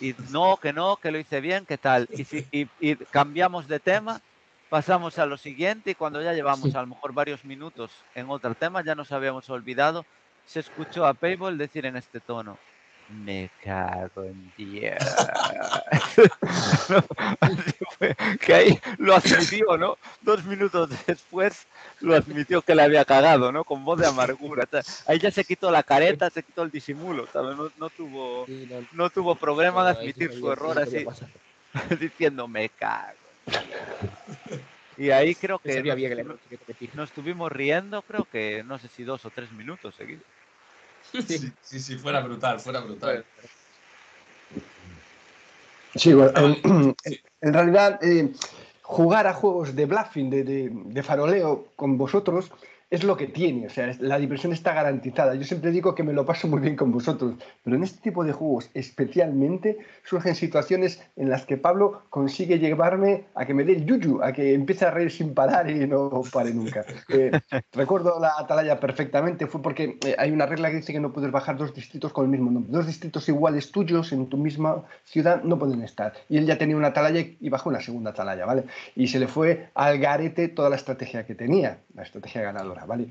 [0.00, 2.08] Y no, que no, que lo hice bien, que tal.
[2.10, 4.20] Y, si, y, y cambiamos de tema,
[4.68, 5.92] pasamos a lo siguiente.
[5.92, 9.48] Y cuando ya llevamos a lo mejor varios minutos en otro tema, ya nos habíamos
[9.48, 10.04] olvidado,
[10.44, 12.58] se escuchó a Payball decir en este tono,
[13.08, 14.98] me cago en Dios.
[17.98, 19.98] Fue, que ahí lo admitió, ¿no?
[20.22, 21.66] Dos minutos después
[22.00, 23.64] lo admitió que le había cagado, ¿no?
[23.64, 24.68] Con voz de amargura.
[25.06, 27.56] Ahí ya se quitó la careta, se quitó el disimulo, ¿sabes?
[27.56, 31.06] No, no tuvo, no, no tuvo problema de no, admitir su error no así,
[32.00, 33.16] diciendo me cago.
[34.96, 36.38] Y ahí creo Que nos,
[36.94, 40.24] nos estuvimos riendo, creo que no sé si dos o tres minutos seguidos.
[41.12, 43.24] Sí, sí, sí, fuera brutal, fuera brutal.
[45.94, 46.32] Sí, bueno,
[46.64, 46.94] en,
[47.40, 48.32] en realidad, eh,
[48.82, 52.50] jugar a juegos de bluffing, de, de- de faroleo con vosotros,
[52.90, 53.66] es lo que tiene.
[53.66, 55.34] O sea, la diversión está garantizada.
[55.34, 58.24] Yo siempre digo que me lo paso muy bien con vosotros, pero en este tipo
[58.24, 63.72] de juegos especialmente surgen situaciones en las que Pablo consigue llevarme a que me dé
[63.72, 66.84] el yuyu, a que empiece a reír sin parar y no pare nunca.
[67.10, 67.30] Eh,
[67.72, 71.30] recuerdo la atalaya perfectamente, fue porque eh, hay una regla que dice que no puedes
[71.30, 72.70] bajar dos distritos con el mismo nombre.
[72.70, 76.12] Dos distritos iguales tuyos en tu misma ciudad no pueden estar.
[76.28, 78.64] Y él ya tenía una atalaya y bajó una segunda atalaya, ¿vale?
[78.94, 83.08] Y se le fue al garete toda la estrategia que tenía, la estrategia ganadora, ¿vale?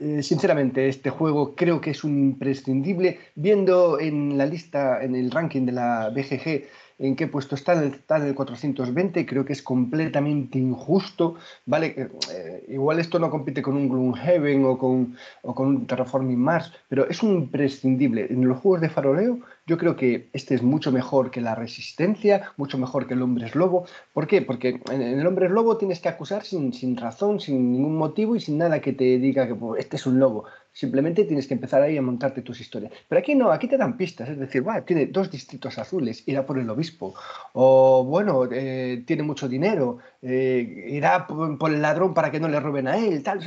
[0.00, 3.18] Eh, sinceramente, este juego creo que es un imprescindible.
[3.34, 6.66] Viendo en la lista, en el ranking de la BGG,
[7.00, 11.36] en qué puesto está, está en el 420, creo que es completamente injusto.
[11.66, 11.94] ¿vale?
[11.96, 16.38] Eh, eh, igual esto no compite con un Gloomhaven o con, o con un Terraforming
[16.38, 18.26] Mars, pero es un imprescindible.
[18.30, 22.52] En los juegos de faroleo, yo creo que este es mucho mejor que la Resistencia,
[22.56, 23.86] mucho mejor que el Hombre es Lobo.
[24.14, 24.40] ¿Por qué?
[24.40, 28.34] Porque en el Hombre es Lobo tienes que acusar sin, sin razón, sin ningún motivo
[28.34, 30.46] y sin nada que te diga que pues, este es un lobo.
[30.72, 32.92] Simplemente tienes que empezar ahí a montarte tus historias.
[33.08, 34.28] Pero aquí no, aquí te dan pistas.
[34.28, 37.14] Es decir, "Buah, tiene dos distritos azules, irá por el obispo.
[37.52, 42.60] O bueno, eh, tiene mucho dinero, eh, irá por, el ladrón para que no le
[42.60, 43.22] roben a él.
[43.24, 43.40] Tal.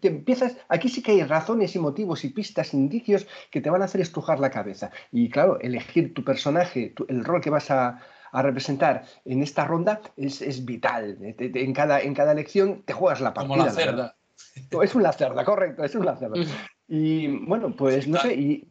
[0.00, 3.82] Te empiezas, aquí sí que hay razones y motivos y pistas, indicios que te van
[3.82, 4.90] a hacer estrujar la cabeza.
[5.12, 8.00] Y claro, elegir tu personaje, tu- el rol que vas a,
[8.32, 11.16] a representar en esta ronda es, es vital.
[11.38, 13.54] En cada, en cada elección te juegas la partida.
[13.54, 14.14] Como la cerda.
[14.82, 16.34] Es una cerda, correcto, es una cerda.
[16.90, 18.66] Y bueno, pues no sé, y,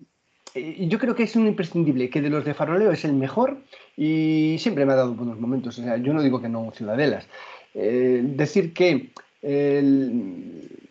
[0.55, 3.61] y yo creo que es un imprescindible, que de los de Faroleo es el mejor
[3.95, 5.77] y siempre me ha dado buenos momentos.
[5.77, 7.27] O sea, yo no digo que no Ciudadelas.
[7.75, 9.11] Eh, decir que
[9.43, 10.86] el-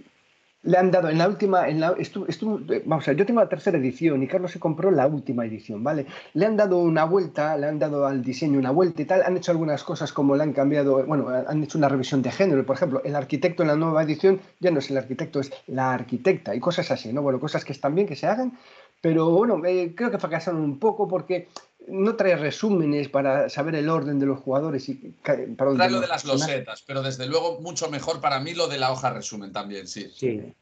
[0.67, 3.27] le han dado en la última, en la, estu- estu- eh, vamos a ver, yo
[3.27, 6.07] tengo la tercera edición y Carlos se compró la última edición, ¿vale?
[6.35, 9.37] Le han dado una vuelta, le han dado al diseño una vuelta y tal, han
[9.37, 12.77] hecho algunas cosas como le han cambiado, bueno, han hecho una revisión de género, por
[12.77, 16.55] ejemplo, el arquitecto en la nueva edición ya no es el arquitecto, es la arquitecta
[16.55, 17.23] y cosas así, ¿no?
[17.23, 18.53] Bueno, cosas que están bien que se hagan,
[19.01, 21.49] pero bueno, eh, creo que fracasaron un poco porque
[21.89, 24.95] no trae resúmenes para saber el orden de los jugadores y
[25.25, 25.45] para
[25.75, 28.79] Trae lo los de las losetas, pero desde luego mucho mejor para mí lo de
[28.79, 30.11] la hoja resumen también, sí.
[30.15, 30.55] Sí.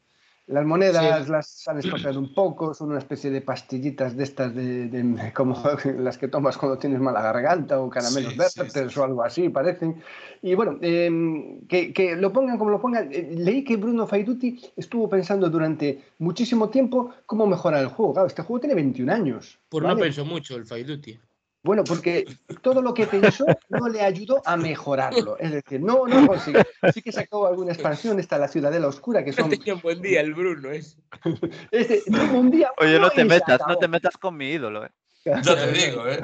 [0.47, 1.31] Las monedas Sí.
[1.31, 5.59] las han estropeado un poco, son una especie de pastillitas de estas de, de- como
[5.97, 9.49] las que tomas cuando tienes mala garganta o caramelos Sí, verdes sí, o algo así,
[9.49, 10.03] parecen.
[10.43, 13.09] Y bueno, eh, que, que lo pongan como lo pongan.
[13.11, 18.13] Eh, leí que Bruno Faiduti estuvo pensando durante muchísimo tiempo cómo mejorar el juego.
[18.13, 19.57] Claro, este juego tiene 21 años.
[19.71, 19.99] No ¿vale?
[20.01, 21.17] pensó mucho el Faiduti.
[21.65, 22.25] Bueno, porque
[22.61, 25.35] todo lo que pensó no le ayudó a mejorarlo.
[25.39, 26.61] Es decir, no, no consiguió.
[26.93, 29.49] Sí que sacó alguna expansión, está la Ciudadela Oscura, que No son...
[29.49, 30.95] tenía un buen día el Bruno, es.
[31.71, 34.91] Este, tuvo un día Oye, no te metas, no te metas con mi ídolo, ¿eh?
[35.25, 36.21] Yo te digo, ¿eh?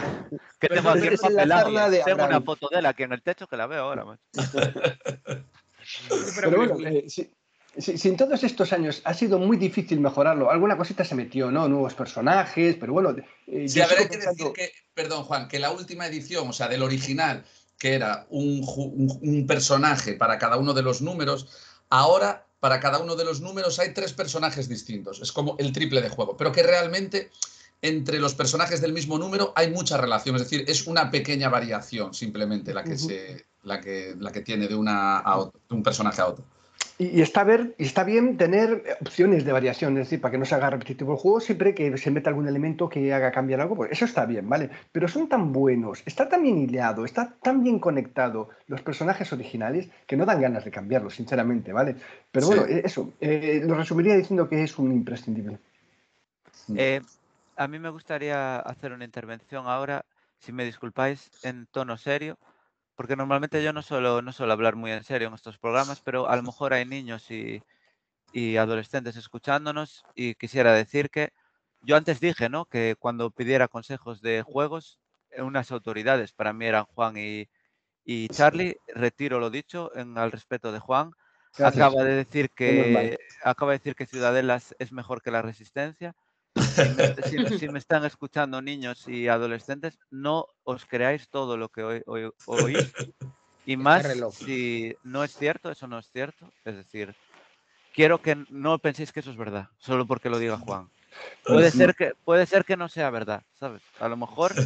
[0.60, 3.48] ¿Qué te va a hacer de Tengo una foto de él aquí en el techo
[3.48, 4.22] que la veo ahora, macho.
[6.36, 7.34] Pero bueno, eh, si,
[7.77, 11.52] si- si en todos estos años ha sido muy difícil mejorarlo, alguna cosita se metió,
[11.52, 11.68] ¿no?
[11.68, 13.11] Nuevos personajes, pero bueno.
[13.48, 16.53] eh, Sí, sigo hay que pensando- decir que, perdón Juan, que la última edición, o
[16.53, 17.43] sea, del original,
[17.77, 21.48] que era un, un- un personaje para cada uno de los números,
[21.89, 25.19] ahora para cada uno de los números hay tres personajes distintos.
[25.22, 27.31] Es como el triple de juego, pero que realmente
[27.81, 32.14] entre los personajes del mismo número hay mucha relación, es decir, es una pequeña variación
[32.14, 33.07] simplemente la que, Ujú.
[33.10, 36.45] se, la que, la que tiene de, una a otro- de un personaje a otro.
[37.02, 40.45] Y, está, ver, y está bien tener opciones de variación, es decir, para que no
[40.45, 43.76] se haga repetitivo el juego, siempre que se meta algún elemento que haga cambiar algo,
[43.76, 44.69] pues eso está bien, ¿vale?
[44.91, 49.90] Pero son tan buenos, está tan bien hilado, está tan bien conectado los personajes originales
[50.06, 51.95] que no dan ganas de cambiarlos, sinceramente, ¿vale?
[52.32, 52.53] Pero Sí.
[52.53, 55.57] bueno, eh, eso, eh, lo resumiría diciendo que es un imprescindible.
[56.76, 57.02] Eh,
[57.56, 60.06] a mí me gustaría hacer una intervención ahora,
[60.38, 62.38] si me disculpáis, en tono serio,
[62.96, 66.30] porque normalmente yo no suelo, no suelo hablar muy en serio en estos programas, pero
[66.30, 67.62] a lo mejor hay niños y,
[68.32, 71.34] y adolescentes escuchándonos y quisiera decir que
[71.82, 72.66] yo antes dije, ¿no?
[72.66, 75.00] Que cuando pidiera consejos de juegos,
[75.32, 77.50] eh, unas autoridades para mí eran Juan y,
[78.06, 78.78] y Charlie.
[78.88, 81.12] Retiro lo dicho en al respeto de Juan.
[81.58, 81.86] Gracias.
[81.86, 86.16] Acaba de decir que acaba de decir que Ciudadelas es mejor que la Resistencia.
[86.57, 91.69] Si me, si- si me están escuchando niños y adolescentes, no os creáis todo lo
[91.69, 92.99] que oí- oí- oís.
[93.65, 96.53] Y más si no es cierto, eso no es cierto.
[96.65, 97.15] Es decir,
[97.94, 100.91] quiero que no penséis que eso es verdad, solo porque lo diga Juan.
[101.48, 103.84] Puede ser que, puede ser que no sea verdad, ¿sabes?
[103.99, 104.60] A lo mejor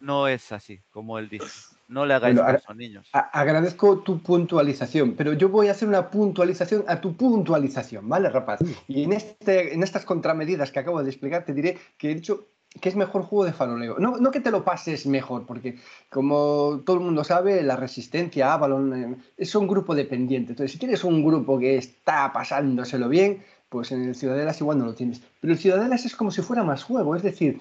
[0.00, 1.46] no es así, como él dice.
[1.88, 3.08] No le hagáis Bueno, caso, niños.
[3.12, 8.60] Agradezco tu puntualización, pero yo voy a hacer una puntualización a tu puntualización, ¿vale, rapaz?
[8.86, 12.48] Y en, este, en estas contramedidas que acabo de explicar, te diré que he dicho
[12.80, 13.96] que es mejor juego de faroleo.
[13.98, 15.78] No, no que te lo pases mejor, porque
[16.10, 20.52] como todo el mundo sabe, la Resistencia, Avalon, eh, es un grupo dependiente.
[20.52, 24.86] Entonces, si tienes un grupo que está pasándoselo bien, pues en el Ciudadelas igual no
[24.86, 25.22] lo tienes.
[25.40, 27.58] Pero el Ciudadelas es como si fuera más juego, es decir,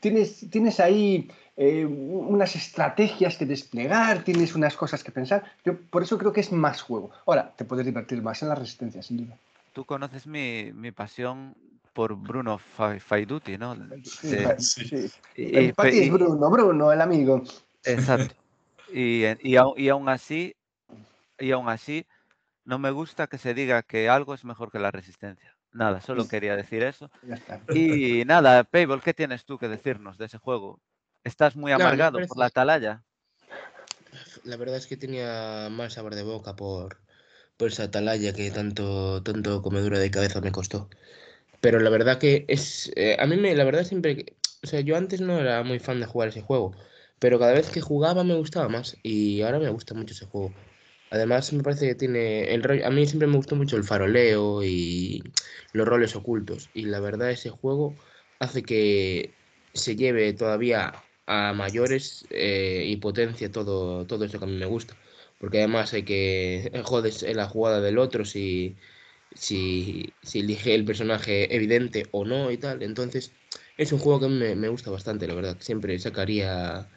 [0.00, 5.42] tienes, tienes ahí eh, unas estrategias que desplegar, tienes unas cosas que pensar.
[5.64, 7.10] Yo por eso creo que es más juego.
[7.26, 9.36] Ahora, te puedes divertir más en la Resistencia, sin duda.
[9.72, 11.54] Tú conoces mi, mi pasión
[11.92, 13.74] por Bruno Fa- Faiduti, ¿no?
[14.04, 14.86] Sí, De- pa- sí.
[14.86, 15.10] sí.
[15.36, 17.42] y- es Bruno, Bruno, el amigo.
[17.84, 18.34] Exacto.
[18.92, 20.54] Y, y, y aún así,
[21.40, 22.06] y aún así,
[22.64, 25.56] no me gusta que se diga que algo es mejor que la resistencia.
[25.72, 27.10] Nada, solo quería decir eso.
[27.74, 30.80] Y nada, Payball, ¿qué tienes tú que decirnos de ese juego?
[31.28, 33.04] ¿Estás muy No, amargado por la atalaya?
[34.44, 36.98] La verdad es que tenía mal sabor de boca por,
[37.56, 40.88] por esa atalaya que tanto, tanto comedura de cabeza me costó.
[41.60, 42.92] Pero la verdad que es.
[42.96, 44.36] eh, a mí me, la verdad siempre.
[44.64, 46.72] O sea, yo antes no era muy fan de jugar ese juego.
[47.20, 48.98] Pero cada vez que jugaba me gustaba más.
[49.02, 50.56] Y ahora me gusta mucho ese juego.
[51.10, 52.86] Además, me parece que tiene el rollo.
[52.86, 55.22] A mí siempre me gustó mucho el faroleo y
[55.72, 56.70] los roles ocultos.
[56.74, 57.98] Y la verdad, ese juego
[58.40, 59.38] hace que
[59.74, 64.66] se lleve todavía a mayores eh, y potencia todo, todo eso que a mí me
[64.66, 64.96] gusta.
[65.38, 68.76] Porque además hay que eh, jodes en la jugada del otro si,
[69.34, 72.82] si, si elige el personaje evidente o no y tal.
[72.82, 73.32] Entonces,
[73.76, 75.58] es un juego que a mí me, me gusta bastante, la verdad.
[75.60, 76.88] Siempre sacaría.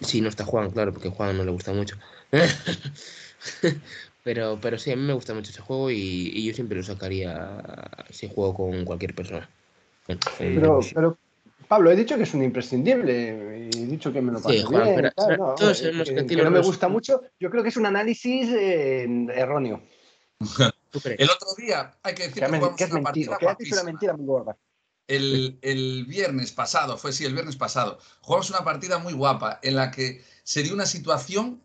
[0.00, 1.96] Si no está Juan, claro, porque a Juan no le gusta mucho.
[4.22, 5.96] pero, pero sí, a mí me gusta mucho ese juego y,
[6.34, 7.62] y yo siempre lo sacaría
[8.10, 9.50] si juego con cualquier persona.
[10.36, 11.18] Pero, pero,
[11.68, 13.68] Pablo, he dicho que es un imprescindible.
[13.72, 14.94] y He dicho que me lo paso Sí, Juan, bien.
[14.96, 17.22] pero- y tal, pero no, todos eh, sabemos que que, no me los- gusta mucho.
[17.38, 19.82] Yo creo que es un análisis eh, erróneo.
[21.18, 23.38] El otro día, hay que decir Que, que es men- jugamos es una mentira.
[23.38, 24.56] partida Que una mentira muy gorda.
[25.06, 29.76] El, el viernes pasado, fue sí, el viernes pasado, jugamos una partida muy guapa en
[29.76, 31.62] la que se dio una situación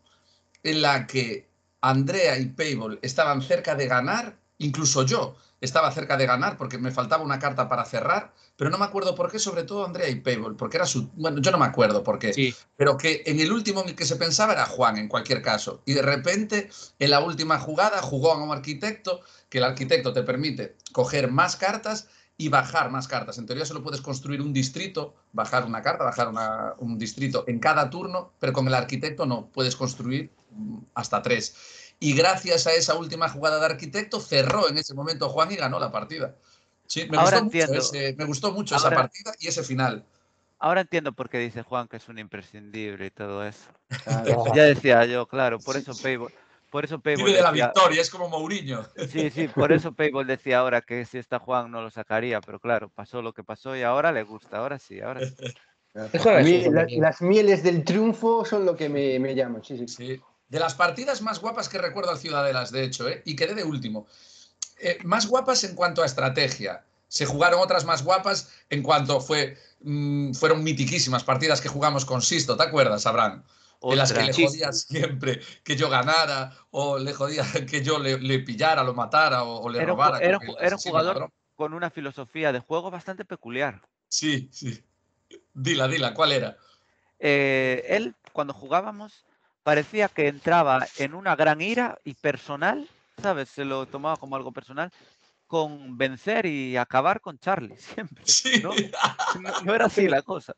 [0.64, 1.48] en la que
[1.82, 6.92] Andrea y Payball estaban cerca de ganar, incluso yo estaba cerca de ganar porque me
[6.92, 10.16] faltaba una carta para cerrar, pero no me acuerdo por qué, sobre todo Andrea y
[10.16, 11.08] Payball, porque era su...
[11.14, 13.96] Bueno, yo no me acuerdo por qué, Sí, pero que en el último en el
[13.96, 15.82] que se pensaba era Juan, en cualquier caso.
[15.86, 16.70] Y de repente,
[17.00, 21.56] en la última jugada, jugó a un arquitecto, que el arquitecto te permite coger más
[21.56, 23.38] cartas y bajar más cartas.
[23.38, 27.60] En teoría solo puedes construir un distrito, bajar una carta, bajar una- un distrito en
[27.60, 31.56] cada turno, pero con el arquitecto no, puedes construir mm, hasta tres.
[32.04, 35.80] Y gracias a esa última jugada de arquitecto, cerró en ese momento Juan y ganó
[35.80, 36.36] la partida.
[36.86, 37.80] Sí, me, Ahora gustó mucho, entiendo.
[37.82, 40.04] ese- me gustó mucho esa partida y ese final.
[40.60, 43.70] Ahora entiendo por qué dice Juan que es un imprescindible y todo eso.
[44.04, 44.44] Claro.
[44.54, 46.34] Ya decía yo, claro, por eso Payball,
[46.70, 48.86] por eso Payball Vive de la decía- victoria, es como Mourinho.
[49.10, 52.60] Sí, sí, por eso Payball decía ahora que si está Juan no lo sacaría, pero
[52.60, 55.36] claro, pasó lo que pasó y ahora le gusta, ahora sí, ahora sí.
[56.12, 56.32] Eso,
[57.00, 59.64] las mieles del triunfo son lo que me, me llaman.
[59.64, 59.88] Sí, sí.
[59.88, 60.22] Sí.
[60.54, 63.24] De las partidas más guapas que recuerdo al Ciudadelas, de hecho, ¿eh?
[63.26, 64.06] y quedé de último.
[64.78, 66.84] Eh, más guapas en cuanto a estrategia.
[67.08, 72.22] Se jugaron otras más guapas en cuanto fue, mm, fueron mitiquísimas partidas que jugamos con
[72.22, 73.44] Sisto, ¿te acuerdas, Abraham?
[73.82, 78.20] En las que le jodía siempre que yo ganara, o le jodía que yo le,
[78.20, 80.20] le pillara, lo matara, o, o le Era robara.
[80.20, 81.34] era un era jugador ladrón.
[81.56, 83.82] con una filosofía de juego bastante peculiar.
[84.08, 84.84] Sí, sí.
[85.56, 86.58] Dila, dila, ¿cuál era?
[87.18, 89.26] Eh, él, cuando jugábamos,
[89.64, 92.88] parecía que entraba en una gran ira y personal,
[93.22, 93.50] ¿sabes?
[93.50, 94.92] Se lo tomaba como algo personal,
[95.48, 98.24] con vencer y acabar con Charlie, siempre.
[98.26, 98.72] Sí, ¿no?
[99.40, 100.54] No, no era así la cosa.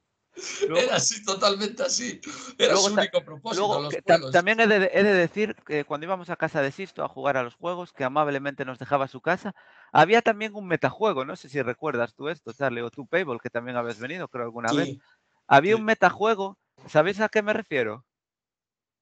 [0.68, 2.20] Luego- era así, totalmente así.
[2.58, 3.68] Era Luego su único propósito.
[3.68, 4.32] Luego, los juegos.
[4.32, 7.38] también he de, he de decir que cuando íbamos a casa de Sisto a jugar
[7.38, 9.56] a los juegos, que amablemente nos dejaba su casa,
[9.94, 11.24] había también un metajuego.
[11.24, 14.44] No sé si recuerdas tú esto, Charlie, o tú, Payball, que también habías venido, creo,
[14.44, 14.88] alguna vez.
[14.88, 15.00] Sí.
[15.48, 15.80] Había sí.
[15.80, 16.58] un metajuego.
[16.90, 18.04] ¿Sabéis a qué me refiero?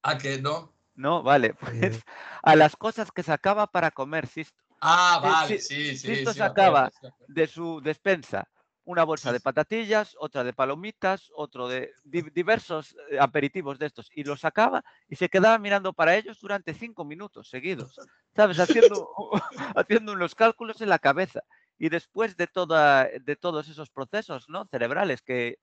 [0.04, 0.74] ¿A que no?
[0.96, 2.04] No, vale, pues
[2.44, 4.62] a las cosas que sacaba para comer Sisto.
[4.82, 6.08] Ah, vale, sí, sí, sí.
[6.16, 8.48] Sisto sí, sacaba sí, de su despensa
[8.86, 14.10] una bolsa de patatillas, otra de palomitas, otro de di- diversos eh, aperitivos de estos,
[14.14, 18.02] y los sacaba y se quedaba mirando para ellos durante cinco minutos seguidos,
[18.36, 18.60] ¿sabes?
[18.60, 19.10] Haciendo,
[19.78, 21.44] haciendo unos cálculos en la cabeza.
[21.80, 24.66] Y después de, toda, de todos esos procesos ¿no?
[24.70, 25.60] cerebrales que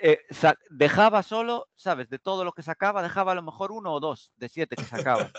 [0.00, 0.20] eh,
[0.70, 2.08] dejaba solo, ¿sabes?
[2.08, 4.84] De todo lo que sacaba, dejaba a lo mejor uno o dos de siete que
[4.84, 5.30] sacaba,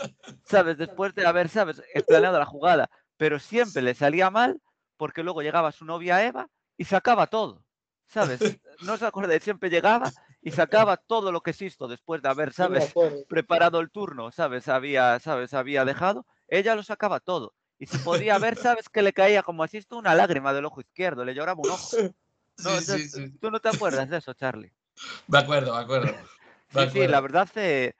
[0.44, 0.77] ¿sabes?
[0.77, 1.81] Después de haber, ¿sabes?
[2.07, 4.61] planeado la jugada, pero siempre le salía mal
[4.98, 7.64] porque luego llegaba su novia Eva y sacaba todo,
[8.07, 8.40] ¿sabes?
[8.81, 10.11] No se acordáis, siempre llegaba
[10.41, 12.94] y sacaba todo lo que existo después de haber, ¿sabes?
[13.27, 14.68] Preparado el turno, ¿sabes?
[14.68, 15.53] Había, ¿sabes?
[15.53, 17.53] Había dejado, ella lo sacaba todo.
[17.77, 18.90] Y si podía ver, ¿sabes?
[18.90, 21.98] Que le caía como asisto una lágrima del ojo izquierdo, le lloraba un ojo.
[22.64, 23.38] No, Sí, entonces, sí.
[23.40, 24.72] Tú no te acuerdas de eso, Charlie.
[25.27, 26.14] Me acuerdo, me acuerdo.
[26.73, 27.94] Me Sí, sí, la verdad, eh,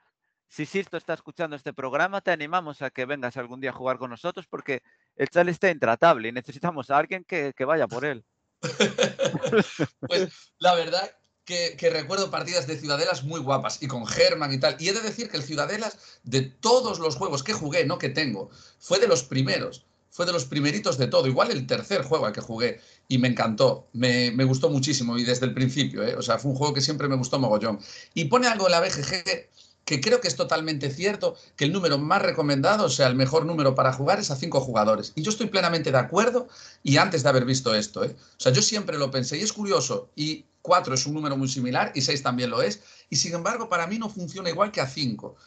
[0.49, 3.98] si Sisto está escuchando este programa, te animamos a que vengas algún día a jugar
[3.98, 4.81] con nosotros porque
[5.15, 8.26] el Charlie está intratable y necesitamos a alguien que, que vaya por él.
[10.02, 11.10] Pues la verdad
[11.45, 14.76] que, que recuerdo partidas de Ciudadelas muy guapas y con German y tal.
[14.80, 18.10] Y he de decir que el Ciudadelas, de todos los juegos que jugué, no que
[18.10, 18.49] tengo,
[18.80, 19.86] fue de los primeros.
[20.11, 21.27] Fue de los primeritos de todo.
[21.27, 23.90] Igual el tercer juego al que jugué y me encantó.
[23.91, 26.03] Me, me gustó muchísimo y desde el principio.
[26.03, 26.15] ¿eh?
[26.15, 27.80] O sea, fue un juego que siempre me gustó mogollón.
[28.14, 29.49] Y pone algo en la BGG
[29.90, 33.48] que creo que es totalmente cierto, que el número más recomendado, o sea, el mejor
[33.48, 35.14] número para jugar es a cinco jugadores.
[35.15, 36.48] Y yo estoy plenamente de acuerdo
[36.84, 38.15] y antes de haber visto esto, ¿eh?
[38.15, 40.11] O sea, yo siempre lo pensé y es curioso.
[40.15, 42.81] Y cuatro es un número muy similar y seis también lo es.
[43.10, 45.38] Y sin embargo, para mí no funciona igual que a cinco.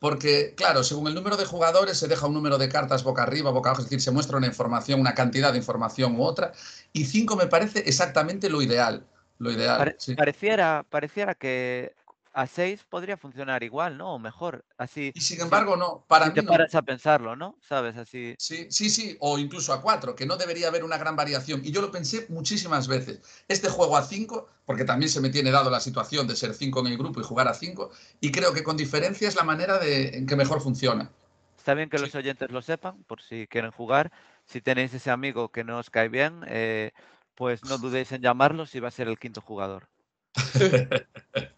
[0.00, 3.50] Porque, claro, según el número de jugadores se deja un número de cartas boca arriba,
[3.50, 6.52] boca abajo, es decir, se muestra una información, una cantidad de información u otra.
[6.92, 9.06] Y cinco me parece exactamente lo ideal.
[9.38, 10.14] Lo ideal, Pare- sí.
[10.14, 11.92] pareciera, pareciera que
[12.34, 14.14] a 6 podría funcionar igual, ¿no?
[14.14, 15.12] O mejor, así.
[15.14, 16.50] Y sin si- embargo, no, para si mí te no.
[16.50, 17.56] paras a pensarlo, ¿no?
[17.60, 17.96] ¿Sabes?
[17.96, 18.34] Así.
[18.38, 21.60] Sí, sí, sí, o incluso a 4, que no debería haber una gran variación.
[21.64, 23.20] Y yo lo pensé muchísimas veces.
[23.48, 26.80] Este juego a 5, porque también se me tiene dado la situación de ser 5
[26.80, 27.90] en el grupo y jugar a 5,
[28.20, 31.10] y creo que con diferencia es la manera de, en que mejor funciona.
[31.56, 32.02] Está bien que Sí.
[32.02, 34.12] los oyentes lo sepan, por si quieren jugar.
[34.44, 36.92] Si tenéis ese amigo que no os cae bien, eh,
[37.34, 39.88] pues no dudéis en llamarlo si va a ser el quinto jugador.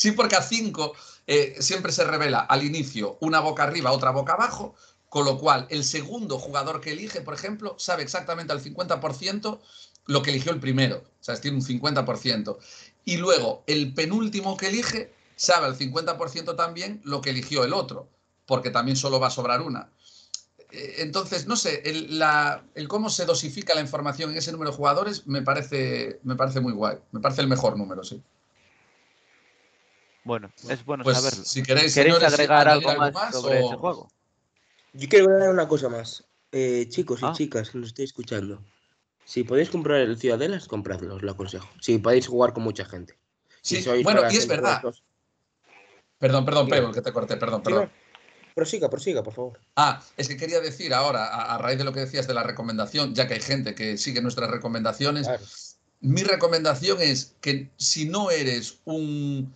[0.00, 0.92] Sí, porque a 5
[1.58, 4.76] siempre se revela al inicio una boca arriba, otra boca abajo,
[5.08, 9.60] con lo cual el segundo jugador que elige, por ejemplo, sabe exactamente al 50%
[10.06, 10.98] lo que eligió el primero.
[10.98, 12.58] O sea, tiene un 50%.
[13.04, 18.08] Y luego el penúltimo que elige sabe al 50% también lo que eligió el otro,
[18.46, 19.90] porque también solo va a sobrar una.
[20.70, 22.22] Eh, Entonces, no sé, el,
[22.74, 26.60] el cómo se dosifica la información en ese número de jugadores me parece, me parece
[26.60, 26.98] muy guay.
[27.12, 28.22] Me parece el mejor número, sí.
[30.28, 31.42] Bueno, es bueno Pues saberlo.
[31.42, 34.12] si queréis, ¿Queréis señores, agregar algo más, sobre ese o- juego?
[34.92, 36.22] Yo quiero agregar una cosa más.
[36.52, 37.32] Eh, chicos y Ah.
[37.34, 38.62] chicas que nos estéis escuchando.
[39.24, 41.66] Si podéis comprar el Ciudadelas, compradlo, os lo aconsejo.
[41.80, 43.18] Si podéis jugar con mucha gente.
[43.62, 44.82] Si Sí, sois bueno, y es verdad.
[46.18, 46.68] Perdón, perdón.
[46.68, 47.90] Pebble, que te corté, perdón, perdón.
[48.54, 49.60] Prosiga, prosiga, por favor.
[49.76, 52.42] Ah, es que quería decir ahora, a, a raíz de lo que decías de la
[52.42, 55.42] recomendación, ya que hay gente que sigue nuestras recomendaciones, Claro.
[56.00, 59.54] mi recomendación es que si no eres un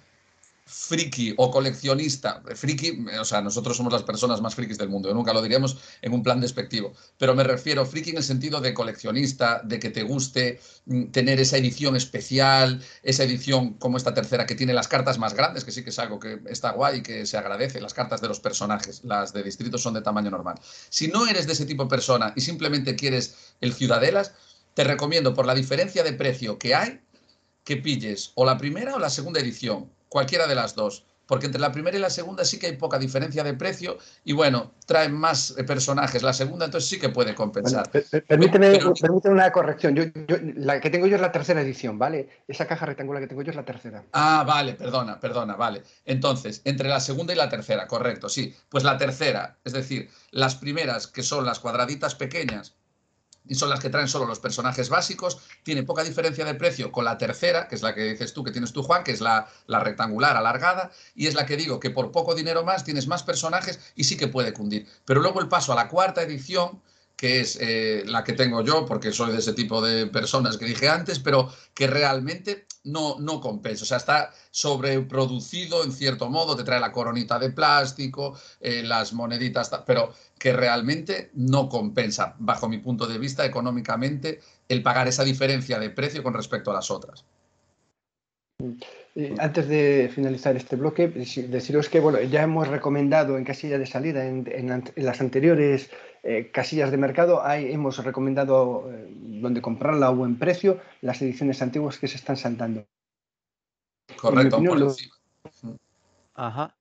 [0.73, 5.35] friki o coleccionista, friki, o sea, nosotros somos las personas más frikis del mundo, nunca
[5.35, 9.61] lo diríamos en un plan despectivo, pero me refiero friki en el sentido de coleccionista,
[9.63, 14.55] de que te guste mm, tener esa edición especial, esa edición como esta tercera que
[14.55, 17.37] tiene las cartas más grandes, que sí que es algo que está guay que se
[17.37, 20.59] agradece, las cartas de los personajes, las de distritos son de tamaño normal.
[20.89, 24.33] Si no eres de ese tipo de persona y simplemente quieres el Ciudadelas,
[24.73, 27.01] te recomiendo por la diferencia de precio que hay,
[27.63, 31.05] que pilles o la primera o la segunda edición, cualquiera de las dos.
[31.25, 34.33] Porque entre la primera y la segunda sí que hay poca diferencia de precio y
[34.35, 36.23] bueno, traen más eh, personajes.
[36.23, 37.89] La segunda entonces sí que puede compensar.
[37.91, 39.95] per- per- permíteme, Pero- permíteme una corrección.
[39.95, 42.29] Yo, yo- la que tengo yo es la tercera edición, ¿vale?
[42.49, 44.05] Esa caja rectangular que tengo yo es la tercera.
[44.13, 45.83] Ah, vale, perdona, perdona, vale.
[46.05, 48.55] Entonces, entre la segunda y la tercera, correcto, sí.
[48.69, 52.75] Pues la tercera, es decir, las primeras que son las cuadraditas pequeñas
[53.51, 57.19] son las que traen solo los personajes básicos, tiene poca diferencia de precio con la
[57.19, 59.81] tercera, que es la que dices tú, que tienes tú, Juan, que es la, la
[59.81, 63.81] rectangular alargada, y es la que digo que por poco dinero más tienes más personajes
[63.95, 64.87] y sí que puede cundir.
[65.05, 66.81] Pero luego el paso a la cuarta edición,
[67.23, 70.65] que es eh, la que tengo yo, porque soy de ese tipo de personas que
[70.65, 73.85] dije antes, pero que realmente no, no compensa.
[73.85, 79.13] O sea, está sobreproducido en cierto modo, te trae la coronita de plástico, eh, las
[79.13, 85.07] moneditas, ta- pero que realmente no compensa, bajo mi punto de vista, económicamente, el pagar
[85.07, 87.25] esa diferencia de precio con respecto a las otras.
[89.39, 93.87] Antes de finalizar este bloque, deci- deciros que bueno, ya hemos recomendado en casilla de
[93.87, 95.89] salida, en las anteriores
[96.23, 101.61] eh, casillas de mercado, hay, hemos recomendado eh, donde comprarla a buen precio, las ediciones
[101.63, 102.87] antiguas que se están saltando.
[104.21, 105.77] Correcto, opinión, por lo- encima.
[106.35, 106.75] Ajá.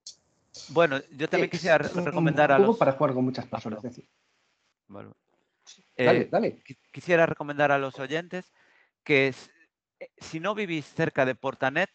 [0.70, 2.78] Bueno, yo también Eh, quisiera es un recomendar a juego los.
[2.80, 3.78] para jugar con muchas personas.
[3.80, 4.08] es decir.
[4.88, 5.10] Vale.
[5.98, 6.64] Dale, Eh, dale.
[6.64, 8.52] qui- quisiera recomendar a los oyentes
[9.04, 9.34] que
[10.00, 11.90] eh, si no vivís cerca de Portanet,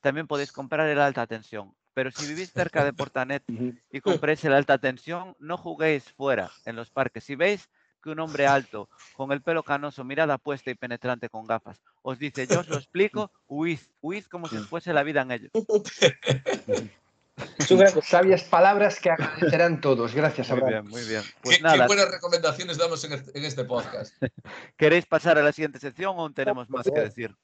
[0.00, 1.74] también podéis comprar el alta tensión.
[1.94, 3.42] Pero si vivís cerca de Portanet
[3.90, 7.24] y compréis el alta tensión, no juguéis fuera, en los parques.
[7.24, 7.68] Si veis
[8.02, 12.18] que un hombre alto, con el pelo canoso, mirada puesta y penetrante con gafas, os
[12.18, 15.50] dice, yo os lo explico, huid, huid como si os fuese la vida en ello.
[17.58, 20.14] Es un gran Sabias palabras que agradecerán todos.
[20.14, 20.84] Gracias, Muy Abraham.
[20.84, 21.22] bien, muy bien.
[21.42, 24.14] Pues ¿Qué, buenas recomendaciones damos en este, en este podcast.
[24.76, 27.34] ¿queréis pasar a la siguiente sección o aún tenemos más que decir?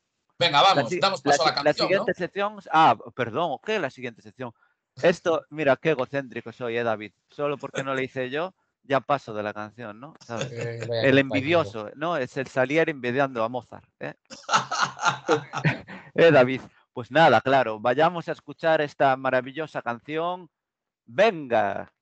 [0.41, 1.89] Venga, La vamos, si- damos paso a la canción, ¿no?
[1.89, 2.57] siguiente sección.
[2.73, 4.53] Ah, perdón, ¿qué es la siguiente sección?
[5.03, 7.13] Esto, mira, qué egocéntrico soy, eh, David.
[7.29, 10.15] Solo porque no le hice yo, ya paso de la canción, ¿no?
[10.51, 12.17] Eh, El envidioso, ¿no?
[12.17, 13.85] Es el Salieri envidiando a Mozart.
[14.01, 14.15] ¿eh?
[16.15, 16.61] Eh, David.
[16.93, 20.51] Pues nada, claro, vayamos a escuchar esta maravillosa canción.
[21.07, 21.93] Venga.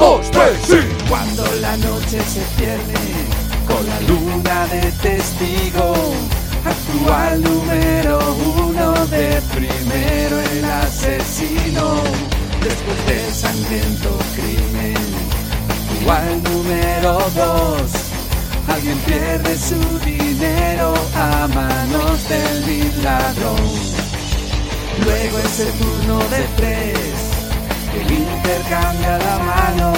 [0.00, 0.80] Dos, tres, sí.
[1.08, 3.00] Cuando la noche se pierde
[3.68, 5.94] con la luna de testigo,
[6.64, 8.18] actúa el número
[8.66, 12.00] uno de primero el asesino.
[12.64, 14.96] Después del sangriento crimen,
[15.68, 17.90] actúa el número dos.
[18.68, 23.70] Alguien pierde su dinero a manos del ladrón.
[25.04, 27.29] Luego es el turno de tres
[27.92, 29.92] que intercambia la mano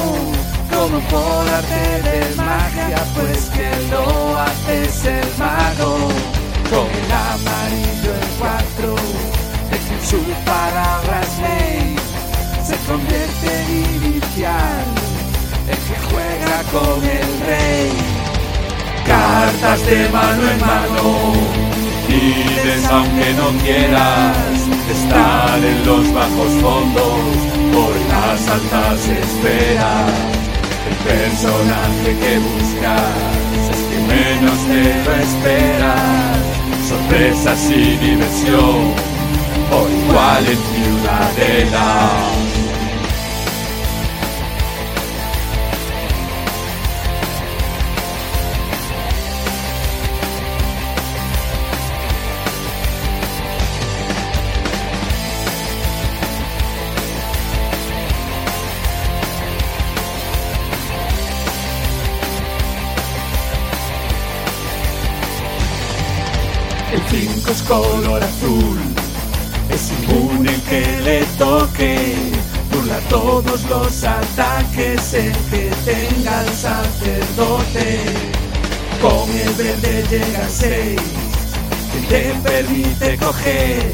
[0.72, 6.08] como por arte de magia, pues que lo hace es el mago.
[6.70, 8.96] Con el amarillo en cuatro,
[9.70, 11.96] que su palabra es ley,
[12.64, 14.84] se convierte en inicial,
[15.68, 17.92] el que juega con el rey.
[19.06, 21.32] Cartas de mano en mano,
[22.06, 27.20] pides aunque no quieras estar en los bajos fondos
[27.72, 30.12] por las altas esferas.
[30.88, 33.14] El personaje que buscas
[33.70, 36.38] es que menos te lo esperas.
[36.88, 38.92] Sorpresas y diversión,
[39.70, 42.41] por igual en Ciudadela.
[67.52, 68.78] Es color azul,
[69.68, 72.14] es inmune que le toque,
[72.72, 78.00] burla todos los ataques el que tenga el sacerdote.
[79.02, 81.00] Con el verde llega 6,
[81.92, 83.92] que te permite coger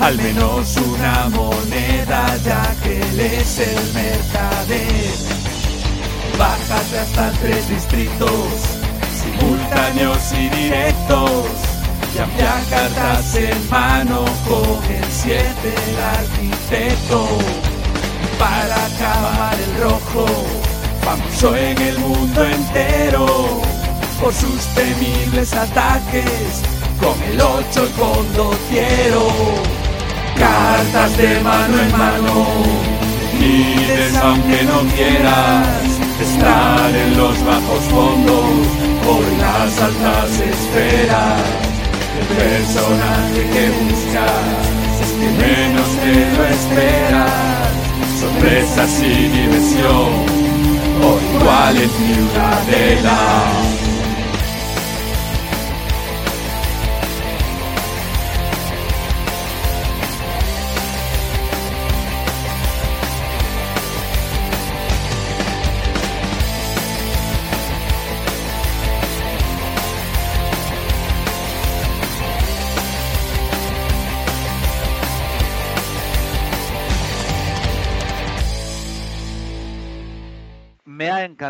[0.00, 5.14] al menos una moneda ya que él es el mercader.
[6.36, 8.46] Bájate hasta tres distritos,
[9.22, 11.71] simultáneos y directos.
[12.14, 12.28] Ya
[12.68, 17.26] cartas en mano con el 7 el arquitecto.
[18.38, 20.26] Para acabar el rojo,
[21.02, 23.62] famoso en el mundo entero.
[24.20, 26.62] Por sus temibles ataques,
[27.00, 29.28] con el 8 el condottiero.
[30.38, 32.46] Cartas de mano en mano,
[33.38, 35.66] pides aunque no quieras
[36.20, 38.66] estar en los bajos fondos
[39.02, 41.61] por las altas esferas.
[42.36, 44.72] Personaje que buscas
[45.02, 47.30] es que menos te lo esperas.
[48.20, 50.10] Sorpresas y diversión,
[51.02, 53.81] o igual en Ciudadela.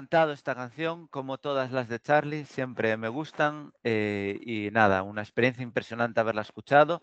[0.02, 5.22] Encantado esta canción, como todas las de Charlie, siempre me gustan eh, y nada, una
[5.22, 7.00] experiencia impresionante haberla escuchado.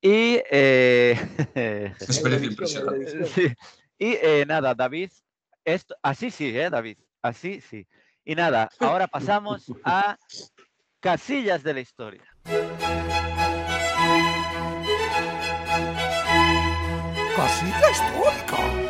[0.00, 1.12] Y, eh,
[2.00, 3.26] Experiencia impresionante.
[3.34, 3.54] sí,
[3.98, 5.10] y eh, nada, David,
[5.64, 6.98] esto, así sí, ¿eh, David?
[7.22, 7.86] Así sí.
[8.24, 10.18] Y nada, ahora pasamos a
[10.98, 12.24] casillas de la historia.
[17.36, 18.83] Casita histórica.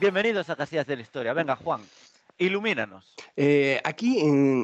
[0.00, 1.32] Bienvenidos a Casillas de la Historia.
[1.32, 1.80] Venga, Juan,
[2.38, 3.04] ilumínanos.
[3.36, 4.20] Eh, aquí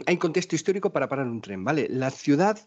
[0.06, 1.86] hay contexto histórico para parar un tren, ¿vale?
[1.90, 2.58] La ciudad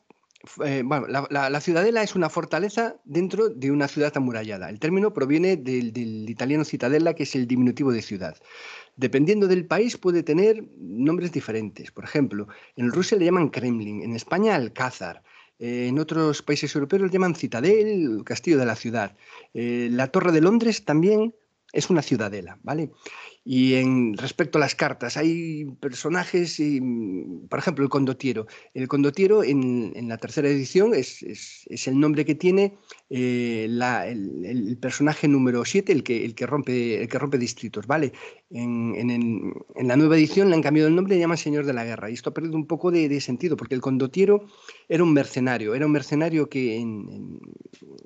[0.63, 4.69] eh, bueno, la, la- la ciudadela es una fortaleza dentro de una ciudad amurallada.
[4.69, 8.37] El término proviene del, del italiano citadella, que es el diminutivo de ciudad.
[8.95, 11.91] Dependiendo del país puede tener nombres diferentes.
[11.91, 15.23] Por ejemplo, en Rusia le llaman Kremlin, en España Alcázar.
[15.59, 19.15] eh, en otros países europeos le llaman Citadel, Castillo de la Ciudad.
[19.53, 21.33] Eh, la Torre de Londres también
[21.75, 22.91] es una ciudadela, ¿vale?
[23.47, 28.47] Y en respecto a las cartas, hay personajes, y, mm, por ejemplo, el condotiero.
[28.73, 32.73] El condotiero en, en la tercera edición es, es- es el nombre que tiene
[33.11, 37.37] eh, la- el, el personaje número 7, el que, el, que rompe, el que rompe
[37.37, 38.13] distritos, ¿vale?
[38.49, 41.37] En, en el- en la nueva edición le han cambiado el nombre y le llaman
[41.37, 42.09] Señor de la Guerra.
[42.09, 44.45] Y esto ha perdido un poco de, de sentido, porque el condotiero
[44.89, 46.83] era un mercenario, era un mercenario que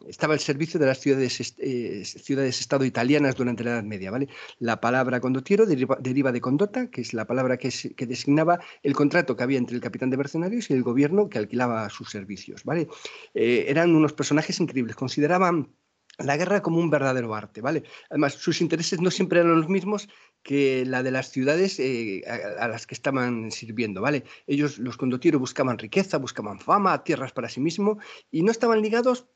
[0.07, 4.28] estaba al servicio de las ciudades, eh, ciudades-estado italianas durante la Edad Media, ¿vale?
[4.60, 8.94] La palabra deriva, deriva de condota, que es la palabra que, es- que designaba el
[8.96, 12.64] contrato que había entre el capitán de mercenarios y el gobierno que alquilaba sus servicios,
[12.64, 12.88] ¿vale?
[13.34, 15.74] Eh, eran unos personajes increíbles, consideraban
[16.18, 17.84] la guerra como un verdadero arte, ¿vale?
[18.10, 20.10] Además, sus intereses no siempre eran los mismos
[20.44, 24.24] que la de las ciudades eh, a, a las que estaban sirviendo, ¿vale?
[24.46, 27.98] Ellos, los condotieros, buscaban riqueza, buscaban fama, tierras para sí mismos
[28.32, 29.28] y no estaban ligados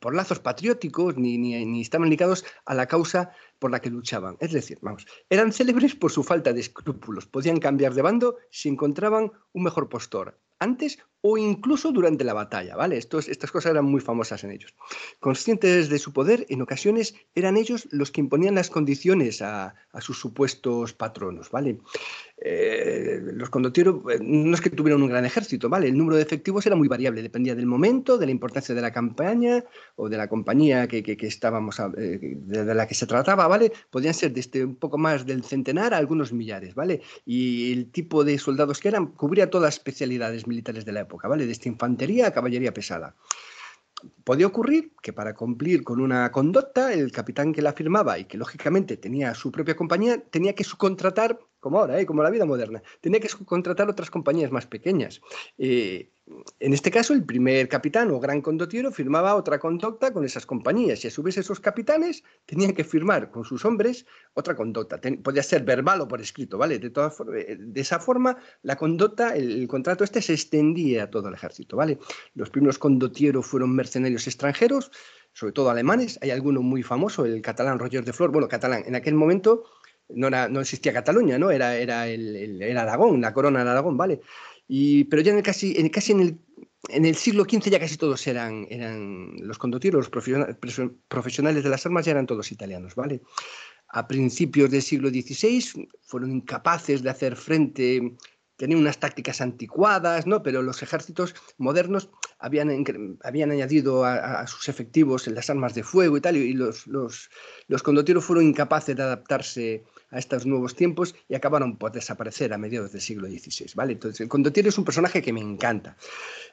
[0.00, 4.36] por lazos patrióticos ni, ni, ni estaban ligados a la causa por la que luchaban.
[4.40, 7.26] Es decir, vamos, eran célebres por su falta de escrúpulos.
[7.26, 12.76] Podían cambiar de bando si encontraban un mejor postor, antes o incluso durante la batalla,
[12.76, 12.96] ¿vale?
[12.96, 14.74] Estos, estas cosas eran muy famosas en ellos.
[15.18, 20.00] Conscientes de su poder, en ocasiones eran ellos los que imponían las condiciones a, a
[20.00, 21.78] sus supuestos patronos, ¿vale?
[22.38, 25.88] Eh, los condotieros eh, no es que tuvieran un gran ejército, ¿vale?
[25.88, 28.92] El número de efectivos era muy variable, dependía del momento, de la importancia de la
[28.92, 29.64] campaña
[29.96, 33.48] o de la compañía que, que- que estábamos, a- eh, de, la que se trataba,
[33.48, 33.72] ¿vale?
[33.90, 37.00] Podían ser desde un poco más del centenar a algunos millares, ¿vale?
[37.24, 41.15] Y el tipo de soldados que eran cubría todas las especialidades militares de la época,
[41.24, 41.46] ¿vale?
[41.46, 43.16] Desde infantería a caballería pesada.
[44.24, 48.36] Podía ocurrir que para cumplir con una conducta, el capitán que la firmaba y que
[48.36, 52.04] lógicamente tenía su propia compañía, tenía que subcontratar, como ahora, ¿eh?
[52.04, 55.22] como la vida moderna, tenía que subcontratar otras compañías más pequeñas.
[55.56, 56.12] Eh,
[56.58, 61.04] en este caso, el primer capitán o gran condotiero firmaba otra conducta con esas compañías
[61.04, 65.00] y a su vez esos capitanes tenían que firmar con sus hombres otra conducta.
[65.22, 66.80] Podía ser verbal o por escrito, ¿vale?
[66.80, 71.04] De, todas for- eh, de esa forma, la conducta, el, el contrato este se extendía
[71.04, 71.98] a todo el ejército, ¿vale?
[72.34, 74.90] Los primeros condotieros fueron mercenarios extranjeros,
[75.32, 76.18] sobre todo alemanes.
[76.22, 78.32] Hay alguno muy famoso, el catalán Roger de Flor.
[78.32, 79.62] Bueno, catalán, en aquel momento
[80.08, 81.50] no, era, no existía Cataluña, ¿no?
[81.50, 84.20] Era, era, el, Aragón, la corona de Aragón, ¿vale?
[84.68, 86.38] Y, pero ya en el casi, en, casi en el,
[86.88, 91.86] en el siglo XV ya casi todos eran, eran los condotieros, los profesionales de las
[91.86, 93.22] armas ya eran todos italianos, ¿vale?
[93.88, 98.16] A principios del siglo XVI fueron incapaces de hacer frente,
[98.56, 100.42] tenían unas tácticas anticuadas, ¿no?
[100.42, 102.84] Pero los ejércitos modernos habían,
[103.22, 107.30] habían añadido a, sus efectivos las armas de fuego y tal, y los, los,
[107.68, 112.58] los condotieros fueron incapaces de adaptarse a estos nuevos tiempos y acabaron por desaparecer a
[112.58, 113.92] mediados del siglo XVI, ¿vale?
[113.94, 115.96] Entonces, el condotiero es un personaje que me encanta.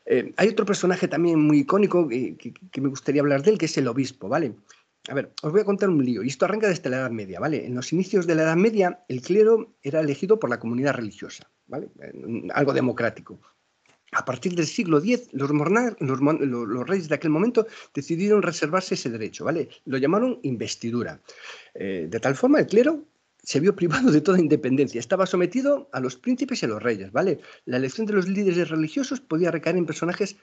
[0.05, 3.65] Eh, hay otro personaje también muy icónico que, que- me gustaría hablar de él, que
[3.65, 4.55] es el obispo, ¿vale?
[5.09, 7.39] A ver, os voy a contar un lío, y esto arranca desde la Edad Media,
[7.39, 7.65] ¿vale?
[7.65, 11.51] En los inicios de la Edad Media, el clero era elegido por la comunidad religiosa,
[11.67, 11.89] ¿vale?
[12.53, 13.39] Algo democrático.
[14.13, 19.09] A partir del siglo X, los, los los reyes de aquel momento decidieron reservarse ese
[19.09, 19.69] derecho, ¿vale?
[19.85, 21.19] Lo llamaron investidura.
[21.73, 23.03] Eh, de tal forma, el clero
[23.43, 27.11] se vio privado de toda independencia, estaba sometido a los príncipes y a los reyes,
[27.11, 27.39] ¿vale?
[27.65, 30.37] La elección de los líderes religiosos podía recaer en personajes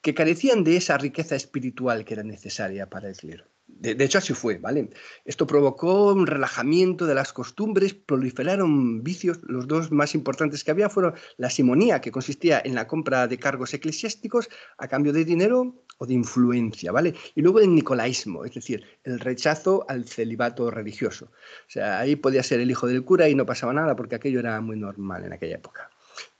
[0.00, 3.44] que carecían de esa riqueza espiritual que era necesaria para el clero.
[3.80, 4.90] De, hecho, así fue, ¿vale?
[5.24, 9.40] Esto provocó un relajamiento de las costumbres, proliferaron vicios.
[9.42, 13.38] Los dos más importantes que había fueron la simonía, que consistía en la compra de
[13.38, 14.48] cargos eclesiásticos
[14.78, 17.14] a cambio de dinero o de influencia, ¿vale?
[17.34, 21.26] Y luego el nicolaísmo, es decir, el rechazo al celibato religioso.
[21.26, 24.40] O sea, ahí podía ser el hijo del cura y no pasaba nada porque aquello
[24.40, 25.90] era muy normal en aquella época.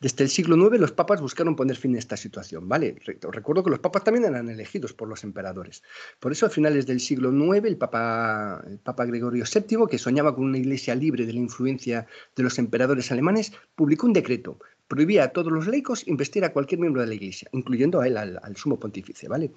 [0.01, 2.97] Desde el siglo IX los papas buscaron poner fin a esta situación, ¿vale?
[3.05, 5.83] Re- Recuerdo que los papas también eran elegidos por los emperadores.
[6.21, 10.35] Por eso a finales del siglo IX el papa, el papa Gregorio VII, que soñaba
[10.35, 12.07] con una iglesia libre de la influencia
[12.37, 14.59] de los emperadores alemanes, publicó un decreto.
[14.87, 18.19] Prohibía a todos los laicos investir a cualquier miembro de la iglesia, incluyendo a él,
[18.19, 19.51] al, al sumo pontífice, ¿vale?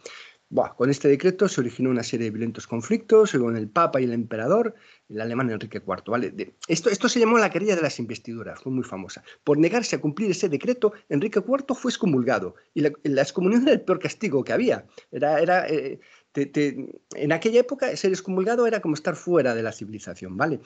[0.49, 4.05] Buah, con este decreto se originó una serie de violentos conflictos con el Papa y
[4.05, 4.75] el Emperador,
[5.09, 6.03] el alemán Enrique IV.
[6.07, 6.33] ¿vale?
[6.69, 9.23] Esto, esto se llamó la querella de las investiduras, fue muy famosa.
[9.43, 13.73] Por negarse a cumplir ese decreto, Enrique IV fue excomulgado y la, la excomunión era
[13.73, 14.85] el peor castigo que había.
[15.11, 15.99] Era, era, eh,
[16.31, 16.75] te-
[17.15, 20.59] en aquella época ser excomulgado era como estar fuera de la civilización, ¿vale?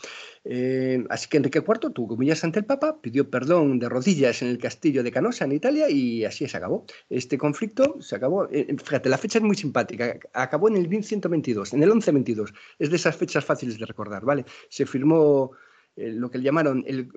[0.43, 4.49] Eh, así que Enrique IV tuvo humillarse ante el Papa, pidió perdón de rodillas en
[4.49, 6.85] el castillo de Canosa, en Italia, y así se acabó.
[7.09, 11.73] Este conflicto se acabó, eh, fíjate, la fecha es muy simpática, acabó en el 1122,
[11.73, 14.45] en el 1122, es de esas fechas fáciles de recordar, ¿vale?
[14.69, 15.51] Se firmó
[15.95, 17.09] lo que llamaron el,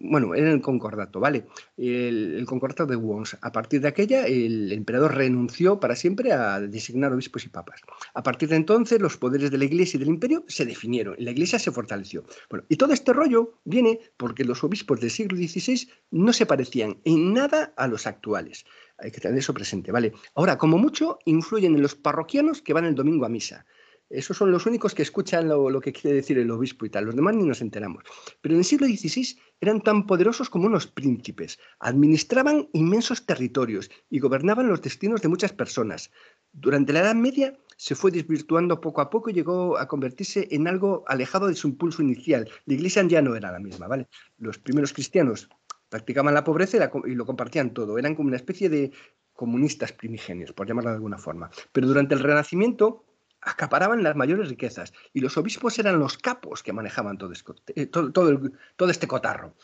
[0.00, 1.46] bueno, era el concordato, ¿vale?
[1.76, 3.36] El, el concordato de Worms.
[3.40, 7.80] A partir de aquella, el emperador renunció para siempre a designar obispos y papas.
[8.14, 11.30] A partir de entonces, los poderes de la Iglesia y del imperio se definieron, la
[11.30, 12.24] Iglesia se fortaleció.
[12.48, 16.98] Bueno, y todo este rollo viene porque los obispos del siglo XVI no se parecían
[17.04, 18.64] en nada a los actuales.
[18.98, 20.12] Hay que tener eso presente, ¿vale?
[20.34, 23.66] Ahora, como mucho, influyen en los parroquianos que van el domingo a misa.
[24.10, 27.06] Esos son los únicos que escuchan lo, que quiere decir el obispo y tal.
[27.06, 28.04] Los demás ni nos enteramos.
[28.40, 31.58] Pero en el siglo XVI eran tan poderosos como unos príncipes.
[31.80, 36.10] Administraban inmensos territorios y gobernaban los destinos de muchas personas.
[36.52, 40.68] Durante la Edad Media se fue desvirtuando poco a poco y llegó a convertirse en
[40.68, 42.48] algo alejado de su impulso inicial.
[42.66, 44.08] La iglesia ya no era la misma, ¿vale?
[44.38, 45.48] Los primeros cristianos
[45.88, 47.98] practicaban la pobreza y lo compartían todo.
[47.98, 48.92] Eran como una especie de
[49.32, 51.50] comunistas primigenios, por llamarlo de alguna forma.
[51.72, 53.04] Pero durante el Renacimiento
[53.44, 57.32] acaparaban las mayores riquezas y los obispos eran los capos que manejaban todo,
[57.74, 59.54] eh, todo, todo el- todo este cotarro.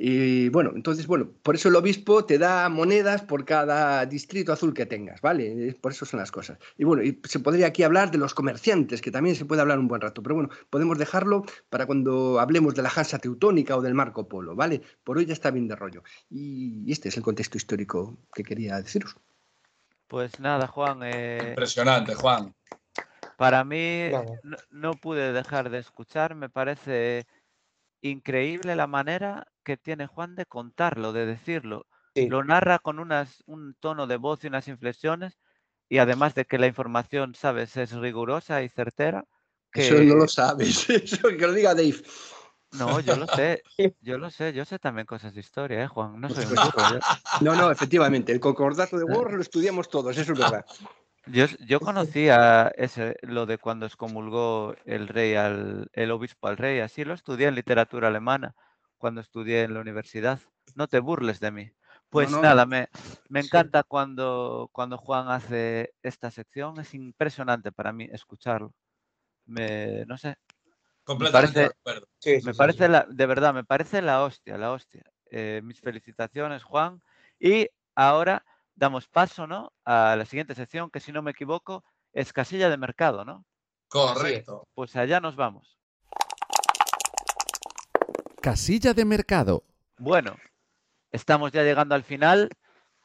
[0.00, 4.72] Y bueno, entonces, bueno, por eso el obispo te da monedas por cada distrito azul
[4.72, 5.76] que tengas, ¿vale?
[5.80, 6.56] Por eso son las cosas.
[6.76, 9.80] Y bueno, y se podría aquí hablar de los comerciantes, que también se puede hablar
[9.80, 13.82] un buen rato, pero bueno, podemos dejarlo para cuando hablemos de la Hansa Teutónica o
[13.82, 14.82] del Marco Polo, ¿vale?
[15.02, 16.04] Por hoy ya está bien de rollo.
[16.30, 19.16] Y este es el contexto histórico que quería deciros.
[20.06, 22.54] Pues nada, Juan, eh, Impresionante, Juan.
[23.38, 24.38] Para mí Vamos.
[24.42, 27.24] no, no pude dejar de escuchar, me parece
[28.02, 31.86] increíble la manera que tiene Juan de contarlo, de decirlo.
[32.16, 32.28] Sí.
[32.28, 35.38] Lo narra con unas, un tono de voz y unas inflexiones
[35.88, 39.24] y además de que la información, sabes, es rigurosa y certera.
[39.72, 42.02] Eso que- no lo sabes, eso que lo diga Dave.
[42.72, 43.62] No, yo lo sé,
[44.00, 46.20] yo lo sé, yo sé también cosas de historia, ¿eh, Juan?
[46.20, 46.98] No soy un burro, yo-
[47.40, 50.66] No, no, efectivamente, el concordato de War lo estudiamos todos, eso es verdad.
[51.30, 57.04] Yo, conocía ese, lo de cuando excomulgó el rey al, el obispo al rey, así
[57.04, 58.54] lo estudié en literatura alemana
[58.96, 60.40] cuando estudié en la universidad.
[60.74, 61.70] No te burles de mí.
[62.10, 62.40] Pues no.
[62.40, 62.88] nada, me,
[63.28, 63.48] me Sí.
[63.48, 68.72] encanta cuando, cuando Juan hace esta sección, es impresionante para mí escucharlo.
[69.46, 70.36] Me, no sé,
[71.04, 72.06] Completamente de parece- acuerdo.
[72.18, 75.02] Sí, sí, me parece la, de verdad, me parece la hostia, la hostia.
[75.30, 77.00] Eh, mis felicitaciones, Juan.
[77.38, 78.44] Y ahora
[78.78, 79.72] damos paso, ¿no?
[79.84, 83.44] A la siguiente sección, que si no me equivoco, es casilla de mercado, ¿no?
[83.88, 84.68] Correcto.
[84.74, 85.78] Pues allá nos vamos.
[88.40, 89.64] Casilla de mercado.
[89.98, 90.36] Bueno,
[91.10, 92.50] estamos ya llegando al final.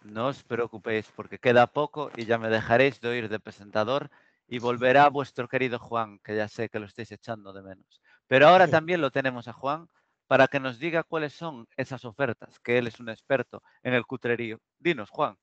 [0.03, 4.11] No os preocupéis porque queda poco y ya me dejaréis de oír de presentador
[4.47, 8.01] y volverá vuestro querido Juan, que ya sé que lo estáis echando de menos.
[8.27, 9.87] Pero ahora también lo tenemos a Juan
[10.27, 14.05] para que nos diga cuáles son esas ofertas, que él es un experto en el
[14.05, 14.59] cutrerío.
[14.77, 15.37] Dinos, Juan.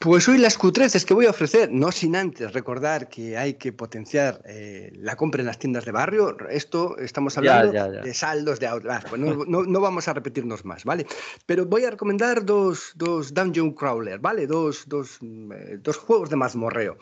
[0.00, 3.72] Pues hoy las cutreces que voy a ofrecer, no sin antes recordar que hay que
[3.72, 6.36] potenciar eh, la compra en las tiendas de barrio.
[6.50, 8.00] Esto estamos hablando ya, ya.
[8.00, 9.08] de saldos de Outlast.
[9.08, 11.06] Pues no, no- no vamos a repetirnos más, ¿vale?
[11.46, 14.46] Pero voy a recomendar dos, dos Dungeon Crawler, ¿vale?
[14.46, 16.98] Dos, dos, mm, eh, dos juegos de mazmorreo.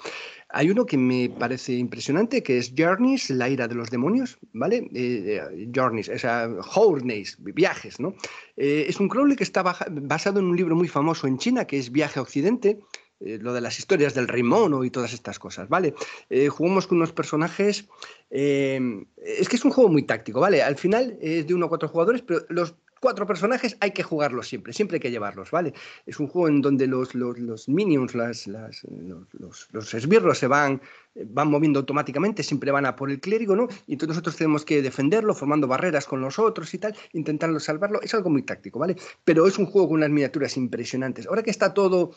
[0.49, 4.89] Hay uno que me parece impresionante, que es Journeys, la ira de los demonios, ¿vale?
[4.95, 8.15] Eh, eh, Journeys, o sea, Journeys, viajes, ¿no?
[8.57, 11.79] Eh, es un crawler que está basado en un libro muy famoso en China, que
[11.79, 12.79] es Viaje a Occidente,
[13.19, 14.45] eh, lo de las historias del rey
[14.85, 15.95] y todas estas cosas, ¿vale?
[16.49, 17.89] Jugamos con unos personajes...
[18.31, 20.63] es que es un juego muy táctico, ¿vale?
[20.63, 24.49] Al final es de uno a cuatro jugadores, pero los cuatro personajes hay que jugarlos
[24.49, 25.75] siempre, siempre hay que llevarlos, ¿vale?
[26.07, 28.83] Es un juego en donde los, los, los minions, las, las-
[29.33, 30.81] los, los- esbirros se van,
[31.15, 33.69] eh, van moviendo automáticamente, siempre van a por el clérigo, ¿no?
[33.87, 38.01] Y entonces nosotros tenemos que defenderlo, formando barreras con los otros y tal, intentando salvarlo.
[38.03, 38.97] Es algo muy táctico, ¿vale?
[39.25, 41.27] Pero es un juego con unas miniaturas impresionantes.
[41.27, 42.13] Ahora que está todo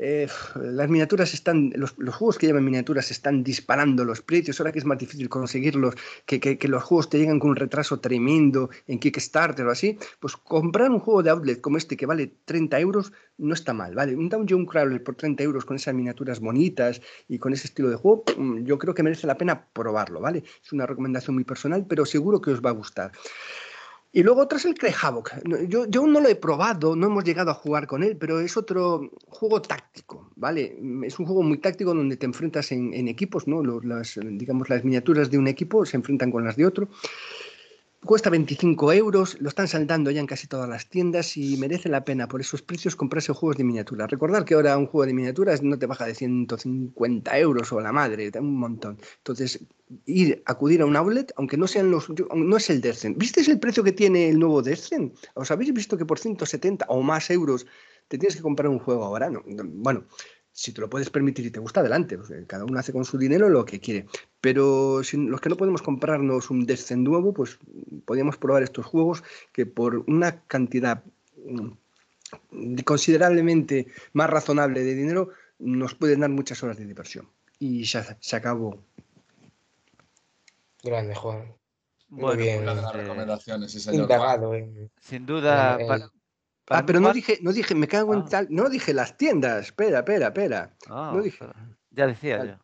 [0.00, 4.72] eh, las miniaturas están, los, los juegos que llevan miniaturas están disparando los precios, ahora
[4.72, 5.94] que es más difícil conseguirlos,
[6.26, 9.98] que, que- que los juegos te llegan con un retraso tremendo en Kickstarter o así,
[10.20, 13.94] pues comprar un juego de outlet como este que vale 30 euros no está mal,
[13.94, 14.16] ¿vale?
[14.16, 17.96] Un Dungeon Crawler por 30 euros con esas miniaturas bonitas y con ese estilo de
[17.96, 20.44] juego, mm, yo creo que merece la pena probarlo, ¿vale?
[20.64, 23.12] Es una recomendación muy personal, pero seguro que os va a gustar.
[24.10, 25.32] Y luego otro es el Cray Havoc.
[25.68, 28.56] Yo, yo no lo he probado, no hemos llegado a jugar con él, pero es
[28.56, 30.76] otro juego táctico, ¿vale?
[30.80, 33.62] Mm, Es un juego muy táctico donde te enfrentas en, en equipos, ¿no?
[33.62, 36.88] Los- las, digamos, las miniaturas de un equipo se enfrentan con las de otro.
[38.04, 42.04] Cuesta 25 euros, lo están saldando ya en casi todas las tiendas y merece la
[42.04, 44.06] pena por esos precios comprarse juegos de miniatura.
[44.06, 47.92] Recordar que ahora un juego de miniaturas no te baja de 150 euros o la
[47.92, 48.98] madre, un montón.
[49.18, 49.60] Entonces,
[50.06, 53.18] ir, acudir a un outlet, aunque no sean los, no es el Descent.
[53.18, 55.14] ¿Viste el precio que tiene el nuevo Descent?
[55.34, 57.66] ¿Os habéis visto que por 170 o más euros
[58.08, 59.28] te tienes que comprar un juego ahora?
[59.30, 60.04] No, bueno,
[60.58, 62.18] si te lo puedes permitir y te gusta, adelante.
[62.18, 64.06] Pues, eh, cada uno hace con su dinero lo que quiere.
[64.40, 67.60] Pero si los que no podemos comprarnos un Descent nuevo, pues
[68.04, 69.22] podríamos probar estos juegos
[69.52, 71.04] que por una cantidad
[71.46, 75.28] mm, considerablemente más razonable de dinero
[75.60, 77.28] nos pueden dar muchas horas de diversión.
[77.60, 78.82] Y ya se acabó.
[80.82, 81.54] Grande, Juan.
[82.08, 82.62] Muy bien.
[82.62, 84.08] Una de las recomendaciones, sí, señor.
[85.00, 85.78] Sin duda,
[86.70, 88.26] Ah, pero no dije, no dije, me cago en ah.
[88.28, 88.46] tal.
[88.50, 89.66] No dije las tiendas.
[89.66, 90.76] Espera, espera, espera.
[90.88, 91.46] no ah, dije.
[91.90, 92.58] Ya decía yo.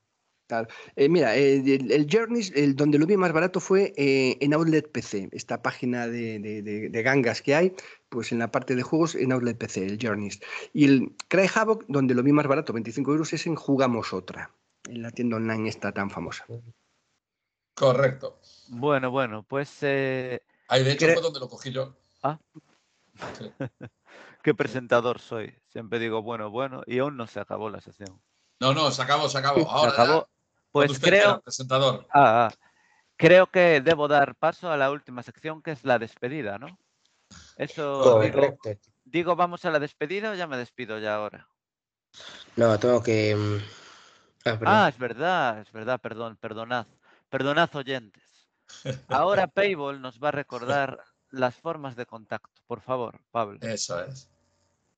[0.96, 4.90] Eh, mira, el, el, Journeys, el, donde lo vi más barato fue eh, en Outlet
[4.90, 7.74] PC, esta página de, de, gangas que hay,
[8.08, 10.40] pues en la parte de juegos en Outlet PC, el Journeys.
[10.72, 14.50] Y el Cry Havoc, donde lo vi más barato, 25 euros, es en Jugamos Otra,
[14.88, 16.44] en la tienda online esta tan famosa.
[17.74, 18.38] Correcto.
[18.68, 19.78] Bueno, bueno, pues...
[19.82, 21.96] Eh, Ahí de hecho fue donde lo cogí yo.
[22.22, 22.38] Ah.
[24.42, 25.54] Qué presentador soy.
[25.68, 28.20] Siempre digo bueno, bueno, y aún no se acabó la sesión.
[28.60, 29.68] No, no, se acabó, se acabó.
[29.70, 30.26] Ahora
[30.70, 31.40] Pues creo.
[31.42, 32.06] presentador.
[32.10, 32.54] Ah, ah,
[33.16, 36.78] creo que debo dar paso a la última sección, que es la despedida, ¿no?
[37.56, 38.20] Eso.
[39.04, 41.48] Digo, vamos a la despedida o ya me despido ya ahora.
[42.56, 43.34] No, tengo que.
[43.34, 43.58] Mm,
[44.46, 46.86] ah, ah, es verdad, es verdad, perdón, perdonad.
[47.28, 48.48] Perdonad, oyentes.
[49.08, 51.04] Ahora Payball nos va a recordar
[51.34, 53.58] las formas de contacto, por favor, Pablo.
[53.62, 54.28] Eso es.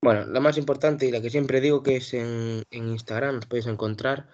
[0.01, 3.67] Bueno, la más importante y la que siempre digo que es en, Instagram, nos podéis
[3.67, 4.29] encontrar,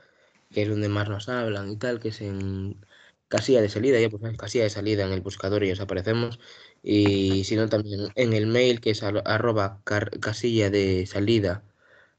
[0.51, 2.85] que es donde más nos hablan y tal, que es en
[3.27, 6.39] casilla de salida, ya pues casilla de salida en el buscador y os aparecemos.
[6.83, 11.63] Y si no, también en el mail que es arroba casilla de salida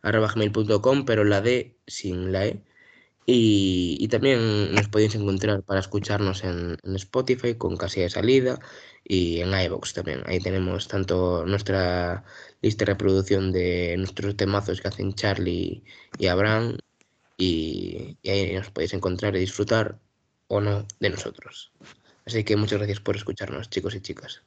[0.02, 2.62] arroba gmail.com, pero la D sin la E.
[3.26, 8.58] Y, también nos podéis encontrar para escucharnos en, Spotify con casilla de salida
[9.02, 10.22] y en iVoox también.
[10.26, 12.24] Ahí tenemos tanto nuestra
[12.60, 15.82] lista de reproducción de nuestros temazos que hacen Charlie
[16.18, 16.76] y Abraham
[17.38, 19.98] y, ahí nos podéis encontrar y disfrutar
[20.48, 21.72] o no de nosotros.
[22.26, 24.42] Así que muchas gracias por escucharnos, chicos y chicas.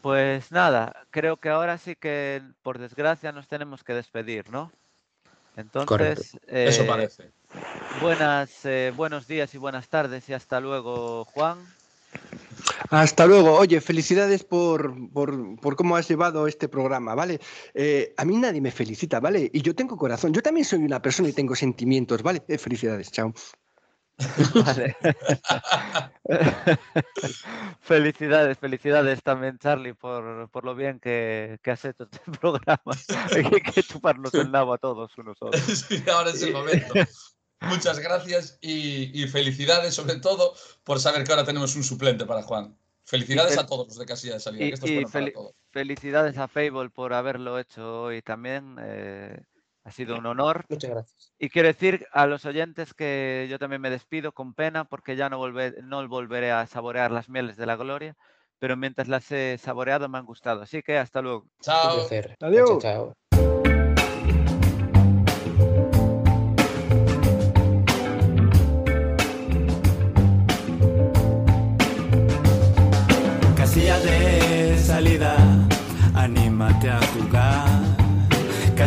[0.00, 4.70] Pues nada, creo que ahora sí que por desgracia nos tenemos que despedir, ¿no?
[5.56, 7.30] Entonces, eso eh, parece.
[8.00, 11.58] Buenas, eh, buenos días y buenas tardes y hasta luego, Juan.
[12.90, 13.56] Hasta luego.
[13.56, 17.40] Oye, felicidades por, por, cómo has llevado este programa, ¿vale?
[17.72, 19.50] Eh, a mí nadie me felicita, ¿vale?
[19.52, 20.32] Y yo tengo corazón.
[20.32, 22.42] Yo también soy una persona y tengo sentimientos, ¿vale?
[22.48, 23.32] Eh, felicidades, chao.
[24.54, 24.96] Vale.
[27.80, 32.92] felicidades, felicidades también, Charlie, por, lo bien que, has hecho este programa.
[33.34, 35.62] Hay que chuparnos el nabo a todos unos otros.
[35.62, 36.94] Sí, ahora es el momento.
[37.62, 40.54] Muchas gracias y, felicidades sobre todo
[40.84, 42.76] por saber que ahora tenemos un suplente para Juan.
[43.04, 44.64] Felicidades a todos los de casilla de salida.
[44.64, 45.04] Y,
[45.72, 48.76] felicidades a Fable por haberlo hecho hoy también.
[48.80, 49.42] Eh,
[49.84, 50.64] ha sido un honor.
[50.68, 51.32] Muchas gracias.
[51.38, 55.28] Y quiero decir a los oyentes que yo también me despido con pena porque ya
[55.28, 58.16] no, no volveré a saborear las mieles de la gloria,
[58.58, 60.62] pero mientras las he saboreado me han gustado.
[60.62, 61.46] Así que hasta luego.
[61.60, 62.06] Chao.
[62.40, 62.78] Adiós.
[62.82, 63.14] chao.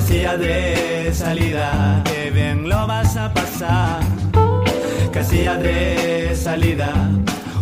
[0.07, 3.99] Casilla de salida, que bien lo vas a pasar.
[5.11, 6.93] Casilla de salida,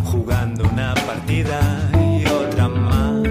[0.03, 1.59] jugando una partida
[1.99, 3.23] y otra más.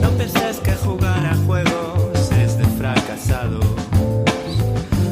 [0.00, 3.60] No penses que jugar a juegos es de fracasado.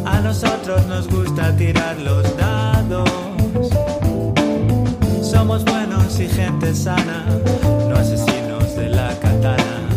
[0.05, 3.09] A nosotros nos gusta tirar los dados
[6.21, 7.25] y gente sana,
[7.89, 8.30] no asesinos
[8.77, 9.89] de la katana.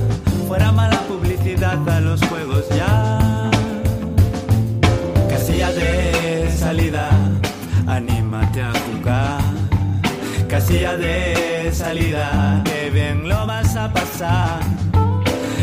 [0.48, 3.50] Fuera mala publicidad a los juegos ya.
[5.30, 7.10] Casilla de salida,
[7.88, 9.42] anímate a jugar.
[10.48, 14.60] Casilla de salida, que bien lo vas a pasar.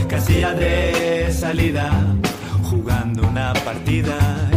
[0.09, 1.91] Casilla de salida,
[2.69, 4.50] jugando una partida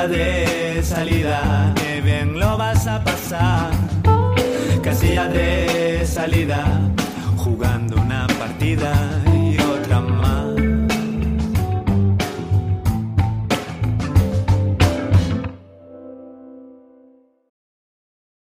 [0.00, 3.70] Casilla de salida, que bien lo vas a pasar.
[4.82, 6.64] Casilla de salida,
[7.36, 8.94] jugando una partida.